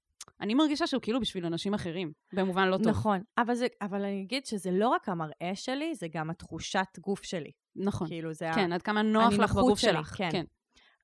אני 0.41 0.55
מרגישה 0.55 0.87
שהוא 0.87 1.03
כאילו 1.03 1.21
בשביל 1.21 1.47
אנשים 1.47 1.75
אחרים, 1.75 2.13
במובן 2.33 2.69
לא 2.69 2.77
טוב. 2.77 2.89
נכון, 2.89 3.21
אבל, 3.39 3.55
זה, 3.55 3.67
אבל 3.83 4.05
אני 4.05 4.23
אגיד 4.23 4.47
שזה 4.47 4.71
לא 4.71 4.89
רק 4.89 5.09
המראה 5.09 5.53
שלי, 5.55 5.95
זה 5.95 6.09
גם 6.09 6.31
התחושת 6.31 6.99
גוף 7.01 7.23
שלי. 7.23 7.51
נכון. 7.77 8.09
כאילו, 8.09 8.33
זה 8.33 8.51
ה... 8.51 8.55
כן, 8.55 8.73
עד 8.73 8.83
כמה 8.83 9.03
נוח 9.03 9.33
לך 9.33 9.53
בגוף 9.55 9.79
שלי, 9.79 9.93
שלך. 9.93 10.15
כן. 10.17 10.29
כן. 10.33 10.45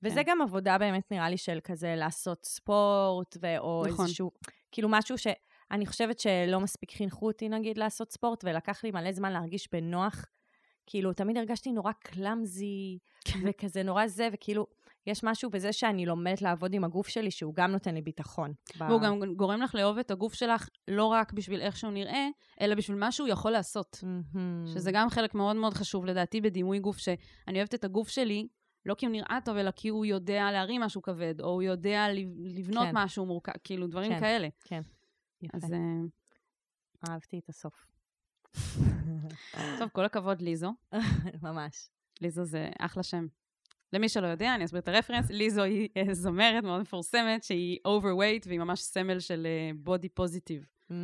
וזה 0.04 0.24
כן. 0.24 0.30
גם 0.30 0.42
עבודה 0.42 0.78
באמת, 0.78 1.10
נראה 1.10 1.28
לי, 1.28 1.36
של 1.36 1.58
כזה 1.64 1.94
לעשות 1.96 2.44
ספורט, 2.44 3.36
ו... 3.42 3.58
או 3.58 3.84
נכון. 3.88 4.04
איזשהו... 4.04 4.30
כאילו 4.72 4.88
משהו 4.90 5.18
שאני 5.18 5.86
חושבת 5.86 6.18
שלא 6.18 6.60
מספיק 6.60 6.92
חינכו 6.92 7.26
אותי, 7.26 7.48
נגיד, 7.48 7.78
לעשות 7.78 8.12
ספורט, 8.12 8.44
ולקח 8.44 8.84
לי 8.84 8.90
מלא 8.90 9.12
זמן 9.12 9.32
להרגיש 9.32 9.68
בנוח. 9.72 10.24
כאילו, 10.86 11.12
תמיד 11.12 11.36
הרגשתי 11.36 11.72
נורא 11.72 11.92
קלאמזי, 11.92 12.98
כן. 13.24 13.38
וכזה 13.44 13.82
נורא 13.82 14.06
זה, 14.06 14.28
וכאילו, 14.32 14.66
יש 15.06 15.24
משהו 15.24 15.50
בזה 15.50 15.72
שאני 15.72 16.06
לומדת 16.06 16.42
לעבוד 16.42 16.74
עם 16.74 16.84
הגוף 16.84 17.08
שלי, 17.08 17.30
שהוא 17.30 17.54
גם 17.54 17.70
נותן 17.70 17.94
לי 17.94 18.02
ביטחון. 18.02 18.52
ב- 18.78 18.82
והוא 18.82 19.00
גם 19.00 19.34
גורם 19.36 19.62
לך 19.62 19.74
לאהוב 19.74 19.98
את 19.98 20.10
הגוף 20.10 20.34
שלך 20.34 20.68
לא 20.88 21.04
רק 21.04 21.32
בשביל 21.32 21.60
איך 21.60 21.76
שהוא 21.76 21.92
נראה, 21.92 22.28
אלא 22.60 22.74
בשביל 22.74 22.98
מה 22.98 23.12
שהוא 23.12 23.28
יכול 23.28 23.50
לעשות. 23.50 24.04
שזה 24.66 24.92
גם 24.92 25.10
חלק 25.10 25.34
מאוד 25.34 25.56
מאוד 25.56 25.74
חשוב 25.74 26.06
לדעתי 26.06 26.40
בדימוי 26.40 26.78
גוף, 26.78 26.98
שאני 26.98 27.58
אוהבת 27.58 27.74
את 27.74 27.84
הגוף 27.84 28.08
שלי, 28.08 28.48
לא 28.86 28.94
כי 28.94 29.06
הוא 29.06 29.12
נראה 29.12 29.38
טוב, 29.44 29.56
אלא 29.56 29.70
כי 29.70 29.88
הוא 29.88 30.04
יודע 30.06 30.52
להרים 30.52 30.80
משהו 30.80 31.02
כבד, 31.02 31.40
או 31.40 31.46
הוא 31.46 31.62
יודע 31.62 32.08
לב- 32.12 32.40
לבנות 32.44 32.84
כן. 32.86 32.90
משהו 32.94 33.26
מורכב, 33.26 33.52
כאילו 33.64 33.86
דברים 33.86 34.12
כן. 34.12 34.20
כאלה. 34.20 34.48
יפה, 34.66 34.76
אז 35.52 35.72
אה, 35.72 35.78
אהבתי 37.10 37.38
את 37.38 37.48
הסוף. 37.48 37.86
טוב, 39.78 39.88
כל 39.92 40.04
הכבוד 40.04 40.42
ליזו. 40.42 40.72
ממש. 41.42 41.88
ליזו 42.20 42.44
זה 42.44 42.68
אחלה 42.78 43.02
שם. 43.02 43.26
למי 43.92 44.08
שלא 44.08 44.26
יודע, 44.26 44.54
אני 44.54 44.64
אסביר 44.64 44.80
את 44.80 44.88
הרפרנס. 44.88 45.30
ליזו 45.30 45.62
היא 45.62 45.88
אה, 45.96 46.14
זמרת 46.14 46.64
מאוד 46.64 46.80
מפורסמת, 46.80 47.44
שהיא 47.44 47.78
overweight, 47.88 48.46
והיא 48.46 48.58
ממש 48.58 48.80
סמל 48.80 49.20
של 49.20 49.46
בודי 49.76 50.08
פוזיטיב. 50.08 50.66
Mm, 50.90 50.94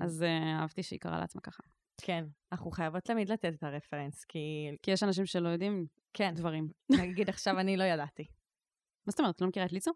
אז 0.00 0.22
אה, 0.22 0.60
אהבתי 0.60 0.82
שהיא 0.82 1.00
קראה 1.00 1.20
לעצמה 1.20 1.40
ככה. 1.40 1.62
כן, 2.00 2.24
אנחנו 2.52 2.70
חייבות 2.70 3.02
תמיד 3.02 3.28
לתת 3.28 3.54
את 3.54 3.62
הרפרנס, 3.62 4.24
כי 4.24 4.38
כי 4.82 4.90
יש 4.90 5.02
אנשים 5.02 5.26
שלא 5.26 5.48
יודעים 5.48 5.86
כן, 6.14 6.34
דברים. 6.34 6.68
נגיד 7.00 7.28
עכשיו 7.28 7.60
אני 7.60 7.76
לא 7.76 7.84
ידעתי. 7.84 8.22
מה 9.06 9.10
זאת 9.10 9.20
אומרת? 9.20 9.40
לא 9.40 9.48
מכירה 9.48 9.66
את 9.66 9.72
ליזו? 9.72 9.92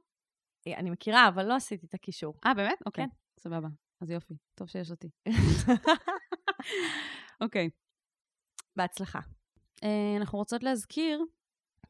אני 0.66 0.90
מכירה, 0.90 1.28
אבל 1.28 1.46
לא 1.46 1.54
עשיתי 1.54 1.86
את 1.86 1.94
הקישור. 1.94 2.34
אה, 2.46 2.54
באמת? 2.54 2.78
אוקיי. 2.86 3.04
כן. 3.04 3.10
סבבה. 3.40 3.68
אז 4.02 4.10
יופי. 4.10 4.34
טוב 4.54 4.68
שיש 4.68 4.90
אותי. 4.90 5.08
אוקיי. 7.44 7.70
בהצלחה. 8.76 9.20
אה, 9.84 10.16
אנחנו 10.16 10.38
רוצות 10.38 10.62
להזכיר 10.62 11.24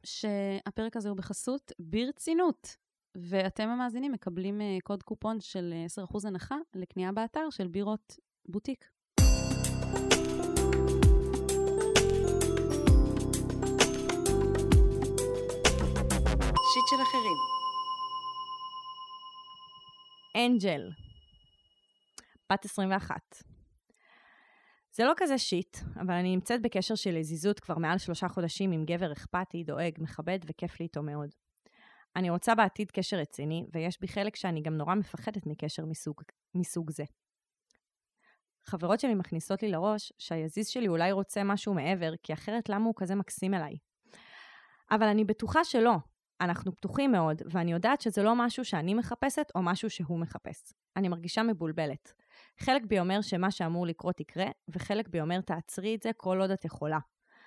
שהפרק 0.07 0.97
הזה 0.97 1.09
הוא 1.09 1.17
בחסות 1.17 1.73
ברצינות. 1.79 2.77
ואתם 3.17 3.69
המאזינים 3.69 4.13
מקבלים 4.13 4.61
אה, 4.61 4.77
קוד 4.85 5.03
קופון 5.03 5.41
של 5.41 5.73
אה, 5.73 6.05
10% 6.05 6.29
הנחה 6.29 6.57
לקנייה 6.75 7.13
באתר 7.13 7.51
של 7.51 7.69
בירות 7.69 8.17
בוטיק. 8.49 8.91
שיט 16.73 16.87
של 16.91 17.03
אחרים. 17.03 17.37
אנג'ל, 20.37 20.91
בת 22.53 22.65
21. 22.65 23.17
זה 24.93 25.05
לא 25.05 25.13
כזה 25.17 25.39
שיט, 25.39 25.77
אבל 26.01 26.15
אני 26.15 26.31
נמצאת 26.31 26.63
בקשר 26.63 26.95
של 26.95 27.19
לזיזות 27.19 27.61
כבר 27.61 27.79
מעל 27.79 27.99
שלושה 27.99 28.29
חודשים 28.29 28.73
עם 28.73 28.85
גבר 28.85 29.13
אכפתי, 29.13 29.65
דואג, 29.65 29.93
מכבד 29.99 30.39
וכיף 30.47 30.81
לי 30.81 30.85
איתו 30.85 31.03
מאוד. 31.03 31.29
אני 32.17 32.31
רוצה 32.31 32.55
בעתיד 32.55 32.91
קשר 32.91 33.17
רציני, 33.17 33.65
ויש 33.73 34.01
בי 34.01 34.09
חלק 34.09 34.37
שאני 34.37 34.63
גם 34.63 34.77
נורא 34.77 34.95
מפחדת 34.95 35.47
מקשר 35.47 35.85
מסוג, 35.85 36.23
מסוג 36.55 36.91
זה. 36.91 37.05
חברות 38.65 39.01
שלי 39.01 39.15
מכניסות 39.15 39.63
לי 39.63 39.71
לראש 39.71 40.13
שהיזיז 40.19 40.69
שלי 40.69 40.89
אולי 40.89 41.13
רוצה 41.13 41.45
משהו 41.45 41.75
מעבר, 41.75 42.13
כי 42.23 42.33
אחרת 42.33 42.69
למה 42.69 42.85
הוא 42.85 42.95
כזה 42.97 43.15
מקסים 43.15 43.55
אליי? 43.55 43.77
אבל 44.91 45.07
אני 45.07 45.25
בטוחה 45.25 45.65
שלא, 45.65 45.97
אנחנו 46.41 46.77
פתוחים 46.77 47.13
מאוד, 47.13 47.43
ואני 47.51 47.73
יודעת 47.73 48.01
שזה 48.01 48.23
לא 48.23 48.35
משהו 48.37 48.65
שאני 48.65 48.95
מחפשת 48.95 49.47
או 49.55 49.63
משהו 49.63 49.91
שהוא 49.91 50.19
מחפש. 50.19 50.73
אני 50.97 51.09
מרגישה 51.09 51.43
מבולבלת. 51.43 52.13
חלק 52.61 52.83
בי 52.85 53.01
אומר 53.01 53.21
שמה 53.21 53.51
שאמור 53.51 53.87
לקרות 53.87 54.21
יקרה, 54.21 54.47
וחלק 54.69 55.09
בי 55.09 55.21
אומר 55.21 55.41
תעצרי 55.41 55.95
את 55.95 56.03
זה 56.03 56.11
כל 56.17 56.41
עוד 56.41 56.51
את 56.51 56.65
יכולה. 56.65 56.99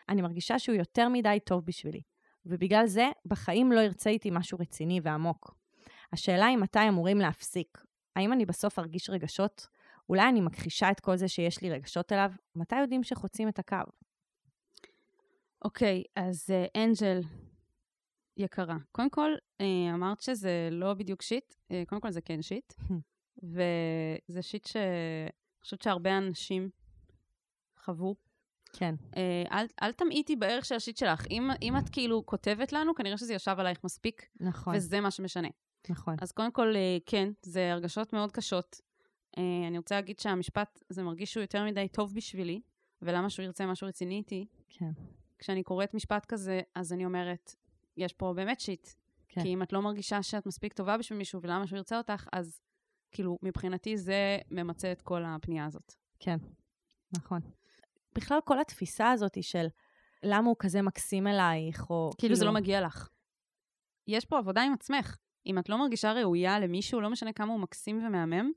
אני 0.09 0.21
מרגישה 0.21 0.59
שהוא 0.59 0.75
יותר 0.75 1.09
מדי 1.09 1.37
טוב 1.45 1.65
בשבילי, 1.65 2.01
ובגלל 2.45 2.87
זה 2.87 3.09
בחיים 3.25 3.71
לא 3.71 3.79
ארצה 3.79 4.09
איתי 4.09 4.29
משהו 4.31 4.57
רציני 4.61 4.99
ועמוק. 5.03 5.55
השאלה 6.13 6.45
היא 6.45 6.57
מתי 6.57 6.87
אמורים 6.89 7.17
להפסיק. 7.17 7.77
האם 8.15 8.33
אני 8.33 8.45
בסוף 8.45 8.79
ארגיש 8.79 9.09
רגשות? 9.09 9.67
אולי 10.09 10.29
אני 10.29 10.41
מכחישה 10.41 10.91
את 10.91 10.99
כל 10.99 11.15
זה 11.15 11.27
שיש 11.27 11.61
לי 11.61 11.69
רגשות 11.69 12.11
אליו? 12.11 12.31
מתי 12.55 12.75
יודעים 12.81 13.03
שחוצים 13.03 13.49
את 13.49 13.59
הקו? 13.59 13.77
אוקיי, 15.65 16.03
אז 16.15 16.49
אה, 16.49 16.83
אנג'ל, 16.83 17.21
יקרה. 18.37 18.77
קודם 18.91 19.09
כל, 19.09 19.31
אה, 19.61 19.93
אמרת 19.93 20.21
שזה 20.21 20.69
לא 20.71 20.93
בדיוק 20.93 21.21
שיט, 21.21 21.55
אה, 21.71 21.83
קודם 21.87 22.01
כל 22.01 22.11
זה 22.11 22.21
כן 22.21 22.41
שיט, 22.41 22.73
וזה 23.43 24.41
שיט 24.41 24.65
שאני 24.65 25.29
חושבת 25.61 25.81
שהרבה 25.81 26.17
אנשים 26.17 26.69
חוו. 27.85 28.15
כן. 28.73 28.95
אה, 29.17 29.43
אל, 29.51 29.65
אל 29.81 29.91
תמעיטי 29.91 30.35
בערך 30.35 30.65
של 30.65 30.75
השיט 30.75 30.97
שלך. 30.97 31.25
אם, 31.31 31.49
אם 31.61 31.77
את 31.77 31.89
כאילו 31.89 32.25
כותבת 32.25 32.73
לנו, 32.73 32.95
כנראה 32.95 33.17
שזה 33.17 33.33
ישב 33.33 33.55
עלייך 33.57 33.83
מספיק, 33.83 34.25
נכון, 34.39 34.75
וזה 34.75 34.99
מה 34.99 35.11
שמשנה. 35.11 35.47
נכון. 35.89 36.15
אז 36.21 36.31
קודם 36.31 36.51
כל, 36.51 36.75
אה, 36.75 36.97
כן, 37.05 37.29
זה 37.41 37.71
הרגשות 37.71 38.13
מאוד 38.13 38.31
קשות. 38.31 38.81
אה, 39.37 39.67
אני 39.67 39.77
רוצה 39.77 39.95
להגיד 39.95 40.19
שהמשפט, 40.19 40.83
זה 40.89 41.03
מרגיש 41.03 41.33
שהוא 41.33 41.41
יותר 41.41 41.65
מדי 41.65 41.87
טוב 41.87 42.13
בשבילי, 42.15 42.61
ולמה 43.01 43.29
שהוא 43.29 43.43
ירצה 43.43 43.65
משהו 43.65 43.87
רציני 43.87 44.15
איתי. 44.15 44.45
כן. 44.69 44.91
כשאני 45.39 45.63
קוראת 45.63 45.93
משפט 45.93 46.25
כזה, 46.25 46.61
אז 46.75 46.93
אני 46.93 47.05
אומרת, 47.05 47.55
יש 47.97 48.13
פה 48.13 48.33
באמת 48.35 48.59
שיט. 48.59 48.87
כן. 49.27 49.41
כי 49.41 49.53
אם 49.53 49.63
את 49.63 49.73
לא 49.73 49.81
מרגישה 49.81 50.23
שאת 50.23 50.45
מספיק 50.45 50.73
טובה 50.73 50.97
בשביל 50.97 51.17
מישהו 51.19 51.41
ולמה 51.41 51.67
שהוא 51.67 51.77
ירצה 51.77 51.97
אותך, 51.97 52.27
אז 52.31 52.61
כאילו, 53.11 53.37
מבחינתי 53.41 53.97
זה 53.97 54.37
ממצה 54.51 54.91
את 54.91 55.01
כל 55.01 55.23
הפנייה 55.25 55.65
הזאת. 55.65 55.93
כן, 56.19 56.37
נכון. 57.17 57.41
בכלל 58.15 58.39
כל 58.45 58.59
התפיסה 58.59 59.11
הזאת 59.11 59.35
היא 59.35 59.43
של 59.43 59.67
למה 60.23 60.47
הוא 60.47 60.55
כזה 60.59 60.81
מקסים 60.81 61.27
אלייך, 61.27 61.89
או 61.89 62.11
כאילו 62.17 62.35
זה 62.35 62.45
לא 62.45 62.51
מגיע 62.51 62.81
לך. 62.81 63.09
יש 64.07 64.25
פה 64.25 64.37
עבודה 64.37 64.61
עם 64.61 64.73
עצמך. 64.73 65.17
אם 65.45 65.59
את 65.59 65.69
לא 65.69 65.77
מרגישה 65.77 66.13
ראויה 66.13 66.59
למישהו, 66.59 67.01
לא 67.01 67.09
משנה 67.09 67.33
כמה 67.33 67.53
הוא 67.53 67.59
מקסים 67.59 68.05
ומהמם, 68.05 68.51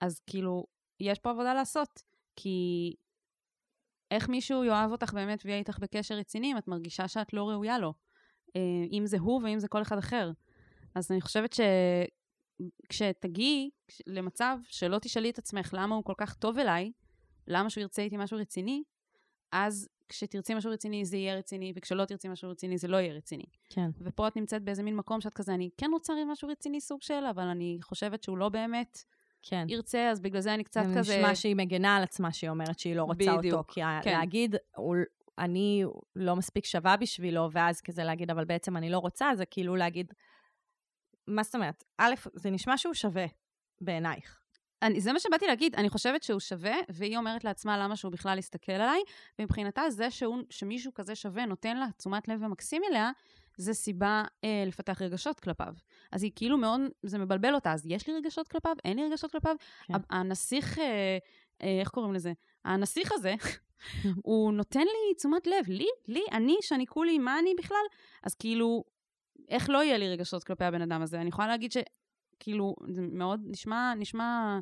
אז 0.00 0.20
כאילו, 0.26 0.66
יש 1.00 1.18
פה 1.18 1.30
עבודה 1.30 1.54
לעשות. 1.54 2.02
כי 2.36 2.94
איך 4.10 4.28
מישהו 4.28 4.64
יאהב 4.64 4.90
אותך 4.90 5.12
באמת 5.14 5.42
ויהיה 5.44 5.58
איתך 5.58 5.78
בקשר 5.78 6.14
רציני 6.14 6.52
אם 6.52 6.58
את 6.58 6.68
מרגישה 6.68 7.08
שאת 7.08 7.32
לא 7.32 7.50
ראויה 7.50 7.78
לו? 7.78 7.94
אה, 8.56 8.60
אם 8.92 9.02
זה 9.06 9.18
הוא 9.18 9.42
ואם 9.44 9.58
זה 9.58 9.68
כל 9.68 9.82
אחד 9.82 9.98
אחר. 9.98 10.30
אז 10.94 11.10
אני 11.10 11.20
חושבת 11.20 11.56
שכשתגיעי 12.86 13.70
למצב 14.06 14.58
שלא 14.64 14.98
תשאלי 14.98 15.30
את 15.30 15.38
עצמך 15.38 15.74
למה 15.78 15.94
הוא 15.94 16.04
כל 16.04 16.14
כך 16.16 16.34
טוב 16.34 16.58
אליי, 16.58 16.92
למה 17.46 17.70
שהוא 17.70 17.82
ירצה 17.82 18.02
איתי 18.02 18.16
משהו 18.16 18.38
רציני, 18.38 18.82
אז 19.52 19.88
כשתרצי 20.08 20.54
משהו 20.54 20.70
רציני 20.70 21.04
זה 21.04 21.16
יהיה 21.16 21.34
רציני, 21.34 21.72
וכשלא 21.76 22.04
תרצי 22.04 22.28
משהו 22.28 22.50
רציני 22.50 22.78
זה 22.78 22.88
לא 22.88 22.96
יהיה 22.96 23.14
רציני. 23.14 23.44
כן, 23.68 23.90
ופה 24.00 24.28
את 24.28 24.36
נמצאת 24.36 24.62
באיזה 24.62 24.82
מין 24.82 24.96
מקום 24.96 25.20
שאת 25.20 25.34
כזה, 25.34 25.54
אני 25.54 25.70
כן 25.76 25.90
רוצה 25.92 26.12
משהו 26.26 26.48
רציני 26.48 26.80
סוג 26.80 27.02
של, 27.02 27.24
אבל 27.30 27.44
אני 27.44 27.78
חושבת 27.82 28.22
שהוא 28.22 28.38
לא 28.38 28.48
באמת 28.48 28.98
כן. 29.42 29.66
ירצה, 29.68 30.10
אז 30.10 30.20
בגלל 30.20 30.40
זה 30.40 30.54
אני 30.54 30.64
קצת 30.64 30.82
זה 30.86 30.98
כזה... 30.98 31.18
נשמע 31.18 31.34
שהיא 31.34 31.56
מגנה 31.56 31.96
על 31.96 32.02
עצמה 32.02 32.32
שהיא 32.32 32.50
אומרת 32.50 32.78
שהיא 32.78 32.96
לא 32.96 33.02
רוצה 33.02 33.36
בדיוק, 33.36 33.54
אותו. 33.54 33.72
כי 33.72 33.80
כן. 34.02 34.18
להגיד, 34.18 34.56
אני 35.38 35.84
לא 36.16 36.36
מספיק 36.36 36.64
שווה 36.64 36.96
בשבילו, 36.96 37.48
ואז 37.52 37.80
כזה 37.80 38.04
להגיד, 38.04 38.30
אבל 38.30 38.44
בעצם 38.44 38.76
אני 38.76 38.90
לא 38.90 38.98
רוצה, 38.98 39.30
זה 39.34 39.44
כאילו 39.46 39.76
להגיד, 39.76 40.12
מה 41.26 41.42
זאת 41.42 41.54
אומרת? 41.54 41.84
א', 41.98 42.14
זה 42.34 42.50
נשמע 42.50 42.76
שהוא 42.76 42.94
שווה 42.94 43.26
בעינייך. 43.80 44.40
אני, 44.82 45.00
זה 45.00 45.12
מה 45.12 45.18
שבאתי 45.18 45.46
להגיד, 45.46 45.74
אני 45.74 45.88
חושבת 45.88 46.22
שהוא 46.22 46.40
שווה, 46.40 46.76
והיא 46.88 47.16
אומרת 47.16 47.44
לעצמה 47.44 47.78
למה 47.78 47.96
שהוא 47.96 48.12
בכלל 48.12 48.38
יסתכל 48.38 48.72
עליי, 48.72 49.00
ומבחינתה 49.38 49.82
זה 49.90 50.10
שהוא, 50.10 50.38
שמישהו 50.50 50.94
כזה 50.94 51.14
שווה 51.14 51.46
נותן 51.46 51.76
לה 51.76 51.86
תשומת 51.98 52.28
לב 52.28 52.42
ומקסים 52.42 52.82
אליה, 52.90 53.10
זה 53.60 53.74
סיבה 53.74 54.24
אה, 54.44 54.64
לפתח 54.66 55.02
רגשות 55.02 55.40
כלפיו. 55.40 55.74
אז 56.12 56.22
היא 56.22 56.32
כאילו 56.34 56.58
מאוד, 56.58 56.80
זה 57.02 57.18
מבלבל 57.18 57.54
אותה, 57.54 57.72
אז 57.72 57.86
יש 57.86 58.06
לי 58.06 58.14
רגשות 58.14 58.48
כלפיו? 58.48 58.76
אין 58.84 58.96
לי 58.96 59.04
רגשות 59.04 59.32
כלפיו? 59.32 59.56
כן. 59.86 59.94
הנסיך, 60.10 60.78
אה, 60.78 61.18
אה, 61.62 61.80
איך 61.80 61.88
קוראים 61.88 62.14
לזה? 62.14 62.32
הנסיך 62.64 63.12
הזה, 63.12 63.34
הוא 64.24 64.52
נותן 64.52 64.80
לי 64.80 65.14
תשומת 65.16 65.46
לב, 65.46 65.68
לי, 65.68 65.88
לי, 66.08 66.22
אני, 66.32 66.56
שאני 66.60 66.86
כולי, 66.86 67.18
מה 67.18 67.38
אני 67.38 67.54
בכלל? 67.58 67.86
אז 68.22 68.34
כאילו, 68.34 68.84
איך 69.48 69.70
לא 69.70 69.84
יהיה 69.84 69.98
לי 69.98 70.08
רגשות 70.08 70.44
כלפי 70.44 70.64
הבן 70.64 70.82
אדם 70.82 71.02
הזה? 71.02 71.20
אני 71.20 71.28
יכולה 71.28 71.48
להגיד 71.48 71.72
שכאילו, 71.72 72.74
זה 72.88 73.02
מאוד 73.02 73.40
נשמע, 73.44 73.94
נשמע 73.94 74.58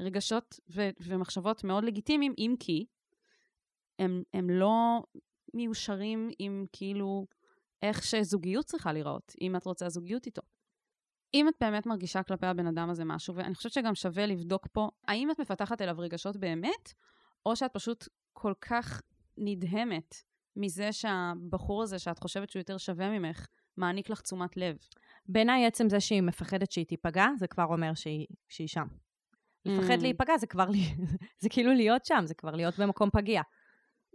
רגשות 0.00 0.60
ו- 0.70 0.90
ומחשבות 1.00 1.64
מאוד 1.64 1.84
לגיטימיים, 1.84 2.34
אם 2.38 2.54
כי 2.60 2.86
הם, 3.98 4.22
הם 4.34 4.50
לא 4.50 5.02
מיושרים 5.54 6.30
עם 6.38 6.66
כאילו 6.72 7.26
איך 7.82 8.02
שזוגיות 8.02 8.64
צריכה 8.64 8.92
להיראות, 8.92 9.32
אם 9.40 9.56
את 9.56 9.64
רוצה 9.64 9.88
זוגיות 9.88 10.26
איתו. 10.26 10.42
אם 11.34 11.48
את 11.48 11.54
באמת 11.60 11.86
מרגישה 11.86 12.22
כלפי 12.22 12.46
הבן 12.46 12.66
אדם 12.66 12.90
הזה 12.90 13.04
משהו, 13.04 13.34
ואני 13.34 13.54
חושבת 13.54 13.72
שגם 13.72 13.94
שווה 13.94 14.26
לבדוק 14.26 14.66
פה, 14.72 14.90
האם 15.08 15.30
את 15.30 15.40
מפתחת 15.40 15.82
אליו 15.82 15.94
רגשות 15.98 16.36
באמת, 16.36 16.92
או 17.46 17.56
שאת 17.56 17.72
פשוט 17.72 18.08
כל 18.32 18.52
כך 18.60 19.02
נדהמת 19.38 20.14
מזה 20.56 20.92
שהבחור 20.92 21.82
הזה, 21.82 21.98
שאת 21.98 22.18
חושבת 22.18 22.50
שהוא 22.50 22.60
יותר 22.60 22.78
שווה 22.78 23.18
ממך, 23.18 23.46
מעניק 23.76 24.10
לך 24.10 24.20
תשומת 24.20 24.56
לב. 24.56 24.76
בעיניי 25.28 25.66
עצם 25.66 25.88
זה 25.88 26.00
שהיא 26.00 26.22
מפחדת 26.22 26.70
שהיא 26.70 26.86
תיפגע, 26.86 27.26
זה 27.38 27.46
כבר 27.46 27.64
אומר 27.64 27.94
שהיא, 27.94 28.26
שהיא 28.48 28.68
שם. 28.68 28.86
לפחד 29.64 29.98
Mm. 29.98 30.02
להיפגע 30.02 30.38
זה 30.38 30.46
כבר, 30.46 30.66
זה 31.42 31.48
כאילו 31.48 31.74
להיות 31.74 32.04
שם, 32.04 32.22
זה 32.24 32.34
כבר 32.34 32.50
להיות 32.50 32.78
במקום 32.78 33.10
פגיע. 33.10 33.42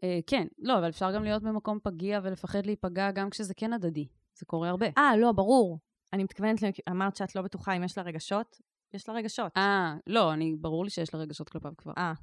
אה, 0.04 0.20
כן, 0.28 0.48
לא, 0.60 0.78
אבל 0.78 0.90
אפשר 0.90 1.12
גם 1.12 1.24
להיות 1.24 1.44
במקום 1.44 1.80
פגיע 1.84 2.20
ולפחד 2.24 2.66
להיפגע 2.66 3.12
גם 3.12 3.30
כשזה 3.30 3.54
כן 3.54 3.74
הדדי. 3.74 4.08
זה 4.40 4.46
קורה 4.46 4.70
הרבה. 4.70 4.88
אה, 4.98 5.18
לא, 5.18 5.32
ברור. 5.32 5.80
אני 6.14 6.24
מתכוונת, 6.24 6.60
אמרת 6.90 7.16
שאת 7.16 7.36
לא 7.36 7.42
בטוחה 7.42 7.74
אם 7.74 7.84
יש 7.84 7.98
לה 7.98 8.04
רגשות? 8.04 8.62
יש 8.94 9.10
לה 9.10 9.16
רגשות. 9.16 9.52
אה, 9.58 9.96
לא, 10.08 10.34
אני, 10.34 10.56
ברור 10.56 10.84
לי 10.84 10.90
שיש 10.90 11.14
לה 11.14 11.20
רגשות 11.20 11.50
כלפיו 11.50 11.72
כבר. 11.78 11.94
אה. 11.98 12.14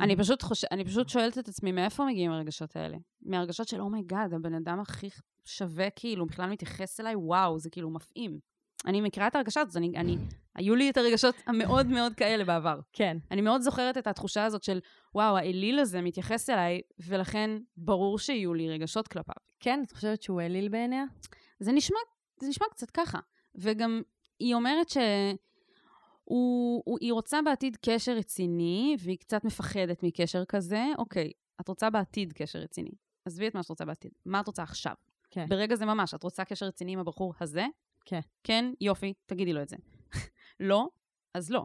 אני 0.00 0.16
פשוט 0.20 0.42
חוש... 0.42 0.64
אני 0.64 0.84
פשוט 0.84 1.08
שואלת 1.08 1.38
את 1.38 1.48
עצמי, 1.48 1.72
מאיפה 1.72 2.04
מגיעים 2.06 2.30
הרגשות 2.30 2.76
האלה? 2.76 2.96
מהרגשות 3.22 3.68
של, 3.68 3.80
oh 3.80 3.93
my 3.93 4.07
god, 4.07 4.34
הבן 4.34 4.54
אדם 4.54 4.80
הכי 4.80 5.08
שווה, 5.44 5.90
כאילו, 5.90 6.26
בכלל 6.26 6.50
מתייחס 6.50 7.00
אליי, 7.00 7.14
וואו, 7.16 7.58
זה 7.58 7.70
כאילו 7.70 7.90
מפעים. 7.90 8.38
אני 8.86 9.00
מכירה 9.00 9.26
את 9.26 9.36
הרגשות, 9.36 9.68
אז 9.68 9.76
אני, 9.76 9.92
אני, 9.96 10.16
היו 10.54 10.74
לי 10.74 10.90
את 10.90 10.96
הרגשות 10.96 11.34
המאוד 11.46 11.86
מאוד 11.86 12.14
כאלה 12.14 12.44
בעבר. 12.44 12.80
כן. 12.92 13.16
אני 13.30 13.40
מאוד 13.40 13.60
זוכרת 13.60 13.98
את 13.98 14.06
התחושה 14.06 14.44
הזאת 14.44 14.62
של, 14.62 14.80
וואו, 15.14 15.36
האליל 15.36 15.78
הזה 15.78 16.02
מתייחס 16.02 16.50
אליי, 16.50 16.80
ולכן 16.98 17.50
ברור 17.76 18.18
שיהיו 18.18 18.54
לי 18.54 18.68
רגשות 18.68 19.08
כלפיו. 19.08 19.34
כן, 19.60 19.82
את 19.86 19.92
חושבת 19.92 20.22
שהוא 20.22 20.40
אליל 20.40 20.68
בעיניה? 20.68 21.04
זה 21.60 21.72
נשמע, 21.72 21.98
זה 22.40 22.48
נשמע 22.48 22.66
קצת 22.70 22.90
ככה. 22.90 23.18
וגם 23.54 24.02
היא 24.38 24.54
אומרת 24.54 24.88
שהוא, 24.88 25.42
הוא, 26.84 26.98
היא 27.00 27.12
רוצה 27.12 27.42
בעתיד 27.42 27.76
קשר 27.76 28.12
רציני, 28.12 28.96
והיא 28.98 29.18
קצת 29.18 29.44
מפחדת 29.44 30.02
מקשר 30.02 30.44
כזה. 30.44 30.84
אוקיי, 30.98 31.32
את 31.60 31.68
רוצה 31.68 31.90
בעתיד 31.90 32.32
קשר 32.32 32.58
רציני. 32.58 32.90
עזבי 33.24 33.48
את 33.48 33.54
מה 33.54 33.62
שאת 33.62 33.70
רוצה 33.70 33.84
בעתיד. 33.84 34.12
מה 34.26 34.40
את 34.40 34.46
רוצה 34.46 34.62
עכשיו? 34.62 34.94
כן. 35.30 35.46
ברגע 35.48 35.76
זה 35.76 35.86
ממש, 35.86 36.14
את 36.14 36.22
רוצה 36.22 36.44
קשר 36.44 36.66
רציני 36.66 36.92
עם 36.92 36.98
הבחור 36.98 37.34
הזה? 37.40 37.66
כן. 38.04 38.20
כן, 38.44 38.72
יופי, 38.80 39.14
תגידי 39.26 39.52
לו 39.52 39.62
את 39.62 39.68
זה. 39.68 39.76
לא, 40.60 40.88
אז 41.34 41.50
לא. 41.50 41.64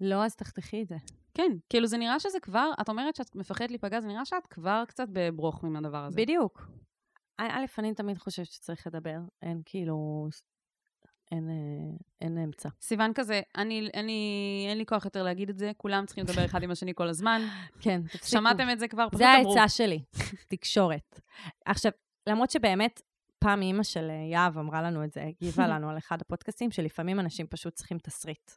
לא, 0.00 0.24
אז 0.24 0.36
תחתכי 0.36 0.82
את 0.82 0.88
זה. 0.88 0.96
כן, 1.40 1.56
כאילו 1.68 1.86
זה 1.86 1.98
נראה 1.98 2.20
שזה 2.20 2.40
כבר, 2.40 2.70
את 2.80 2.88
אומרת 2.88 3.16
שאת 3.16 3.36
מפחדת 3.36 3.70
להיפגע, 3.70 4.00
זה 4.00 4.08
נראה 4.08 4.24
שאת 4.24 4.46
כבר 4.46 4.82
קצת 4.88 5.08
בברוך 5.12 5.64
מן 5.64 5.76
הדבר 5.76 6.04
הזה. 6.04 6.16
בדיוק. 6.16 6.68
א', 7.38 7.64
אני 7.78 7.94
תמיד 7.94 8.18
חושבת 8.18 8.46
שצריך 8.46 8.86
לדבר. 8.86 9.18
אין 9.42 9.62
כאילו... 9.64 10.28
אין, 11.32 11.48
אה, 11.48 11.96
אין 12.20 12.38
אמצע. 12.38 12.68
סיוון 12.80 13.12
כזה, 13.14 13.40
אני, 13.56 13.90
אני, 13.94 14.66
אין 14.68 14.78
לי 14.78 14.86
כוח 14.86 15.04
יותר 15.04 15.22
להגיד 15.22 15.50
את 15.50 15.58
זה, 15.58 15.72
כולם 15.76 16.06
צריכים 16.06 16.24
לדבר 16.24 16.44
אחד 16.44 16.62
עם 16.62 16.70
השני 16.70 16.92
כל 16.94 17.08
הזמן. 17.08 17.42
כן, 17.82 18.02
תפסיקו. 18.02 18.26
שמעתם 18.26 18.70
את 18.70 18.78
זה 18.78 18.88
כבר? 18.88 19.08
פשוט 19.08 19.18
זה 19.18 19.26
דברו. 19.40 19.54
העצה 19.58 19.68
שלי, 19.68 20.02
תקשורת. 20.48 21.20
עכשיו, 21.64 21.92
למרות 22.26 22.50
שבאמת, 22.50 23.02
פעם 23.38 23.62
אימא 23.62 23.82
של 23.82 24.10
אה, 24.10 24.14
יהב 24.32 24.58
אמרה 24.58 24.82
לנו 24.82 25.04
את 25.04 25.12
זה, 25.12 25.22
הגיבה 25.28 25.68
לנו 25.68 25.90
על 25.90 25.98
אחד 25.98 26.20
הפודקאסטים, 26.20 26.70
שלפעמים 26.70 27.20
אנשים 27.20 27.46
פשוט 27.46 27.74
צריכים 27.74 27.98
תסריט. 27.98 28.50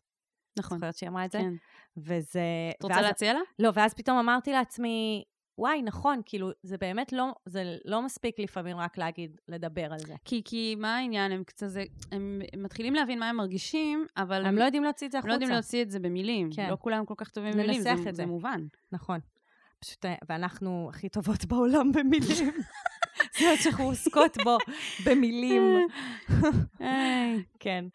נכון. 0.58 0.78
זוכרת 0.78 0.96
שהיא 0.98 1.10
אמרה 1.10 1.26
את 1.26 1.32
זה? 1.32 1.38
כן. 1.40 1.54
וזה... 1.98 2.42
את 2.78 2.84
רוצה 2.84 2.96
ואז- 2.96 3.06
להציע 3.06 3.34
לה? 3.34 3.40
לא, 3.60 3.70
ואז 3.74 3.94
פתאום 3.94 4.18
אמרתי 4.18 4.52
לעצמי, 4.52 5.24
וואי, 5.58 5.82
נכון, 5.82 6.22
כאילו, 6.26 6.50
זה 6.64 6.78
באמת 6.78 7.14
לא, 7.14 7.34
זה 7.46 7.78
לא 7.86 8.02
מספיק 8.02 8.40
לפעמים 8.40 8.78
רק 8.78 8.98
להגיד, 8.98 9.38
לדבר 9.48 9.94
על 9.94 10.00
זה. 10.00 10.14
כי, 10.26 10.42
כי 10.46 10.76
מה 10.78 10.96
העניין? 10.98 11.32
הם 11.32 11.44
קצת 11.44 11.68
זה, 11.68 11.84
הם, 12.12 12.42
הם 12.54 12.64
מתחילים 12.64 12.94
להבין 12.94 13.20
מה 13.20 13.30
הם 13.30 13.36
מרגישים, 13.36 14.06
אבל 14.18 14.46
הם 14.46 14.56
לא 14.58 14.64
יודעים 14.64 14.84
להוציא 14.84 15.08
את 15.08 15.12
זה 15.12 15.18
הם 15.18 15.24
לא 15.28 15.32
החוצה. 15.32 15.44
יודעים 15.44 15.52
להוציא 15.54 15.82
את 15.82 15.92
זה 15.92 16.00
במילים. 16.00 16.50
כן. 16.56 16.70
לא 16.70 16.78
כולם 16.80 17.06
כל 17.06 17.14
כך 17.18 17.30
טובים 17.30 17.54
במילים, 17.54 17.82
זה, 17.82 17.94
זה 18.04 18.10
זה. 18.12 18.26
מובן. 18.26 18.62
נכון. 18.92 19.20
פשוט, 19.80 20.06
אה, 20.06 20.16
ואנחנו 20.30 20.88
הכי 20.90 21.10
טובות 21.10 21.46
בעולם 21.50 21.92
במילים. 21.92 22.52
זה 23.40 23.46
מה 23.52 23.58
שאנחנו 23.64 23.84
עוסקות 23.84 24.38
בו, 24.44 24.58
במילים. 25.06 25.62
כן. 27.60 27.86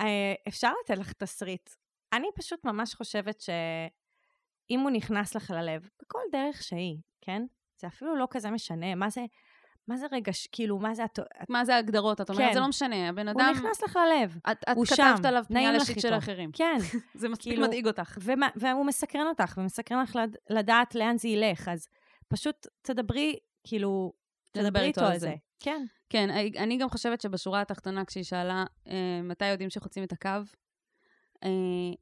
אה, 0.00 0.34
אפשר 0.48 0.72
לתת 0.84 0.98
לך 0.98 1.12
תסריט. 1.12 1.70
אני 2.12 2.28
פשוט 2.36 2.64
ממש 2.64 2.94
חושבת 2.94 3.40
שאם 3.40 4.80
הוא 4.80 4.90
נכנס 4.90 5.34
לך 5.34 5.50
ללב, 5.50 5.88
בכל 6.02 6.18
דרך 6.32 6.62
שהיא, 6.62 6.96
כן? 7.20 7.42
זה 7.80 7.86
אפילו 7.86 8.16
לא 8.16 8.26
כזה 8.30 8.50
משנה. 8.50 8.94
מה 8.94 9.10
זה, 9.10 9.20
מה 9.88 9.96
זה 9.96 10.06
רגש, 10.12 10.46
כאילו, 10.52 10.78
מה 10.78 10.94
זה... 10.94 11.04
הת- 11.04 11.18
מה 11.48 11.64
זה 11.64 11.74
ההגדרות? 11.74 12.20
את 12.20 12.30
אומרת, 12.30 12.48
כן. 12.48 12.54
זה 12.54 12.60
לא 12.60 12.68
משנה, 12.68 13.08
הבן 13.08 13.28
הוא 13.28 13.40
אדם... 13.42 13.52
נכנס 13.56 13.82
לך 13.82 13.96
ללב. 13.96 14.36
את, 14.50 14.64
את 14.70 14.76
הוא 14.76 14.86
כתבת 14.86 14.96
שם, 14.96 15.14
עליו 15.24 15.44
פנייה 15.48 15.72
לשיט 15.72 15.98
של 16.00 16.06
איתו. 16.06 16.14
האחרים. 16.14 16.50
כן. 16.52 16.76
זה 17.20 17.28
מספיק 17.28 17.52
כאילו- 17.52 17.66
מדאיג 17.66 17.86
אותך. 17.86 18.18
ומה, 18.22 18.48
והוא 18.56 18.86
מסקרן 18.86 19.26
אותך, 19.26 19.54
ומסקרן 19.58 20.02
לך 20.02 20.16
לד, 20.16 20.36
לדעת 20.50 20.94
לאן 20.94 21.18
זה 21.18 21.28
ילך, 21.28 21.68
אז 21.68 21.88
פשוט 22.28 22.66
תדברי, 22.82 23.36
כאילו, 23.66 24.12
תדבר 24.52 24.68
תדברי 24.68 24.84
איתו 24.86 25.00
על 25.04 25.12
זה. 25.12 25.18
זה. 25.18 25.34
כן. 25.60 25.84
כן, 26.10 26.30
אני- 26.30 26.76
גם 26.78 26.88
חושבת 26.88 27.20
שבשורה 27.20 27.60
התחתונה, 27.60 28.04
כשהיא 28.04 28.24
שאלה 28.24 28.64
אה, 28.88 29.20
מתי 29.22 29.46
יודעים 29.46 29.70
שחוצים 29.70 30.04
את 30.04 30.12
הקו, 30.12 30.28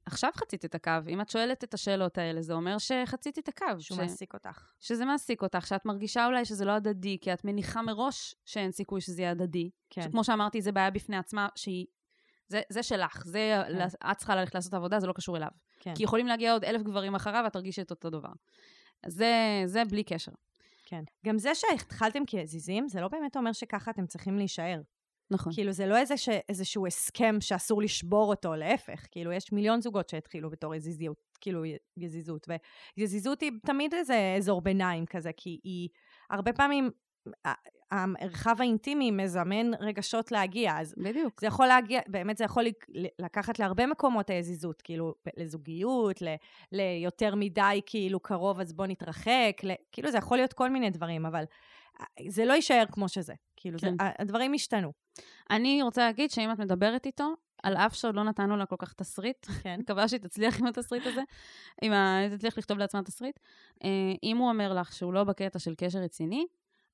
עכשיו 0.06 0.30
חצית 0.34 0.64
את 0.64 0.74
הקו. 0.74 0.90
אם 1.08 1.20
את 1.20 1.30
שואלת 1.30 1.64
את 1.64 1.74
השאלות 1.74 2.18
האלה, 2.18 2.42
זה 2.42 2.52
אומר 2.52 2.78
שחצית 2.78 3.38
את 3.38 3.48
הקו. 3.48 3.66
שהוא 3.78 3.96
ש- 3.96 4.00
מעסיק 4.00 4.34
אותך. 4.34 4.72
שזה 4.80 5.04
מעסיק 5.04 5.42
אותך, 5.42 5.66
שאת 5.66 5.84
מרגישה 5.86 6.26
אולי 6.26 6.44
שזה 6.44 6.64
לא 6.64 6.72
הדדי, 6.72 7.18
כי 7.20 7.32
את 7.32 7.44
מניחה 7.44 7.82
מראש 7.82 8.34
שאין 8.44 8.72
סיכוי 8.72 9.00
שזה 9.00 9.22
יהיה 9.22 9.30
הדדי. 9.30 9.70
כן. 9.90 10.02
שכמו 10.02 10.24
שאמרתי, 10.24 10.62
זה 10.62 10.72
בעיה 10.72 10.90
בפני 10.90 11.16
עצמה, 11.16 11.48
שהיא... 11.56 11.86
זה, 12.48 12.60
זה 12.68 12.82
שלך, 12.82 13.22
זה, 13.26 13.62
כן. 13.68 14.10
את 14.10 14.16
צריכה 14.16 14.36
ללכת 14.36 14.54
לעשות 14.54 14.74
עבודה, 14.74 15.00
זה 15.00 15.06
לא 15.06 15.12
קשור 15.12 15.36
אליו. 15.36 15.48
כן. 15.80 15.94
כי 15.94 16.02
יכולים 16.02 16.26
להגיע 16.26 16.52
עוד 16.52 16.64
אלף 16.64 16.82
גברים 16.82 17.14
אחריו, 17.14 17.40
ואת 17.44 17.52
תרגישי 17.52 17.82
את 17.82 17.90
אותו 17.90 18.10
דבר. 18.10 18.28
זה, 19.06 19.62
זה 19.66 19.84
בלי 19.84 20.04
קשר. 20.04 20.32
כן. 20.84 21.02
גם 21.26 21.38
זה 21.38 21.54
שהתחלתם 21.54 22.22
כעזיזים, 22.26 22.88
זה 22.88 23.00
לא 23.00 23.08
באמת 23.08 23.36
אומר 23.36 23.52
שככה 23.52 23.90
אתם 23.90 24.06
צריכים 24.06 24.38
להישאר. 24.38 24.80
נכון. 25.30 25.52
כאילו, 25.52 25.72
זה 25.72 25.86
לא 25.86 25.96
איזה 25.96 26.16
ש... 26.16 26.28
איזשהו 26.48 26.86
הסכם 26.86 27.36
שאסור 27.40 27.82
לשבור 27.82 28.28
אותו, 28.28 28.54
להפך. 28.54 29.06
כאילו, 29.10 29.32
יש 29.32 29.52
מיליון 29.52 29.80
זוגות 29.80 30.08
שהתחילו 30.08 30.50
בתור 30.50 30.74
יזיזיות, 30.74 31.16
כאילו, 31.40 31.62
יזיזות. 31.96 32.46
ויזיזות 32.98 33.40
היא 33.40 33.52
תמיד 33.66 33.94
איזה 33.94 34.34
אזור 34.38 34.60
ביניים 34.60 35.06
כזה, 35.06 35.30
כי 35.36 35.60
היא 35.64 35.88
הרבה 36.30 36.52
פעמים, 36.52 36.90
המרחב 37.90 38.56
האינטימי 38.58 39.10
מזמן 39.10 39.70
רגשות 39.80 40.32
להגיע, 40.32 40.78
אז 40.80 40.94
בדיוק. 40.96 41.40
זה 41.40 41.46
יכול 41.46 41.66
להגיע, 41.66 42.00
באמת 42.06 42.36
זה 42.36 42.44
יכול 42.44 42.64
לק- 42.64 42.86
לקחת 43.18 43.58
להרבה 43.58 43.86
מקומות 43.86 44.30
היזיזות, 44.30 44.82
כאילו, 44.82 45.14
לזוגיות, 45.36 46.22
ל- 46.22 46.34
ליותר 46.72 47.34
מדי 47.34 47.80
כאילו 47.86 48.20
קרוב, 48.20 48.60
אז 48.60 48.72
בוא 48.72 48.86
נתרחק, 48.86 49.60
ל- 49.62 49.74
כאילו 49.92 50.10
זה 50.10 50.18
יכול 50.18 50.36
להיות 50.36 50.52
כל 50.52 50.70
מיני 50.70 50.90
דברים, 50.90 51.26
אבל 51.26 51.44
זה 52.28 52.44
לא 52.44 52.52
יישאר 52.52 52.84
כמו 52.92 53.08
שזה. 53.08 53.34
כאילו, 53.56 53.78
כן. 53.78 53.90
זה, 53.90 54.04
הדברים 54.18 54.54
השתנו. 54.54 54.92
אני 55.50 55.82
רוצה 55.82 56.06
להגיד 56.06 56.30
שאם 56.30 56.52
את 56.52 56.58
מדברת 56.58 57.06
איתו, 57.06 57.34
על 57.62 57.76
אף 57.76 57.94
שעוד 57.94 58.14
לא 58.14 58.24
נתנו 58.24 58.56
לה 58.56 58.66
כל 58.66 58.76
כך 58.78 58.92
תסריט, 58.92 59.46
כן. 59.62 59.76
מקווה 59.80 60.08
שהיא 60.08 60.20
תצליח 60.20 60.60
עם 60.60 60.66
התסריט 60.66 61.06
הזה, 61.06 61.22
אם 61.82 61.92
היא 61.92 62.36
תצליח 62.36 62.58
לכתוב 62.58 62.78
לעצמה 62.78 63.02
תסריט. 63.02 63.38
אה, 63.84 63.88
אם 64.22 64.36
הוא 64.36 64.48
אומר 64.48 64.74
לך 64.74 64.92
שהוא 64.92 65.12
לא 65.12 65.24
בקטע 65.24 65.58
של 65.58 65.74
קשר 65.74 65.98
רציני, 65.98 66.46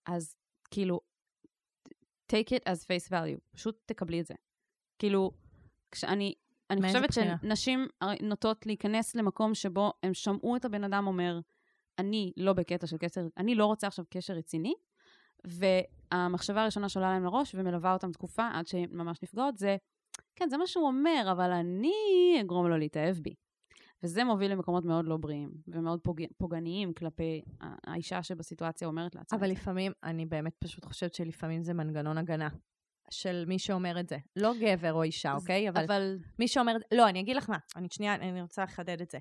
אז 0.07 0.37
כאילו, 0.71 1.01
take 2.33 2.49
it 2.55 2.69
as 2.69 2.85
face 2.85 3.11
value, 3.11 3.41
פשוט 3.53 3.79
תקבלי 3.87 4.21
את 4.21 4.27
זה. 4.27 4.35
כאילו, 4.99 5.31
כשאני, 5.91 6.35
אני 6.71 6.87
חושבת 6.87 7.11
בחינה? 7.11 7.37
שנשים 7.43 7.87
נוטות 8.23 8.67
להיכנס 8.67 9.15
למקום 9.15 9.55
שבו 9.55 9.93
הם 10.03 10.15
שמעו 10.15 10.57
את 10.57 10.65
הבן 10.65 10.85
אדם 10.85 11.07
אומר, 11.07 11.41
אני 11.99 12.33
לא 12.37 12.53
בקטע 12.53 12.87
של 12.87 12.97
קשר, 12.97 13.21
אני 13.37 13.55
לא 13.55 13.67
רוצה 13.67 13.87
עכשיו 13.87 14.05
קשר 14.11 14.35
רציני, 14.35 14.75
והמחשבה 15.45 16.63
הראשונה 16.63 16.89
שעולה 16.89 17.11
להם 17.11 17.25
לראש 17.25 17.55
ומלווה 17.55 17.93
אותם 17.93 18.13
תקופה 18.13 18.49
עד 18.53 18.67
שהן 18.67 18.89
ממש 18.93 19.23
נפגעות, 19.23 19.59
זה, 19.59 19.77
כן, 20.37 20.49
זה 20.49 20.57
מה 20.57 20.67
שהוא 20.67 20.87
אומר, 20.87 21.29
אבל 21.33 21.51
אני 21.53 21.93
אגרום 22.41 22.69
לו 22.69 22.77
להתאהב 22.79 23.17
בי. 23.17 23.35
וזה 24.03 24.25
מוביל 24.25 24.53
למקומות 24.53 24.85
מאוד 24.85 25.05
לא 25.05 25.17
בריאים 25.17 25.51
ומאוד 25.69 26.01
פוג... 26.01 26.23
פוגעניים 26.39 26.93
כלפי 26.93 27.43
האישה 27.61 28.23
שבסיטואציה 28.23 28.89
אומרת 28.89 29.15
לעצמה. 29.15 29.39
אבל. 29.39 29.51
לפעמים, 29.51 29.93
אני 30.03 30.27
באמת 30.27 30.53
פשוט 30.59 30.85
חושבת 30.85 31.15
שלפעמים 31.15 31.63
זה 31.63 31.75
מנגנון 31.75 32.19
הגנה 32.19 32.49
של 33.11 33.45
מי 33.49 33.59
שאומר 33.59 34.01
את 34.01 34.09
זה. 34.09 34.17
לא 34.37 34.53
גבר 34.61 34.93
או 34.93 35.03
אישה, 35.03 35.35
אוקיי? 35.35 35.69
אבל 35.69 35.85
אבל 35.85 36.19
מי 36.39 36.49
שאומר, 36.49 36.77
לא, 36.95 37.09
אני 37.09 37.21
אגיד 37.21 37.37
לך 37.37 37.51
מה, 37.51 37.59
אני 37.77 37.89
שנייה, 37.91 38.15
אני 38.15 38.43
רוצה 38.43 38.63
לחדד 38.63 39.01
את 39.01 39.11
זה. 39.11 39.19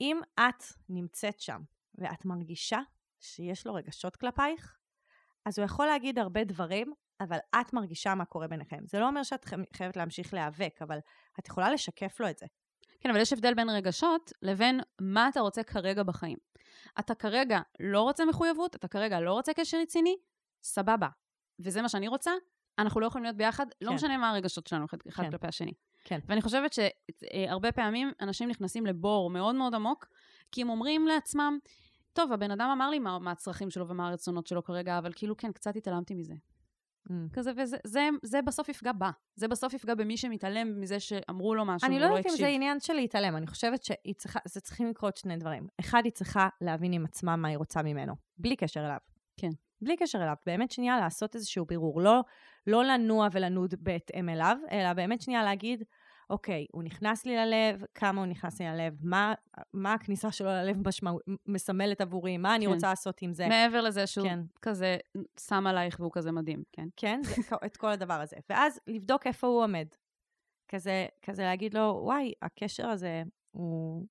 אם 0.00 0.20
את 0.34 0.64
נמצאת 0.88 1.40
שם 1.40 1.60
ואת 1.94 2.24
מרגישה 2.24 2.80
שיש 3.20 3.66
לו 3.66 3.74
רגשות 3.74 4.16
כלפייך, 4.16 4.78
אז 5.44 5.58
הוא 5.58 5.64
יכול 5.64 5.86
להגיד 5.86 6.18
הרבה 6.18 6.44
דברים, 6.44 6.92
אבל 7.20 7.38
את 7.60 7.72
מרגישה 7.72 8.14
מה 8.14 8.24
קורה 8.24 8.48
ביניכם. 8.48 8.78
זה 8.86 8.98
לא 9.00 9.06
אומר 9.06 9.22
שאת 9.22 9.44
חי- 9.44 9.56
חייבת 9.76 9.96
להמשיך 9.96 10.34
להיאבק, 10.34 10.78
אבל 10.82 10.98
את 11.38 11.48
יכולה 11.48 11.70
לשקף 11.70 12.20
לו 12.20 12.30
את 12.30 12.38
זה. 12.38 12.46
כן, 13.00 13.10
אבל 13.10 13.20
יש 13.20 13.32
הבדל 13.32 13.54
בין 13.54 13.70
רגשות 13.70 14.32
לבין 14.42 14.80
מה 15.00 15.28
אתה 15.28 15.40
רוצה 15.40 15.62
כרגע 15.62 16.02
בחיים. 16.02 16.38
אתה 16.98 17.14
כרגע 17.14 17.60
לא 17.80 18.02
רוצה 18.02 18.24
מחויבות, 18.24 18.76
אתה 18.76 18.88
כרגע 18.88 19.20
לא 19.20 19.32
רוצה 19.32 19.52
קשר 19.54 19.78
רציני, 19.82 20.16
סבבה. 20.62 21.08
וזה 21.58 21.82
מה 21.82 21.88
שאני 21.88 22.08
רוצה, 22.08 22.32
אנחנו 22.78 23.00
לא 23.00 23.06
יכולים 23.06 23.24
להיות 23.24 23.36
ביחד, 23.36 23.66
לא 23.80 23.88
כן. 23.88 23.94
משנה 23.94 24.16
מה 24.16 24.30
הרגשות 24.30 24.66
שלנו 24.66 24.84
אחד, 24.84 24.98
אחד 25.08 25.22
כן. 25.22 25.30
כלפי 25.30 25.46
השני. 25.46 25.72
כן. 26.04 26.18
ואני 26.26 26.42
חושבת 26.42 26.72
שהרבה 26.72 27.72
פעמים 27.72 28.12
אנשים 28.20 28.48
נכנסים 28.48 28.86
לבור 28.86 29.30
מאוד 29.30 29.54
מאוד 29.54 29.74
עמוק, 29.74 30.06
כי 30.52 30.62
הם 30.62 30.68
אומרים 30.68 31.06
לעצמם, 31.06 31.58
טוב, 32.14 32.32
הבן 32.32 32.50
אדם 32.50 32.68
אמר 32.72 32.90
לי 32.90 32.98
מה, 32.98 33.18
מה 33.18 33.30
הצרכים 33.30 33.70
שלו 33.70 33.88
ומה 33.88 34.08
הרצונות 34.08 34.46
שלו 34.46 34.64
כרגע, 34.64 34.98
אבל 34.98 35.12
כאילו, 35.16 35.36
כן, 35.36 35.52
קצת 35.52 35.76
התעלמתי 35.76 36.14
מזה. 36.14 36.34
Mm. 37.08 37.12
כזה, 37.32 37.52
וזה 37.56 37.76
זה, 37.84 38.08
זה 38.22 38.42
בסוף 38.42 38.68
יפגע 38.68 38.92
בה. 38.92 39.10
זה 39.36 39.48
בסוף 39.48 39.74
יפגע 39.74 39.94
במי 39.94 40.16
שמתעלם 40.16 40.80
מזה 40.80 41.00
שאמרו 41.00 41.54
לו 41.54 41.64
משהו 41.64 41.86
אני 41.86 41.98
לא 41.98 42.06
לא 42.06 42.10
יודעת 42.10 42.32
אם. 42.32 42.36
זה 42.36 42.46
עניין 42.46 42.80
של 42.80 42.92
להתעלם, 42.92 43.36
אני 43.36 43.46
חושבת 43.46 43.84
שהיא 43.84 44.14
צריכה, 44.14 44.38
זה 44.44 44.60
צריכים 44.60 44.88
לקרות 44.88 45.16
שני 45.16 45.36
דברים. 45.36 45.66
אחד, 45.80 46.02
היא 46.04 46.12
צריכה 46.12 46.48
להבין 46.60 46.92
עם 46.92 47.04
עצמה 47.04 47.36
מה 47.36 47.48
היא 47.48 47.56
רוצה 47.56 47.82
ממנו, 47.82 48.14
בלי 48.38 48.56
קשר 48.56 48.80
אליו. 48.80 48.98
כן. 49.36 49.50
בלי 49.80 49.96
קשר 49.96 50.22
אליו, 50.22 50.34
באמת 50.46 50.70
שנייה 50.70 51.00
לעשות 51.00 51.34
איזשהו 51.34 51.64
בירור, 51.64 52.00
לא, 52.00 52.20
לא 52.66 52.84
לנוע 52.84 53.28
ולנוד 53.32 53.74
בהתאם 53.78 54.28
אליו, 54.28 54.56
אלא 54.70 54.92
באמת 54.92 55.20
שנייה 55.22 55.42
להגיד, 55.42 55.82
אוקיי, 56.30 56.66
הוא 56.72 56.82
נכנס 56.82 57.26
לי 57.26 57.36
ללב, 57.36 57.84
כמה 57.94 58.20
הוא 58.20 58.26
נכנס 58.26 58.60
לי 58.60 58.66
ללב, 58.66 58.96
מה, 59.02 59.34
מה 59.72 59.92
הכניסה 59.92 60.32
שלו 60.32 60.48
ללב 60.48 60.88
משמע, 60.88 61.10
מסמלת 61.46 62.00
עבורי, 62.00 62.36
מה 62.36 62.54
אני 62.54 62.66
כן. 62.66 62.72
רוצה 62.72 62.88
לעשות 62.88 63.22
עם 63.22 63.32
זה. 63.32 63.48
מעבר 63.48 63.80
לזה 63.80 64.06
שהוא 64.06 64.28
כן. 64.28 64.40
כזה 64.62 64.96
שם 65.40 65.66
עלייך 65.66 66.00
והוא 66.00 66.12
כזה 66.14 66.32
מדהים, 66.32 66.62
כן? 66.72 66.88
כן, 66.96 67.20
זה, 67.22 67.56
את 67.66 67.76
כל 67.76 67.88
הדבר 67.90 68.20
הזה. 68.20 68.36
ואז 68.48 68.80
לבדוק 68.86 69.26
איפה 69.26 69.46
הוא 69.46 69.62
עומד. 69.62 69.86
כזה, 70.68 71.06
כזה 71.22 71.42
להגיד 71.42 71.74
לו, 71.74 72.00
וואי, 72.02 72.32
הקשר 72.42 72.88
הזה 72.88 73.22
הוא, 73.50 74.06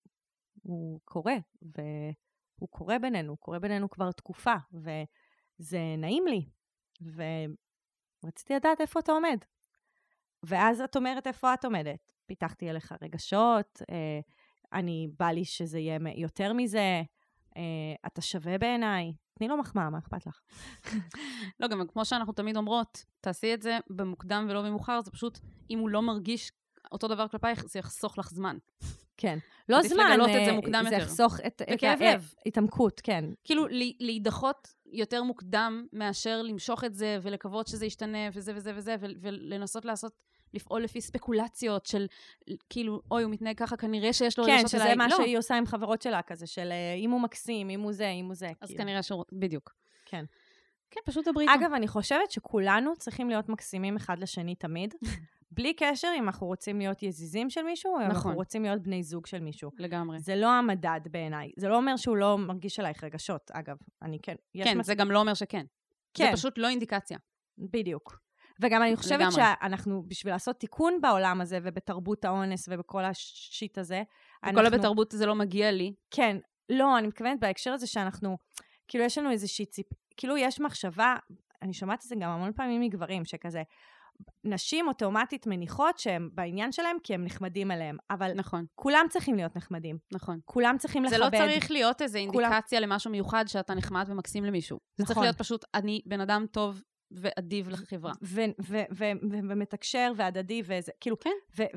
הוא 0.63 0.99
קורה, 1.05 1.35
והוא 1.61 2.69
קורה 2.69 2.99
בינינו, 2.99 3.29
הוא 3.29 3.37
קורה 3.37 3.59
בינינו 3.59 3.89
כבר 3.89 4.11
תקופה, 4.11 4.55
וזה 4.73 5.79
נעים 5.97 6.23
לי, 6.27 6.45
ורציתי 8.23 8.53
לדעת 8.53 8.81
איפה 8.81 8.99
אתה 8.99 9.11
עומד. 9.11 9.37
ואז 10.43 10.81
את 10.81 10.95
אומרת 10.95 11.27
איפה 11.27 11.53
את 11.53 11.65
עומדת. 11.65 12.11
פיתחתי 12.25 12.69
אליך 12.69 12.93
רגשות, 13.01 13.81
אה, 13.89 14.19
אני, 14.73 15.07
בא 15.19 15.27
לי 15.27 15.45
שזה 15.45 15.79
יהיה 15.79 15.99
יותר 16.15 16.53
מזה, 16.53 17.01
אה, 17.57 17.61
אתה 18.07 18.21
שווה 18.21 18.57
בעיניי. 18.57 19.13
תני 19.39 19.47
לו 19.47 19.57
מחמאה, 19.57 19.89
מה 19.89 19.97
אכפת 19.97 20.25
לך? 20.25 20.41
לא, 21.59 21.67
גם 21.67 21.87
כמו 21.87 22.05
שאנחנו 22.05 22.33
תמיד 22.33 22.57
אומרות, 22.57 23.03
תעשי 23.21 23.53
את 23.53 23.61
זה 23.61 23.77
במוקדם 23.89 24.45
ולא 24.49 24.61
במאוחר, 24.61 25.01
זה 25.01 25.11
פשוט, 25.11 25.39
אם 25.69 25.79
הוא 25.79 25.89
לא 25.89 26.01
מרגיש 26.01 26.51
אותו 26.91 27.07
דבר 27.07 27.27
כלפייך, 27.27 27.65
זה 27.65 27.79
יחסוך 27.79 28.17
לך 28.17 28.29
זמן. 28.29 28.57
כן. 29.17 29.37
לא 29.69 29.81
זמן, 29.81 30.11
לגלות 30.11 30.29
את 30.29 30.45
זה 30.45 30.51
אה, 30.51 30.55
מוקדם 30.55 30.85
זה 30.89 30.95
יותר. 30.95 31.05
יחסוך 31.05 31.39
את... 31.39 31.61
את 31.61 31.69
בכאב 31.73 32.01
ה- 32.01 32.13
לב. 32.13 32.33
התעמקות, 32.45 33.01
כן. 33.03 33.25
כאילו, 33.43 33.65
להידחות 33.99 34.67
יותר 34.85 35.23
מוקדם 35.23 35.85
מאשר 35.93 36.41
למשוך 36.41 36.83
את 36.83 36.93
זה 36.93 37.17
ולקוות 37.21 37.67
שזה 37.67 37.85
ישתנה 37.85 38.29
וזה 38.33 38.51
וזה 38.55 38.71
וזה, 38.75 38.95
ולנסות 38.99 39.85
לעשות, 39.85 40.13
לפעול 40.53 40.83
לפי 40.83 41.01
ספקולציות 41.01 41.85
של, 41.85 42.07
כאילו, 42.69 43.01
אוי, 43.11 43.23
הוא 43.23 43.31
מתנהג 43.31 43.57
ככה, 43.57 43.77
כנראה 43.77 44.13
שיש 44.13 44.39
לו 44.39 44.45
כן, 44.45 44.67
שזה 44.67 44.83
אליי. 44.83 44.95
מה 44.95 45.07
לא. 45.07 45.15
שהיא 45.15 45.37
עושה 45.37 45.55
עם 45.57 45.65
חברות 45.65 46.01
שלה, 46.01 46.21
כזה 46.21 46.47
של 46.47 46.71
אה, 46.71 46.93
אם 46.93 47.11
הוא 47.11 47.21
מקסים, 47.21 47.69
אם 47.69 47.81
הוא 47.81 47.93
זה, 47.93 48.09
אם 48.09 48.25
הוא 48.25 48.35
זה. 48.35 48.51
אז 48.61 48.67
כאילו. 48.67 48.83
כנראה 48.83 49.03
שהוא... 49.03 49.23
בדיוק. 49.31 49.73
כן. 50.05 50.25
כן, 50.91 51.01
פשוט 51.05 51.27
דברי 51.27 51.43
איתו. 51.43 51.55
אגב, 51.55 51.73
אני 51.73 51.87
חושבת 51.87 52.31
שכולנו 52.31 52.95
צריכים 52.95 53.29
להיות 53.29 53.49
מקסימים 53.49 53.95
אחד 53.95 54.19
לשני 54.19 54.55
תמיד, 54.55 54.93
בלי 55.55 55.73
קשר 55.73 56.07
אם 56.17 56.23
אנחנו 56.23 56.47
רוצים 56.47 56.79
להיות 56.79 57.03
יזיזים 57.03 57.49
של 57.49 57.61
מישהו, 57.61 57.91
או 57.91 57.97
אם 57.97 58.01
אנחנו 58.01 58.19
נכון. 58.19 58.33
רוצים 58.33 58.63
להיות 58.63 58.81
בני 58.81 59.03
זוג 59.03 59.25
של 59.25 59.39
מישהו. 59.39 59.71
לגמרי. 59.77 60.19
זה 60.19 60.35
לא 60.35 60.47
המדד 60.51 60.99
בעיניי. 61.11 61.51
זה 61.57 61.67
לא 61.67 61.75
אומר 61.75 61.95
שהוא 61.95 62.17
לא 62.17 62.37
מרגיש 62.37 62.79
עלייך 62.79 63.03
רגשות, 63.03 63.51
אגב. 63.51 63.77
אני 64.01 64.19
כן... 64.21 64.35
כן, 64.63 64.77
מס- 64.77 64.85
זה 64.85 64.95
גם 64.95 65.11
לא 65.11 65.19
אומר 65.19 65.33
שכן. 65.33 65.65
כן. 66.13 66.25
זה 66.25 66.37
פשוט 66.37 66.57
לא 66.57 66.69
אינדיקציה. 66.69 67.17
בדיוק. 67.57 68.19
וגם 68.61 68.83
אני 68.83 68.95
חושבת 68.95 69.19
לגמרי. 69.19 69.31
שאנחנו, 69.35 70.03
בשביל 70.07 70.33
לעשות 70.33 70.59
תיקון 70.59 71.01
בעולם 71.01 71.41
הזה, 71.41 71.59
ובתרבות 71.63 72.25
האונס 72.25 72.69
ובכל 72.71 73.05
השיט 73.05 73.77
הזה, 73.77 74.03
כל 74.53 74.65
הבתרבות 74.65 75.11
זה 75.11 75.25
לא 75.25 75.35
מגיע 75.35 75.71
לי. 75.71 75.93
כן, 76.11 76.37
לא, 76.69 76.97
אני 76.97 77.07
מתכוונת 77.07 77.39
בהקשר 77.39 77.71
הזה 77.73 77.87
שאנחנו, 77.87 78.37
כאילו, 78.87 79.03
יש 79.03 79.17
לנו 79.17 79.31
איזושהי 79.31 79.65
ציפ... 79.65 79.87
כאילו, 80.17 80.37
יש 80.37 80.59
מחשבה, 80.59 81.15
אני 81.61 81.73
שומעת 81.73 81.99
את 82.03 82.09
זה 82.09 82.15
גם 82.15 82.29
המון 82.29 82.53
פעמים 82.53 82.81
מגברים, 82.81 83.25
שכזה, 83.25 83.63
נשים 84.43 84.87
אוטומטית 84.87 85.47
מניחות 85.47 85.99
שהם 85.99 86.29
בעניין 86.33 86.71
שלהם 86.71 86.97
כי 87.03 87.13
הם 87.13 87.23
נחמדים 87.25 87.71
אליהם, 87.71 87.97
אבל 88.09 88.31
נכון, 88.35 88.65
כולם 88.75 89.05
צריכים 89.09 89.35
להיות 89.35 89.55
נחמדים. 89.55 89.97
נכון. 90.13 90.39
כולם 90.45 90.75
צריכים 90.79 91.07
זה 91.07 91.17
לכבד. 91.17 91.33
לא 91.33 91.45
צריך 91.45 91.71
להיות 91.71 92.01
איזו 92.01 92.19
כולם- 92.31 92.51
אינדיקציה 92.51 92.79
למשהו 92.79 93.11
מיוחד 93.11 93.45
שאתה 93.47 93.73
נחמד 93.73 94.05
ומקסים 94.09 94.43
למישהו. 94.45 94.79
זה 94.97 95.05
צריך 95.05 95.11
נכון. 95.11 95.23
להיות 95.23 95.37
פשוט, 95.37 95.65
אני 95.73 96.01
בן 96.05 96.21
אדם 96.21 96.45
טוב 96.51 96.81
ואדיב 97.13 97.69
לחברה. 97.69 98.13
ומתקשר 99.21 100.11
והדדי 100.15 100.61
וזה, 100.65 100.91
כאילו, 100.99 101.19
כן. 101.19 101.29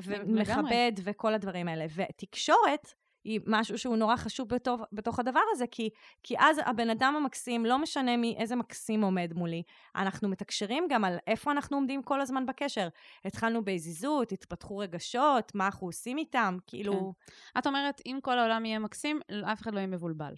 ומכבד 0.03 0.91
וכל 1.03 1.33
הדברים 1.33 1.67
האלה. 1.67 1.85
ותקשורת 1.95 2.93
היא 3.27 3.39
משהו 3.47 3.77
שהוא 3.77 3.97
נורא 3.97 4.15
חשוב 4.15 4.49
בתוך, 4.49 4.81
בתוך 4.91 5.19
הדבר 5.19 5.39
הזה, 5.51 5.65
כי, 5.71 5.89
כי 6.23 6.35
אז 6.39 6.57
הבן 6.65 6.89
אדם 6.89 7.15
המקסים, 7.17 7.65
לא 7.65 7.77
משנה 7.79 8.17
מי, 8.17 8.35
איזה 8.39 8.55
מקסים 8.55 9.01
עומד 9.01 9.33
מולי, 9.35 9.63
אנחנו 9.95 10.29
מתקשרים 10.29 10.87
גם 10.89 11.05
על 11.05 11.17
איפה 11.27 11.51
אנחנו 11.51 11.77
עומדים 11.77 12.03
כל 12.03 12.21
הזמן 12.21 12.45
בקשר. 12.45 12.87
התחלנו 13.25 13.65
בעזיזות, 13.65 14.31
התפתחו 14.31 14.77
רגשות, 14.77 15.55
מה 15.55 15.65
אנחנו 15.65 15.87
עושים 15.87 16.17
איתם, 16.17 16.57
כאילו... 16.67 17.13
את 17.57 17.67
אומרת, 17.67 18.01
אם 18.05 18.19
כל 18.21 18.39
העולם 18.39 18.65
יהיה 18.65 18.79
מקסים, 18.79 19.19
אף 19.43 19.61
אחד 19.61 19.73
לא 19.73 19.79
יהיה 19.79 19.87
מבולבל. 19.87 20.33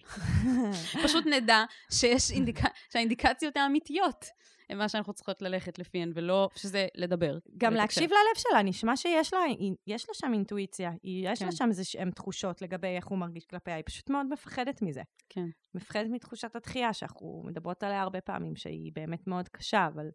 פשוט 1.04 1.26
נדע 1.26 1.64
שיש 1.92 2.30
אינדיקה... 2.30 2.68
שהאינדיקציות 2.92 3.56
האמיתיות 3.56 4.24
הן 4.70 4.78
מה 4.78 4.88
שאנחנו 4.88 5.12
צריכות 5.12 5.42
ללכת 5.42 5.78
לפיהן, 5.78 6.12
ולא 6.14 6.48
שזה 6.56 6.86
לדבר. 6.94 7.38
גם 7.58 7.72
ולתקשר. 7.72 7.76
להקשיב 7.82 8.10
ללב 8.10 8.36
שלה, 8.36 8.62
נשמע 8.62 8.96
שיש 8.96 9.34
לה, 9.34 9.40
יש 9.86 10.08
לה 10.08 10.14
שם 10.14 10.32
אינטואיציה, 10.32 10.90
יש 11.04 11.38
כן. 11.38 11.46
לה 11.46 11.52
שם 11.52 11.68
איזה 11.68 11.84
שהן 11.84 12.10
תחושות 12.10 12.62
לגבי 12.62 12.88
איך 12.88 13.06
הוא 13.06 13.18
מרגיש 13.18 13.46
כלפיה, 13.46 13.74
היא 13.74 13.84
פשוט 13.86 14.10
מאוד 14.10 14.26
מפחדת 14.30 14.82
מזה. 14.82 15.02
כן. 15.28 15.46
מפחדת 15.74 16.06
מתחושת 16.10 16.56
הדחייה, 16.56 16.92
שאנחנו 16.92 17.42
מדברות 17.46 17.82
עליה 17.82 18.02
הרבה 18.02 18.20
פעמים, 18.20 18.56
שהיא 18.56 18.92
באמת 18.94 19.26
מאוד 19.26 19.48
קשה, 19.48 19.86
אבל... 19.94 20.08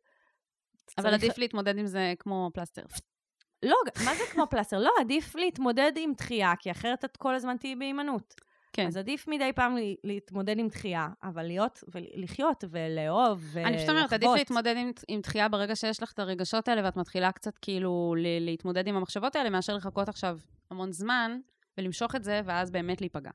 אבל 0.98 1.10
צריך- 1.10 1.24
עדיף 1.24 1.38
להתמודד 1.38 1.78
עם 1.78 1.88
זה 1.88 2.14
כמו 2.20 2.50
פלסטר. 2.54 2.84
לא, 3.64 3.78
מה 4.06 4.16
זה 4.16 4.24
כמו 4.32 4.44
פלסטר? 4.50 4.80
לא, 4.80 4.92
עדיף 5.00 5.36
להתמודד 5.36 5.92
עם 5.96 6.14
דחייה, 6.18 6.54
כי 6.60 6.72
אחרת 6.72 7.06
את 7.06 7.18
כל 7.18 7.36
הזמן 7.36 7.58
תהיי 7.58 7.76
בהימנעות. 7.76 8.36
כן. 8.76 8.88
אז 8.88 8.98
עדיף 8.98 9.28
מדי 9.28 9.52
פעם 9.56 9.76
להתמודד 10.04 10.60
עם 10.60 10.68
דחייה, 10.68 11.08
אבל 11.24 11.44
להיות, 11.44 11.84
ולחיות, 11.94 12.64
ולאהוב, 12.70 13.40
ולחוות. 13.54 13.66
אני 13.68 13.78
פשוט 13.78 13.90
אומרת, 13.90 14.14
עדיף 14.14 14.30
להתמודד 14.36 14.76
עם, 14.78 14.92
עם 15.08 15.20
דחייה 15.22 15.50
ברגע 15.50 15.76
שיש 15.76 16.04
לך 16.04 16.12
את 16.12 16.20
הרגשות 16.20 16.68
האלה, 16.68 16.82
ואת 16.84 16.98
מתחילה 16.98 17.32
קצת 17.32 17.58
כאילו 17.58 18.16
להתמודד 18.40 18.88
עם 18.88 18.96
המחשבות 18.96 19.36
האלה, 19.36 19.50
מאשר 19.50 19.76
לחכות 19.76 20.10
עכשיו 20.10 20.40
המון 20.72 20.92
זמן, 20.92 21.40
ולמשוך 21.78 22.16
את 22.16 22.24
זה, 22.24 22.42
ואז 22.46 22.72
באמת 22.72 23.02
להיפגע. 23.02 23.32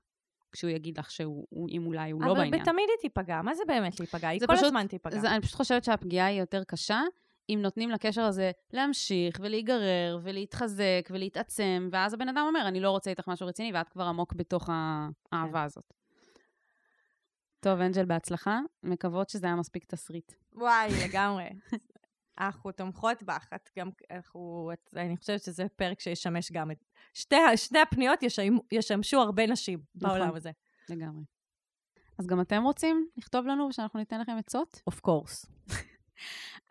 כשהוא 0.53 0.71
יגיד 0.71 0.99
לך 0.99 1.11
שהוא, 1.11 1.47
הוא- 1.51 1.69
אם 1.69 1.87
אולי 1.87 2.11
הוא 2.11 2.23
לא 2.25 2.35
בעניין. 2.35 2.55
אבל 2.55 2.65
תמיד 2.65 2.85
היא 2.89 3.11
תיפגע, 3.11 3.43
מה 3.43 3.55
זה 3.55 3.63
באמת 3.67 4.01
להיפגע? 4.01 4.29
היא 4.29 4.41
כל 4.41 4.47
פשוט- 4.55 4.65
הזמן 4.65 4.87
תיפגע. 4.87 5.19
זה, 5.19 5.31
אני 5.31 5.41
פשוט 5.41 5.55
חושבת 5.55 5.85
שהפגיעה 5.85 6.27
היא 6.27 6.41
יותר 6.41 6.65
קשה, 6.65 7.01
אם 7.49 7.59
נותנים 7.63 7.91
לקשר 7.91 8.23
הזה 8.23 8.51
להמשיך 8.73 9.37
ולהיגרר 9.41 10.19
ולהתחזק 10.23 11.09
ולהתעצם, 11.11 11.89
ואז 11.93 12.15
הבן 12.15 12.29
אדם 12.29 12.45
אומר, 12.49 12.69
אני 12.69 12.81
לא 12.81 12.91
רוצה 12.91 13.11
איתך 13.11 13.29
משהו 13.29 13.47
רציני, 13.47 13.73
ואת 13.75 13.89
כבר 13.89 14.05
עמוק 14.05 14.33
בתוך 14.35 14.69
האהבה 15.33 15.63
הזאת. 15.63 15.93
טוב, 17.61 17.81
אנג'ל, 17.81 18.05
בהצלחה. 18.05 18.61
מקוות 18.83 19.29
שזה 19.29 19.47
היה 19.47 19.57
מספיק 19.57 19.85
תסריט. 19.85 20.33
וואי, 20.53 20.89
לגמרי. 21.05 21.45
אנחנו 22.41 22.73
תומכות 22.73 23.23
בך, 23.23 23.49
את 23.55 23.71
גם, 23.79 23.91
אנחנו, 24.11 24.71
את, 24.73 24.95
אני 24.97 25.17
חושבת 25.17 25.43
שזה 25.43 25.67
פרק 25.77 26.01
שישמש 26.01 26.53
גם 26.53 26.71
את... 26.71 26.85
שתי, 27.15 27.37
שני 27.57 27.79
הפניות 27.79 28.23
ישמו, 28.23 28.61
ישמשו 28.73 29.21
הרבה 29.21 29.47
נשים 29.47 29.81
נכון. 29.95 30.19
בעולם 30.19 30.35
הזה. 30.35 30.51
לגמרי. 30.89 31.25
אז 32.19 32.27
גם 32.27 32.41
אתם 32.41 32.63
רוצים 32.63 33.09
לכתוב 33.17 33.47
לנו 33.47 33.67
ושאנחנו 33.67 33.99
ניתן 33.99 34.21
לכם 34.21 34.37
עצות? 34.39 34.83
Of 34.91 34.95
course. 34.95 35.47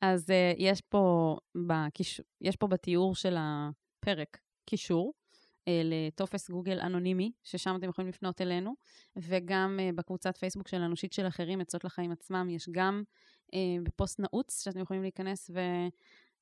אז 0.02 0.30
uh, 0.30 0.34
יש, 0.58 0.82
פה 0.82 1.38
בקיש... 1.56 2.22
יש 2.42 2.56
פה 2.56 2.68
בתיאור 2.68 3.16
של 3.16 3.36
הפרק 3.40 4.38
קישור 4.66 5.14
uh, 5.60 5.64
לטופס 5.84 6.50
גוגל 6.50 6.80
אנונימי, 6.80 7.32
ששם 7.44 7.76
אתם 7.76 7.90
יכולים 7.90 8.10
לפנות 8.10 8.42
אלינו, 8.42 8.74
וגם 9.16 9.80
uh, 9.80 9.96
בקבוצת 9.96 10.38
פייסבוק 10.38 10.68
של 10.68 10.82
אנושית 10.82 11.14
של 11.14 11.28
אחרים, 11.28 11.62
עצות 11.62 11.84
לחיים 11.84 12.12
עצמם, 12.12 12.50
יש 12.50 12.70
גם 12.72 13.04
uh, 13.46 13.56
בפוסט 13.84 14.20
נעוץ 14.20 14.64
שאתם 14.64 14.80
יכולים 14.80 15.02
להיכנס 15.02 15.52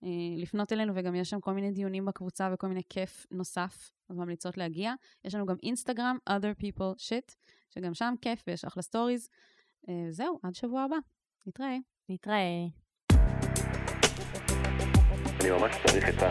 ולפנות 0.04 0.74
אלינו, 0.74 0.94
וגם 0.96 1.16
יש 1.16 1.30
שם 1.30 1.40
כל 1.40 1.54
מיני 1.54 1.72
דיונים 1.72 2.06
בקבוצה 2.06 2.50
וכל 2.54 2.68
מיני 2.68 2.82
כיף 2.90 3.26
נוסף, 3.32 3.92
אז 4.10 4.18
ממליצות 4.18 4.58
להגיע. 4.58 4.94
יש 5.26 5.36
לנו 5.36 5.46
גם 5.46 5.56
אינסטגרם, 5.64 6.18
other 6.30 6.64
people 6.64 6.96
shit, 6.98 7.36
שגם 7.70 7.94
שם 7.94 8.14
כיף 8.22 8.44
ויש 8.48 8.66
אחלה 8.66 8.84
סטוריז. 8.84 9.30
זהו, 10.10 10.40
עד 10.44 10.56
שבוע 10.56 10.82
הבא. 10.82 10.98
נתראה. 11.46 11.78
נתראה. 12.10 12.87
אני 15.48 15.56
ממש 15.56 15.76
צריך 15.88 16.10
את 16.10 16.24
ה... 16.24 16.30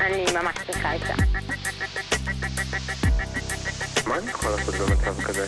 אני 0.00 0.24
ממש 0.34 0.54
צריכה 0.66 0.92
עצה. 0.92 1.14
מה 4.06 4.18
אני 4.18 4.30
יכול 4.30 4.50
לעשות 4.50 4.74
במצב 4.74 5.22
כזה? 5.22 5.46